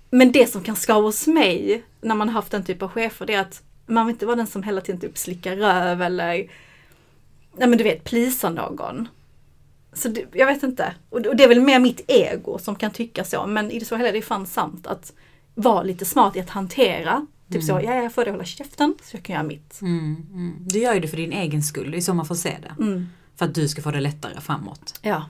Men 0.10 0.32
det 0.32 0.52
som 0.52 0.64
kan 0.64 0.76
skava 0.76 1.02
hos 1.02 1.28
mig 1.28 1.84
när 2.02 2.16
man 2.16 2.30
har 2.30 2.34
haft 2.34 2.52
den 2.52 2.64
typen 2.64 2.86
av 2.86 2.92
chefer 2.92 3.26
det 3.26 3.34
är 3.34 3.42
att 3.42 3.64
man 3.86 4.06
vill 4.06 4.16
inte 4.16 4.26
vara 4.26 4.36
den 4.36 4.48
som 4.48 4.64
hela 4.64 4.82
tiden 4.82 5.02
typ 5.02 5.18
slickar 5.18 5.56
röv 5.56 6.02
eller 6.02 6.48
Nej 7.58 7.68
men 7.68 7.78
du 7.78 7.84
vet, 7.84 8.04
plisar 8.04 8.50
någon. 8.50 9.08
Så 9.94 10.08
det, 10.08 10.26
jag 10.34 10.46
vet 10.46 10.64
inte. 10.64 10.96
Och, 11.10 11.26
och 11.26 11.36
det 11.36 11.44
är 11.44 11.48
väl 11.48 11.62
mer 11.62 11.80
mitt 11.80 12.02
ego 12.08 12.58
som 12.60 12.76
kan 12.76 12.92
tycka 12.92 13.24
så. 13.24 13.48
Men 13.48 13.72
i 13.72 13.80
det 13.80 13.86
så 13.86 13.96
hela 13.96 14.10
är 14.10 14.14
det 14.14 14.22
fan 14.22 14.46
sant 14.46 14.88
att 14.88 15.14
vara 15.56 15.84
lite 15.84 16.06
smart 16.06 16.36
i 16.36 16.40
att 16.40 16.50
hantera. 16.50 17.26
Typ 17.52 17.64
så, 17.64 17.72
ja 17.72 17.96
jag 17.96 18.14
får 18.14 18.24
dig 18.24 18.32
hålla 18.32 18.46
käften 18.46 18.94
så 19.04 19.18
jag 19.18 19.24
kan 19.24 19.34
göra 19.34 19.44
mitt. 19.44 19.82
Mm, 19.82 20.26
mm. 20.34 20.56
Du 20.60 20.80
gör 20.80 20.94
ju 20.94 21.00
det 21.00 21.08
för 21.08 21.18
din 21.18 21.34
egen 21.34 21.64
skull, 21.64 21.92
det 21.92 21.98
är 21.98 22.02
så 22.02 22.14
man 22.14 22.26
får 22.26 22.36
se 22.36 22.58
det. 22.62 22.84
Mm. 22.84 23.10
För 23.36 23.46
att 23.46 23.56
du 23.56 23.68
ska 23.68 23.82
få 23.82 23.92
det 23.92 24.00
lättare 24.00 24.42
framåt. 24.42 25.00
Ja. 25.02 25.26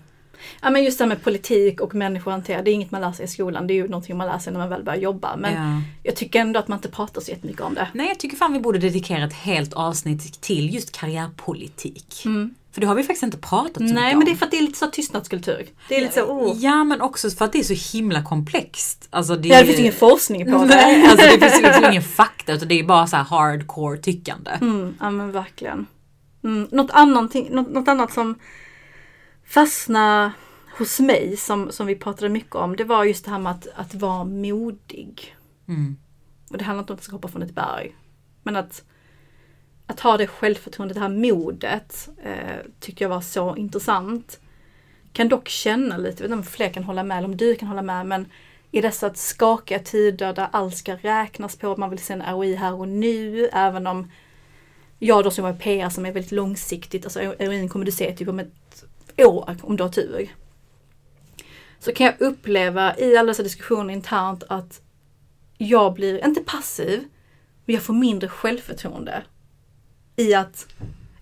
Ja 0.61 0.69
men 0.69 0.83
just 0.83 0.97
det 0.97 1.03
här 1.03 1.09
med 1.09 1.23
politik 1.23 1.81
och 1.81 1.95
människor 1.95 2.31
hantera, 2.31 2.61
det 2.61 2.71
är 2.71 2.73
inget 2.73 2.91
man 2.91 3.01
lär 3.01 3.11
sig 3.11 3.25
i 3.25 3.27
skolan. 3.27 3.67
Det 3.67 3.73
är 3.73 3.75
ju 3.75 3.87
någonting 3.87 4.17
man 4.17 4.27
lär 4.27 4.39
sig 4.39 4.53
när 4.53 4.59
man 4.59 4.69
väl 4.69 4.83
börjar 4.83 4.99
jobba. 4.99 5.35
Men 5.37 5.53
Ja. 5.53 5.81
jag 6.03 6.15
tycker 6.15 6.39
ändå 6.39 6.59
att 6.59 6.67
man 6.67 6.77
inte 6.77 6.89
pratar 6.89 7.21
så 7.21 7.31
jättemycket 7.31 7.61
om 7.61 7.73
det. 7.73 7.87
Nej, 7.93 8.07
jag 8.07 8.19
tycker 8.19 8.37
fan 8.37 8.53
vi 8.53 8.59
borde 8.59 8.79
dedikera 8.79 9.23
ett 9.25 9.33
helt 9.33 9.73
avsnitt 9.73 10.41
till 10.41 10.73
just 10.73 10.91
karriärpolitik. 10.91 12.21
Mm. 12.25 12.55
För 12.73 12.81
det 12.81 12.87
har 12.87 12.95
vi 12.95 13.03
faktiskt 13.03 13.23
inte 13.23 13.37
pratat 13.37 13.73
så 13.77 13.81
Nej 13.83 13.93
mycket 13.93 14.07
men 14.09 14.17
om. 14.17 14.25
det 14.25 14.31
är 14.31 14.35
för 14.35 14.45
att 14.45 14.51
det 14.51 14.57
är 14.57 14.61
lite 14.61 14.79
så 14.79 14.87
tystnadskultur. 14.87 15.67
Det 15.89 15.97
är 15.97 16.01
lite 16.01 16.13
så, 16.13 16.21
oh. 16.21 16.57
Ja, 16.57 16.83
men 16.83 17.01
också 17.01 17.29
för 17.29 17.45
att 17.45 17.51
det 17.53 17.59
är 17.59 17.75
så 17.75 17.97
himla 17.97 18.23
komplext. 18.23 19.07
Alltså 19.09 19.35
det, 19.35 19.47
Ja, 19.47 19.59
det 19.59 19.65
finns 19.65 19.79
ingen 19.79 19.93
forskning 19.93 20.45
på 20.45 20.51
det. 20.57 20.65
Nej, 20.65 21.05
alltså 21.07 21.25
det 21.27 21.39
finns 21.49 21.61
liksom 21.61 21.85
ingen 21.89 22.01
fakta 22.03 22.53
utan 22.53 22.67
det 22.67 22.79
är 22.79 22.83
bara 22.83 23.07
så 23.07 23.15
här 23.15 23.23
hardcore 23.23 23.97
tyckande. 23.97 24.51
Mm, 24.61 24.95
ja 24.99 25.09
men 25.11 25.31
verkligen. 25.31 25.85
Mm, 26.43 26.67
något, 26.71 26.91
annat, 26.91 27.33
något, 27.49 27.69
något 27.71 27.87
annat 27.87 28.13
som 28.13 28.35
fastnade 29.53 30.31
hos 30.77 30.99
mig 30.99 31.37
som, 31.37 31.71
som 31.71 31.87
vi 31.87 31.95
pratade 31.95 32.29
mycket 32.29 32.55
om 32.55 32.75
det 32.75 32.83
var 32.83 33.03
just 33.03 33.25
det 33.25 33.31
här 33.31 33.39
med 33.39 33.51
att, 33.51 33.67
att 33.75 33.95
vara 33.95 34.23
modig. 34.23 35.35
Mm. 35.67 35.97
Och 36.49 36.57
det 36.57 36.63
handlar 36.63 36.83
inte 36.83 36.93
om 36.93 36.99
att 36.99 37.11
hoppa 37.11 37.27
från 37.27 37.41
ett 37.41 37.55
berg. 37.55 37.95
Men 38.43 38.55
att, 38.55 38.83
att 39.85 39.99
ha 39.99 40.17
det 40.17 40.27
självförtroendet, 40.27 40.95
det 40.95 41.01
här 41.01 41.09
modet 41.09 42.09
eh, 42.23 42.65
tycker 42.79 43.05
jag 43.05 43.09
var 43.09 43.21
så 43.21 43.55
intressant. 43.55 44.39
Kan 45.13 45.29
dock 45.29 45.47
känna 45.47 45.97
lite, 45.97 46.09
jag 46.09 46.15
vet 46.15 46.21
inte 46.21 46.33
om 46.33 46.43
fler 46.43 46.69
kan 46.69 46.83
hålla 46.83 47.03
med, 47.03 47.17
eller 47.17 47.27
om 47.27 47.37
du 47.37 47.55
kan 47.55 47.67
hålla 47.67 47.81
med, 47.81 48.05
men 48.05 48.25
i 48.71 48.81
dessa 48.81 49.13
skakiga 49.13 49.79
tider 49.79 50.33
där 50.33 50.47
allt 50.51 50.77
ska 50.77 50.95
räknas 50.95 51.55
på, 51.55 51.75
man 51.77 51.89
vill 51.89 51.99
se 51.99 52.13
en 52.13 52.21
ROI 52.21 52.55
här 52.55 52.73
och 52.73 52.87
nu, 52.87 53.49
även 53.53 53.87
om 53.87 54.11
jag 54.99 55.23
då 55.23 55.31
som 55.31 55.45
är 55.45 55.53
PR 55.53 55.89
som 55.89 56.05
är 56.05 56.11
väldigt 56.11 56.31
långsiktigt, 56.31 57.05
alltså 57.05 57.19
ROI 57.19 57.69
kommer 57.69 57.85
du 57.85 57.91
se 57.91 58.15
typ 58.15 58.27
om 58.27 58.39
ett 58.39 58.60
år 59.17 59.57
om 59.61 59.77
du 59.77 59.83
har 59.83 59.89
tur. 59.89 60.35
Så 61.79 61.93
kan 61.93 62.05
jag 62.05 62.21
uppleva 62.21 62.97
i 62.97 63.17
alla 63.17 63.27
dessa 63.27 63.43
diskussioner 63.43 63.93
internt 63.93 64.43
att 64.49 64.81
jag 65.57 65.93
blir, 65.93 66.25
inte 66.25 66.41
passiv, 66.41 67.03
men 67.65 67.75
jag 67.75 67.83
får 67.83 67.93
mindre 67.93 68.29
självförtroende. 68.29 69.23
I 70.15 70.33
att, 70.33 70.67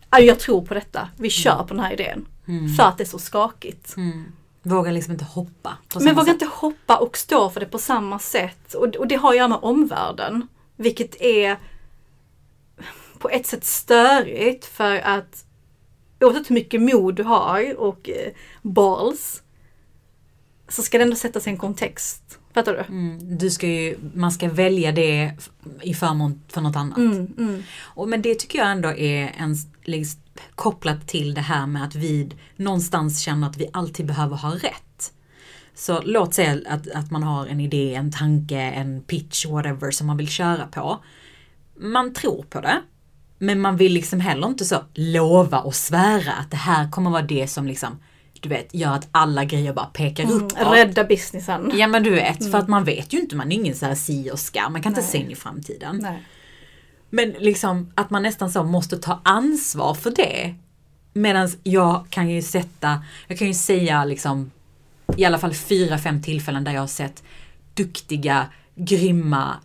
"Ja, 0.09 0.19
jag 0.19 0.39
tror 0.39 0.65
på 0.65 0.73
detta, 0.73 1.09
vi 1.17 1.29
kör 1.29 1.63
på 1.63 1.73
den 1.73 1.79
här 1.79 1.93
idén. 1.93 2.25
Mm. 2.47 2.69
För 2.69 2.83
att 2.83 2.97
det 2.97 3.03
är 3.03 3.05
så 3.05 3.19
skakigt. 3.19 3.97
Mm. 3.97 4.31
Vågar 4.61 4.91
liksom 4.91 5.13
inte 5.13 5.25
hoppa. 5.25 5.77
Men 5.95 6.15
vågar 6.15 6.25
sätt. 6.25 6.33
inte 6.33 6.55
hoppa 6.55 6.97
och 6.97 7.17
stå 7.17 7.49
för 7.49 7.59
det 7.59 7.65
på 7.65 7.77
samma 7.77 8.19
sätt. 8.19 8.73
Och, 8.73 8.95
och 8.95 9.07
det 9.07 9.15
har 9.15 9.29
att 9.29 9.37
göra 9.37 9.47
med 9.47 9.59
omvärlden. 9.61 10.47
Vilket 10.75 11.21
är 11.21 11.57
på 13.19 13.29
ett 13.29 13.47
sätt 13.47 13.65
störigt 13.65 14.65
för 14.65 14.95
att 14.99 15.45
oavsett 16.19 16.49
hur 16.49 16.55
mycket 16.55 16.81
mod 16.81 17.15
du 17.15 17.23
har 17.23 17.79
och 17.79 18.09
eh, 18.09 18.31
balls 18.61 19.43
så 20.67 20.81
ska 20.81 20.97
det 20.97 21.03
ändå 21.03 21.15
sättas 21.15 21.47
i 21.47 21.49
en 21.49 21.57
kontext. 21.57 22.39
Fattar 22.53 22.73
du? 22.73 22.79
Mm. 22.79 23.37
Du 23.37 23.49
ska 23.49 23.67
ju, 23.67 23.97
man 24.13 24.31
ska 24.31 24.49
välja 24.49 24.91
det 24.91 25.31
i 25.81 25.93
förmån 25.93 26.41
för 26.47 26.61
något 26.61 26.75
annat. 26.75 26.97
Mm, 26.97 27.33
mm. 27.37 27.63
Och, 27.79 28.09
men 28.09 28.21
det 28.21 28.35
tycker 28.35 28.59
jag 28.59 28.71
ändå 28.71 28.89
är 28.89 29.35
en, 29.37 29.55
liksom, 29.83 30.21
kopplat 30.55 31.07
till 31.07 31.33
det 31.33 31.41
här 31.41 31.67
med 31.67 31.83
att 31.83 31.95
vi 31.95 32.31
någonstans 32.55 33.19
känner 33.21 33.47
att 33.47 33.57
vi 33.57 33.69
alltid 33.73 34.05
behöver 34.05 34.35
ha 34.35 34.55
rätt. 34.55 35.13
Så 35.75 36.01
låt 36.01 36.33
säga 36.33 36.59
att, 36.69 36.91
att 36.91 37.11
man 37.11 37.23
har 37.23 37.47
en 37.47 37.59
idé, 37.59 37.95
en 37.95 38.11
tanke, 38.11 38.59
en 38.59 39.01
pitch, 39.01 39.45
whatever 39.45 39.91
som 39.91 40.07
man 40.07 40.17
vill 40.17 40.29
köra 40.29 40.67
på. 40.67 41.03
Man 41.75 42.13
tror 42.13 42.45
på 42.49 42.61
det. 42.61 42.81
Men 43.39 43.59
man 43.61 43.77
vill 43.77 43.93
liksom 43.93 44.19
heller 44.19 44.47
inte 44.47 44.65
så 44.65 44.83
lova 44.93 45.59
och 45.59 45.75
svära 45.75 46.33
att 46.33 46.51
det 46.51 46.57
här 46.57 46.91
kommer 46.91 47.09
vara 47.09 47.21
det 47.21 47.47
som 47.47 47.67
liksom, 47.67 47.99
du 48.39 48.49
vet, 48.49 48.73
gör 48.73 48.91
att 48.93 49.07
alla 49.11 49.45
grejer 49.45 49.73
bara 49.73 49.85
pekar 49.85 50.23
Mm, 50.23 50.35
uppåt. 50.35 50.57
rädda 50.73 51.03
businessen. 51.03 51.71
Ja 51.75 51.87
men 51.87 52.03
du 52.03 52.09
vet, 52.09 52.51
för 52.51 52.57
att 52.57 52.67
man 52.67 52.83
vet 52.83 53.13
ju 53.13 53.19
inte, 53.19 53.35
man 53.35 53.51
är 53.51 53.55
ingen 53.55 53.75
så 53.75 53.85
här 53.85 53.95
si 53.95 54.29
och 54.33 54.39
ska, 54.39 54.69
man 54.69 54.81
kan 54.81 54.91
inte 54.91 55.01
Nej. 55.01 55.09
se 55.09 55.17
in 55.17 55.31
i 55.31 55.35
framtiden. 55.35 55.99
Nej. 56.01 56.23
Men 57.09 57.29
liksom 57.29 57.91
att 57.95 58.09
man 58.09 58.23
nästan 58.23 58.51
så 58.51 58.63
måste 58.63 58.97
ta 58.97 59.19
ansvar 59.23 59.93
för 59.93 60.11
det. 60.11 60.55
Medan 61.13 61.49
jag 61.63 62.05
kan 62.09 62.29
ju 62.29 62.41
sätta, 62.41 63.03
jag 63.27 63.37
kan 63.39 63.47
ju 63.47 63.53
säga 63.53 64.05
liksom 64.05 64.51
i 65.17 65.25
alla 65.25 65.37
fall 65.39 65.53
fyra, 65.53 65.97
fem 65.97 66.21
tillfällen 66.21 66.63
där 66.63 66.71
jag 66.73 66.79
har 66.81 66.87
sett 66.87 67.23
duktiga, 67.73 68.45
grymma, 68.75 69.55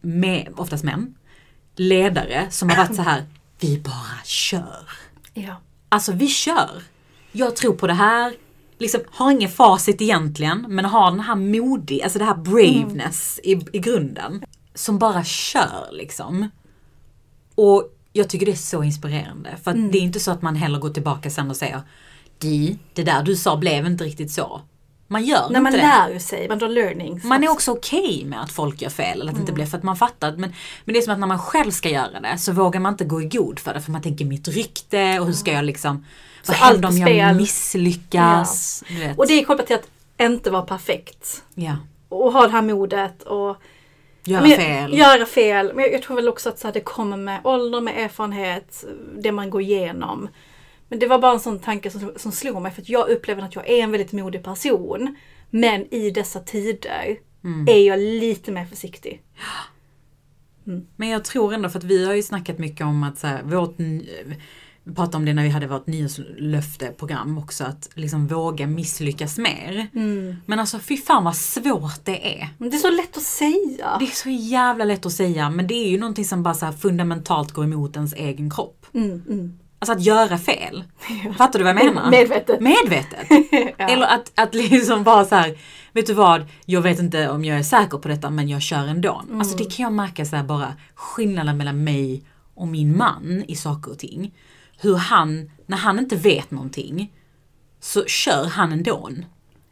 med, 0.00 0.48
oftast 0.56 0.84
män, 0.84 1.14
ledare 1.78 2.46
som 2.50 2.68
har 2.68 2.76
varit 2.76 2.96
så 2.96 3.02
här, 3.02 3.24
vi 3.60 3.78
bara 3.78 4.24
kör. 4.24 4.88
Ja. 5.34 5.56
Alltså 5.88 6.12
vi 6.12 6.28
kör. 6.28 6.82
Jag 7.32 7.56
tror 7.56 7.74
på 7.74 7.86
det 7.86 7.94
här. 7.94 8.34
Liksom 8.78 9.00
har 9.10 9.30
ingen 9.30 9.50
facit 9.50 10.02
egentligen 10.02 10.66
men 10.68 10.84
har 10.84 11.10
den 11.10 11.20
här 11.20 11.34
modig, 11.34 12.02
alltså 12.02 12.18
det 12.18 12.24
här 12.24 12.36
braveness 12.36 13.40
i, 13.44 13.52
i 13.72 13.78
grunden. 13.78 14.44
Som 14.74 14.98
bara 14.98 15.24
kör 15.24 15.88
liksom. 15.92 16.50
Och 17.54 17.94
jag 18.12 18.28
tycker 18.28 18.46
det 18.46 18.52
är 18.52 18.56
så 18.56 18.82
inspirerande. 18.82 19.56
För 19.62 19.70
att 19.70 19.92
det 19.92 19.98
är 19.98 20.02
inte 20.02 20.20
så 20.20 20.30
att 20.30 20.42
man 20.42 20.56
heller 20.56 20.78
går 20.78 20.90
tillbaka 20.90 21.30
sen 21.30 21.50
och 21.50 21.56
säger 21.56 21.82
Di, 22.38 22.78
det 22.94 23.02
där 23.02 23.22
du 23.22 23.36
sa 23.36 23.56
blev 23.56 23.86
inte 23.86 24.04
riktigt 24.04 24.30
så. 24.30 24.62
Man 25.10 25.24
gör 25.24 25.48
När 25.50 25.60
man 25.60 25.72
inte 25.74 25.86
det. 25.86 25.92
lär 26.06 26.10
ju 26.14 26.20
sig, 26.20 26.48
man 26.48 26.58
drar 26.58 26.68
learnings. 26.68 27.24
Man 27.24 27.44
är 27.44 27.48
också 27.50 27.72
okej 27.72 28.24
med 28.24 28.42
att 28.42 28.52
folk 28.52 28.82
gör 28.82 28.90
fel 28.90 29.20
eller 29.20 29.24
att 29.24 29.26
det 29.26 29.30
Mm. 29.30 29.40
inte 29.40 29.52
blir 29.52 29.66
för 29.66 29.76
att 29.78 29.82
man 29.82 29.96
fattar. 29.96 30.30
Men, 30.36 30.54
men 30.84 30.92
det 30.92 30.98
är 30.98 31.02
som 31.02 31.12
att 31.12 31.18
när 31.18 31.26
man 31.26 31.38
själv 31.38 31.70
ska 31.70 31.88
göra 31.88 32.20
det 32.20 32.38
så 32.38 32.52
vågar 32.52 32.80
man 32.80 32.92
inte 32.94 33.04
gå 33.04 33.22
i 33.22 33.24
god 33.24 33.58
för 33.58 33.74
det 33.74 33.80
för 33.80 33.92
man 33.92 34.02
tänker 34.02 34.24
mitt 34.24 34.48
rykte 34.48 35.20
och 35.20 35.26
hur 35.26 35.32
ska 35.32 35.52
jag 35.52 35.64
liksom 35.64 36.04
Så 36.42 36.52
vad 36.52 36.56
händer 36.60 36.88
om 36.88 36.96
jag 36.98 37.36
misslyckas? 37.36 38.84
Vet. 38.98 39.18
Och 39.18 39.26
det 39.26 39.32
är 39.34 39.44
kopplat 39.44 39.66
till 39.66 39.76
att 39.76 39.88
inte 40.20 40.50
vara 40.50 40.62
perfekt. 40.62 41.42
ja. 41.54 41.76
Och 42.08 42.32
ha 42.32 42.42
det 42.46 42.52
här 42.52 42.62
modet 42.62 43.22
och 43.22 43.56
Göra 44.24 44.42
Men 44.42 44.50
fel. 44.56 44.94
Göra 44.98 45.26
fel. 45.26 45.72
Men 45.74 45.84
jag, 45.84 45.92
jag 45.94 46.02
tror 46.02 46.16
väl 46.16 46.28
också 46.28 46.48
att 46.48 46.58
så 46.58 46.66
här, 46.68 46.74
det 46.74 46.80
kommer 46.80 47.16
med 47.16 47.40
ålder, 47.44 47.80
med 47.80 48.04
erfarenhet, 48.04 48.84
det 49.18 49.32
man 49.32 49.50
går 49.50 49.62
igenom. 49.62 50.28
Men 50.88 50.98
det 50.98 51.06
var 51.06 51.18
bara 51.18 51.32
en 51.32 51.40
sån 51.40 51.58
tanke 51.58 51.90
som, 51.90 52.12
som 52.16 52.32
slog 52.32 52.62
mig 52.62 52.72
för 52.72 52.82
att 52.82 52.88
jag 52.88 53.08
upplever 53.08 53.42
att 53.42 53.54
jag 53.54 53.68
är 53.68 53.82
en 53.82 53.90
väldigt 53.92 54.12
modig 54.12 54.44
person. 54.44 55.16
Men 55.50 55.94
i 55.94 56.10
dessa 56.10 56.40
tider 56.40 57.18
Mm. 57.44 57.68
är 57.68 57.86
jag 57.86 57.98
lite 58.00 58.52
mer 58.52 58.64
försiktig. 58.64 59.22
Men 60.96 61.08
jag 61.08 61.24
tror 61.24 61.54
ändå 61.54 61.68
för 61.68 61.78
att 61.78 61.84
vi 61.84 62.06
har 62.06 62.14
ju 62.14 62.22
snackat 62.22 62.58
mycket 62.58 62.86
om 62.86 63.02
att 63.02 63.18
så 63.18 63.26
här, 63.26 63.42
vårt, 63.42 63.74
vi 64.84 64.94
pratade 64.94 65.16
om 65.16 65.24
det 65.24 65.34
när 65.34 65.42
vi 65.42 65.48
hade 65.48 65.66
vårt 65.66 65.86
nyårslöfteprogram 65.86 67.38
också, 67.38 67.64
att 67.64 67.90
liksom 67.94 68.26
våga 68.26 68.66
misslyckas 68.66 69.38
mer. 69.38 69.88
Men 70.46 70.58
alltså 70.60 70.78
fy 70.78 70.96
fan 70.96 71.24
vad 71.24 71.36
svårt 71.36 72.04
det 72.04 72.40
är. 72.40 72.48
Men 72.58 72.70
det 72.70 72.76
är 72.76 72.78
så 72.78 72.90
lätt 72.90 73.16
att 73.16 73.22
säga. 73.22 73.96
Det 73.98 74.04
är 74.04 74.14
så 74.14 74.30
jävla 74.30 74.84
lätt 74.84 75.06
att 75.06 75.12
säga 75.12 75.50
men 75.50 75.66
det 75.66 75.74
är 75.74 75.88
ju 75.88 75.98
någonting 75.98 76.24
som 76.24 76.42
bara 76.42 76.54
så 76.54 76.72
fundamentalt 76.72 77.52
går 77.52 77.64
emot 77.64 77.96
ens 77.96 78.12
egen 78.12 78.50
kropp. 78.50 78.86
Mm, 78.94 79.22
mm. 79.28 79.58
Alltså 79.78 79.92
att 79.92 80.02
göra 80.02 80.38
fel. 80.38 80.84
Fattar 81.38 81.58
du 81.58 81.64
vad 81.64 81.76
jag 81.76 81.84
menar? 81.84 82.10
Medvetet. 82.10 82.60
Medvetet. 82.60 83.26
Ja. 83.78 83.88
Eller 83.88 84.06
att, 84.06 84.32
att 84.34 84.54
liksom 84.54 85.04
vara 85.04 85.24
så 85.24 85.34
här, 85.34 85.58
vet 85.92 86.06
du 86.06 86.12
vad, 86.12 86.46
jag 86.64 86.80
vet 86.82 86.98
inte 86.98 87.28
om 87.28 87.44
jag 87.44 87.58
är 87.58 87.62
säker 87.62 87.98
på 87.98 88.08
detta 88.08 88.30
men 88.30 88.48
jag 88.48 88.62
kör 88.62 88.86
ändå. 88.86 89.22
Alltså 89.32 89.56
det 89.56 89.64
kan 89.64 89.84
jag 89.84 89.92
märka 89.92 90.24
så 90.24 90.36
här 90.36 90.42
bara 90.44 90.74
skillnaden 90.94 91.56
mellan 91.56 91.84
mig 91.84 92.22
och 92.54 92.68
min 92.68 92.96
man 92.96 93.44
i 93.48 93.56
saker 93.56 93.90
och 93.90 93.98
ting. 93.98 94.34
Hur 94.80 94.96
han, 94.96 95.50
när 95.66 95.76
han 95.76 95.98
inte 95.98 96.16
vet 96.16 96.50
någonting, 96.50 97.12
så 97.80 98.04
kör 98.04 98.44
han 98.44 98.72
ändå. 98.72 99.10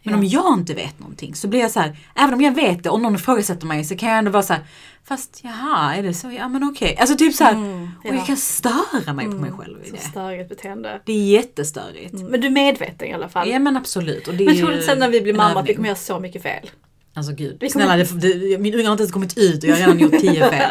Men 0.07 0.15
Ja. 0.15 0.19
om 0.19 0.25
jag 0.53 0.59
inte 0.61 0.75
vet 0.75 0.99
någonting 0.99 1.35
så 1.35 1.49
blir 1.49 1.61
jag 1.61 1.71
så 1.71 1.81
här, 1.81 1.97
även 2.15 2.35
om 2.35 2.41
jag 2.41 2.55
vet 2.55 2.83
det 2.83 2.91
och 2.91 3.01
någon 3.01 3.15
ifrågasätter 3.15 3.67
mig 3.67 3.85
så 3.85 3.97
kan 3.97 4.09
jag 4.09 4.19
ändå 4.19 4.31
vara 4.31 4.43
så 4.43 4.53
här, 4.53 4.63
fast 5.05 5.41
jaha, 5.45 5.95
är 5.95 6.03
det 6.03 6.15
så? 6.15 6.31
Ja 6.33 6.49
men 6.49 6.65
okej. 6.65 6.97
Alltså 7.01 7.17
typ 7.17 7.35
så 7.35 7.45
här, 7.45 7.53
Mm, 7.53 7.91
och 7.99 8.07
jag 8.07 8.17
ja. 8.17 8.25
kan 8.25 8.37
störa 8.37 9.13
mig 9.13 9.27
på 9.27 9.33
mig 9.37 9.51
själv 9.59 9.79
i 9.85 9.91
det. 9.91 9.99
störigt 9.99 10.49
beteende. 10.49 11.01
Det 11.07 11.13
är 11.13 11.25
jättestörigt. 11.27 12.13
Men 12.15 12.41
du 12.41 12.47
är 12.47 12.51
medveten 12.51 13.09
i 13.09 13.13
alla 13.13 13.29
fall. 13.29 13.49
Ja 13.51 13.59
men 13.59 13.77
absolut. 13.77 14.29
Och 14.29 14.35
det 14.35 14.45
men 14.45 14.57
tror 14.57 14.67
du 14.67 14.73
ju 14.73 14.79
inte 14.81 14.91
sen 14.93 14.99
när 14.99 15.09
vi 15.09 15.21
blir 15.21 15.35
mamma 15.35 15.61
att 15.61 15.69
vi 15.69 15.75
kommer 15.75 15.89
göra 15.89 15.99
så 15.99 16.21
mycket 16.21 16.43
fel? 16.43 16.71
Alltså 17.15 17.33
gud, 17.33 17.57
Vi 17.61 17.71
snälla 17.71 17.97
det, 17.97 18.05
det, 18.05 18.59
min 18.59 18.75
unge 18.75 18.85
har 18.85 18.93
inte 18.93 19.03
ens 19.03 19.13
kommit 19.13 19.39
ut 19.39 19.63
och 19.63 19.69
jag 19.69 19.75
har 19.77 19.81
redan 19.81 19.99
gjort 19.99 20.21
tio 20.21 20.51
fel. 20.51 20.71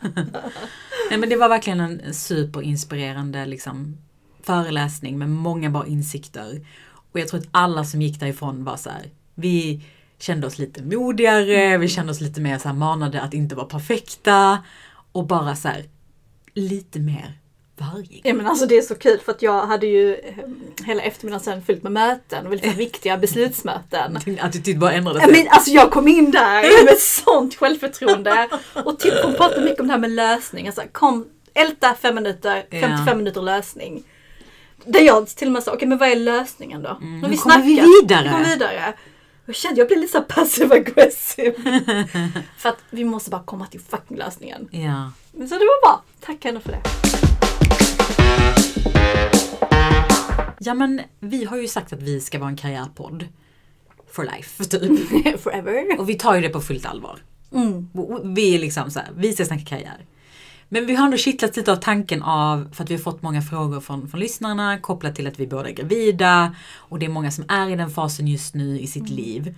Nej 1.10 1.18
men 1.18 1.28
det 1.28 1.36
var 1.36 1.48
verkligen 1.48 1.80
en 1.80 2.14
superinspirerande 2.14 3.46
liksom, 3.46 3.96
föreläsning 4.42 5.18
med 5.18 5.28
många 5.30 5.70
bra 5.70 5.86
insikter. 5.86 6.60
Och 7.14 7.20
jag 7.20 7.28
tror 7.28 7.40
att 7.40 7.48
alla 7.50 7.84
som 7.84 8.02
gick 8.02 8.20
därifrån 8.20 8.64
var 8.64 8.76
så 8.76 8.90
här, 8.90 9.10
vi 9.34 9.80
kände 10.18 10.46
oss 10.46 10.58
lite 10.58 10.82
modigare, 10.82 11.78
vi 11.78 11.88
kände 11.88 12.12
oss 12.12 12.20
lite 12.20 12.40
mer 12.40 12.58
så 12.58 12.68
här 12.68 12.74
manade 12.74 13.20
att 13.22 13.34
inte 13.34 13.54
vara 13.54 13.66
perfekta 13.66 14.58
och 15.12 15.26
bara 15.26 15.56
så 15.56 15.68
här, 15.68 15.84
lite 16.54 16.98
mer 16.98 17.38
varje 17.76 18.20
Ja 18.22 18.34
men 18.34 18.46
alltså 18.46 18.66
det 18.66 18.76
är 18.76 18.82
så 18.82 18.94
kul 18.94 19.20
för 19.24 19.32
att 19.32 19.42
jag 19.42 19.66
hade 19.66 19.86
ju 19.86 20.14
eh, 20.14 20.34
hela 20.86 21.02
eftermiddagen 21.02 21.44
sen 21.44 21.62
fyllt 21.62 21.82
med 21.82 21.92
möten, 21.92 22.50
väldigt 22.50 22.76
viktiga 22.76 23.18
beslutsmöten. 23.18 24.18
Din 24.24 24.40
attityd 24.40 24.78
bara 24.78 24.92
ändrades. 24.92 25.22
Ja, 25.22 25.28
men 25.32 25.48
alltså 25.50 25.70
jag 25.70 25.90
kom 25.90 26.08
in 26.08 26.30
där 26.30 26.84
med 26.84 26.98
sånt 26.98 27.54
självförtroende 27.54 28.48
och 28.84 28.98
typ 28.98 29.14
hon 29.24 29.34
pratade 29.34 29.64
mycket 29.64 29.80
om 29.80 29.86
det 29.86 29.92
här 29.92 30.00
med 30.00 30.10
lösning. 30.10 30.66
Alltså 30.66 30.82
kom, 30.92 31.28
älta 31.54 31.94
fem 31.94 32.14
minuter, 32.14 32.66
Ja. 32.70 32.80
55 32.80 33.18
minuter 33.18 33.42
lösning. 33.42 34.04
Där 34.86 35.00
jag 35.00 35.28
till 35.28 35.48
och 35.48 35.52
med 35.52 35.62
sa, 35.62 35.72
okej 35.72 35.88
men 35.88 35.98
vad 35.98 36.08
är 36.08 36.16
lösningen 36.16 36.82
då? 36.82 36.98
Mm, 37.02 37.30
hur 37.30 37.36
kommer 37.36 37.62
vi 37.62 37.74
vidare? 37.74 38.24
Vi 38.24 38.30
kommer 38.30 38.44
vidare. 38.44 38.94
Jag 39.46 39.56
kände 39.56 39.80
jag 39.80 39.88
blev 39.88 40.00
lite 40.00 40.12
så 40.12 40.22
passiv 40.22 40.72
aggressiv. 40.72 41.54
för 42.58 42.68
att 42.68 42.78
vi 42.90 43.04
måste 43.04 43.30
bara 43.30 43.42
komma 43.42 43.66
till 43.66 43.80
fucking 43.80 44.16
lösningen. 44.16 44.68
Ja. 44.70 45.10
Men 45.32 45.48
så 45.48 45.54
det 45.54 45.64
var 45.64 45.88
bra. 45.88 46.02
Tack 46.20 46.44
henne 46.44 46.60
för 46.60 46.72
det. 46.72 46.80
ja 50.58 50.74
men 50.74 51.00
vi 51.20 51.44
har 51.44 51.56
ju 51.56 51.68
sagt 51.68 51.92
att 51.92 52.02
vi 52.02 52.20
ska 52.20 52.38
vara 52.38 52.50
en 52.50 52.56
karriärpodd. 52.56 53.28
For 54.12 54.24
life, 54.24 54.64
typ. 54.64 55.40
Forever. 55.42 56.00
Och 56.00 56.08
vi 56.08 56.14
tar 56.14 56.34
ju 56.34 56.40
det 56.40 56.48
på 56.48 56.60
fullt 56.60 56.86
allvar. 56.86 57.18
Mm. 57.52 57.88
Vi 58.34 58.54
är 58.54 58.58
liksom 58.58 58.90
så 58.90 58.98
här, 58.98 59.08
vi 59.16 59.32
ska 59.32 59.44
snacka 59.44 59.64
karriär. 59.64 60.06
Men 60.74 60.86
vi 60.86 60.94
har 60.94 61.04
ändå 61.04 61.16
kittlat 61.16 61.56
lite 61.56 61.72
av 61.72 61.76
tanken 61.76 62.22
av, 62.22 62.68
för 62.72 62.84
att 62.84 62.90
vi 62.90 62.94
har 62.94 63.02
fått 63.02 63.22
många 63.22 63.42
frågor 63.42 63.80
från, 63.80 64.08
från 64.08 64.20
lyssnarna 64.20 64.78
kopplat 64.78 65.14
till 65.14 65.26
att 65.26 65.40
vi 65.40 65.46
båda 65.46 65.68
är 65.68 65.72
gravida 65.72 66.54
och 66.76 66.98
det 66.98 67.06
är 67.06 67.10
många 67.10 67.30
som 67.30 67.44
är 67.48 67.70
i 67.70 67.76
den 67.76 67.90
fasen 67.90 68.28
just 68.28 68.54
nu 68.54 68.80
i 68.80 68.86
sitt 68.86 69.08
liv. 69.08 69.54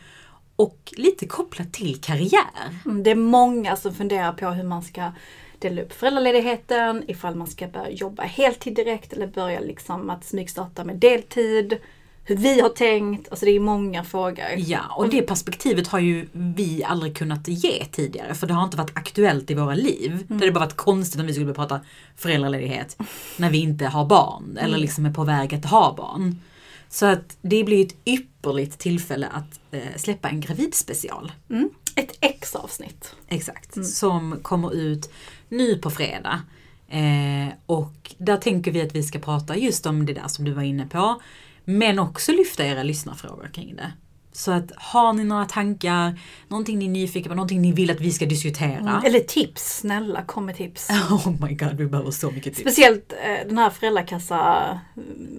Och 0.57 0.95
lite 0.97 1.27
kopplat 1.27 1.73
till 1.73 2.01
karriär. 2.01 2.81
Mm, 2.85 3.03
Det 3.03 3.11
är 3.11 3.15
många 3.15 3.77
som 3.77 3.95
funderar 3.95 4.33
på 4.33 4.47
hur 4.47 4.65
man 4.65 4.83
ska 4.83 5.13
dela 5.59 5.83
upp 5.83 5.93
föräldraledigheten, 5.93 7.05
ifall 7.09 7.35
man 7.35 7.47
ska 7.47 7.69
börja 7.69 7.91
jobba 7.91 8.23
heltid 8.23 8.75
direkt 8.75 9.13
eller 9.13 9.27
börja 9.27 9.61
liksom 9.61 10.11
att 10.11 10.25
smygstarta 10.25 10.85
med 10.85 10.97
deltid. 10.97 11.79
Hur 12.29 12.37
vi 12.37 12.61
har 12.61 12.69
tänkt, 12.69 13.29
alltså 13.29 13.47
det 13.47 13.51
är 13.51 13.61
många 13.61 14.05
frågor. 14.05 14.45
Ja, 14.57 14.81
och 14.97 15.09
det 15.09 15.23
perspektivet 15.23 15.89
har 15.89 15.99
ju 15.99 16.29
vi 16.33 16.85
aldrig 16.85 17.17
kunnat 17.17 17.49
ge 17.49 17.85
tidigare 17.85 18.35
för 18.35 18.47
det 18.47 18.55
har 18.55 18.65
inte 18.65 18.77
varit 18.77 18.97
aktuellt 18.97 19.51
i 19.51 19.55
våra 19.55 19.75
liv. 19.75 20.25
Det 20.29 20.35
hade 20.35 20.51
bara 20.51 20.65
varit 20.65 20.77
konstigt 20.77 21.21
om 21.21 21.27
vi 21.27 21.33
skulle 21.33 21.47
börja 21.47 21.69
prata 21.69 21.81
föräldraledighet 22.17 22.97
när 23.37 23.51
vi 23.51 23.59
inte 23.59 23.87
har 23.87 24.05
barn 24.05 24.59
eller 24.61 24.79
liksom 24.79 25.07
är 25.07 25.13
på 25.13 25.25
väg 25.25 25.55
att 25.55 25.65
ha 25.65 25.95
barn. 25.97 26.41
Så 26.89 27.07
att 27.07 27.37
det 27.43 27.65
blir 27.65 27.87
ett 27.87 27.95
ypperligt 28.05 28.79
tillfälle 28.79 29.27
att 29.27 29.61
eh, 29.71 29.97
släppa 29.97 30.29
en 30.29 30.41
gravidspecial. 30.41 31.33
Mm. 31.51 31.71
Ett 31.95 32.19
X-avsnitt. 32.21 33.15
Exakt, 33.29 33.87
som 33.87 34.39
kommer 34.43 34.75
ut 34.75 35.13
nu 35.49 35.79
på 35.79 35.91
fredag. 35.91 36.41
Eh, 36.89 37.55
och 37.67 38.15
där 38.19 38.37
tänker 38.37 38.71
vi 38.71 38.83
att 38.83 38.95
vi 38.95 39.03
ska 39.03 39.19
prata 39.19 39.57
just 39.57 39.87
om 39.87 40.07
det 40.07 40.13
där 40.13 40.29
som 40.29 40.45
du 40.45 40.53
var 40.53 40.63
inne 40.63 40.87
på. 40.87 41.21
Men 41.69 41.99
också 41.99 42.33
lyfta 42.33 42.65
era 42.65 42.83
lyssnarfrågor 42.83 43.51
kring 43.55 43.77
det. 43.77 43.93
Så 44.33 44.53
att 44.53 44.73
har 44.77 45.13
ni 45.13 45.25
några 45.25 45.45
tankar, 45.45 46.21
någonting 46.49 46.79
ni 46.79 46.85
är 46.85 46.89
nyfikna 46.89 47.29
på, 47.29 47.35
någonting 47.35 47.63
ni 47.63 47.73
vill 47.73 47.91
att 47.91 48.01
vi 48.01 48.13
ska 48.13 48.27
diskutera. 48.27 49.03
Eller 49.07 49.21
tips, 49.21 49.79
snälla 49.79 50.23
kom 50.23 50.47
med 50.47 50.57
tips. 50.57 50.89
Oh 51.11 51.31
my 51.41 51.55
god, 51.55 51.77
vi 51.77 51.87
behöver 51.87 52.11
så 52.11 52.31
mycket 52.31 52.55
tips. 52.55 52.61
Speciellt 52.61 53.13
eh, 53.13 53.49
den 53.49 53.59
här 53.59 53.71
föräldrakassa 53.71 54.81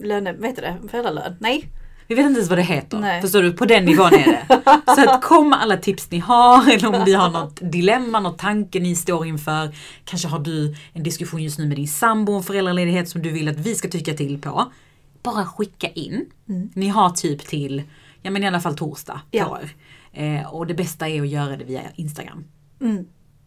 löne, 0.03 0.33
vad 0.33 0.49
heter 0.49 0.61
det? 0.61 0.89
Föräldralön? 0.89 1.35
Nej? 1.39 1.69
Vi 2.07 2.15
vet 2.15 2.25
inte 2.25 2.37
ens 2.37 2.49
vad 2.49 2.57
det 2.59 2.63
heter. 2.63 2.99
Nej. 2.99 3.21
Förstår 3.21 3.41
du? 3.41 3.53
På 3.53 3.65
den 3.65 3.85
nivån 3.85 4.13
är 4.13 4.25
det. 4.25 4.61
Så 4.95 5.09
att 5.09 5.21
kom 5.21 5.49
med 5.49 5.61
alla 5.61 5.77
tips 5.77 6.11
ni 6.11 6.19
har 6.19 6.71
eller 6.71 6.87
om 6.87 7.03
ni 7.05 7.13
har 7.13 7.29
något 7.29 7.59
dilemma, 7.61 8.19
något 8.19 8.37
tanke 8.37 8.79
ni 8.79 8.95
står 8.95 9.25
inför. 9.25 9.75
Kanske 10.05 10.27
har 10.27 10.39
du 10.39 10.75
en 10.93 11.03
diskussion 11.03 11.43
just 11.43 11.59
nu 11.59 11.67
med 11.67 11.77
din 11.77 11.87
sambo 11.87 12.33
om 12.33 12.43
föräldraledighet 12.43 13.09
som 13.09 13.21
du 13.21 13.29
vill 13.29 13.47
att 13.47 13.57
vi 13.57 13.75
ska 13.75 13.87
tycka 13.87 14.13
till 14.13 14.41
på. 14.41 14.71
Bara 15.23 15.45
skicka 15.45 15.87
in. 15.89 16.25
Ni 16.73 16.87
har 16.87 17.09
typ 17.09 17.39
till, 17.47 17.83
ja 18.21 18.31
men 18.31 18.43
i 18.43 18.47
alla 18.47 18.59
fall 18.61 18.75
torsdag 18.75 19.13
på 19.31 19.37
Ja. 19.37 19.59
er. 19.61 19.69
Eh, 20.39 20.53
och 20.53 20.67
det 20.67 20.73
bästa 20.73 21.07
är 21.09 21.21
att 21.21 21.27
göra 21.27 21.57
det 21.57 21.65
via 21.65 21.81
Instagram. 21.95 22.43
Mm. 22.81 23.05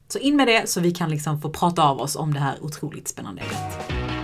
Så 0.08 0.18
in 0.18 0.36
med 0.36 0.46
det 0.48 0.68
så 0.68 0.80
vi 0.80 0.90
kan 0.90 1.10
liksom 1.10 1.40
få 1.40 1.50
prata 1.50 1.82
av 1.82 2.00
oss 2.00 2.16
om 2.16 2.34
det 2.34 2.40
här 2.40 2.64
otroligt 2.64 3.08
spännande 3.08 3.42
ämnet. 3.42 4.19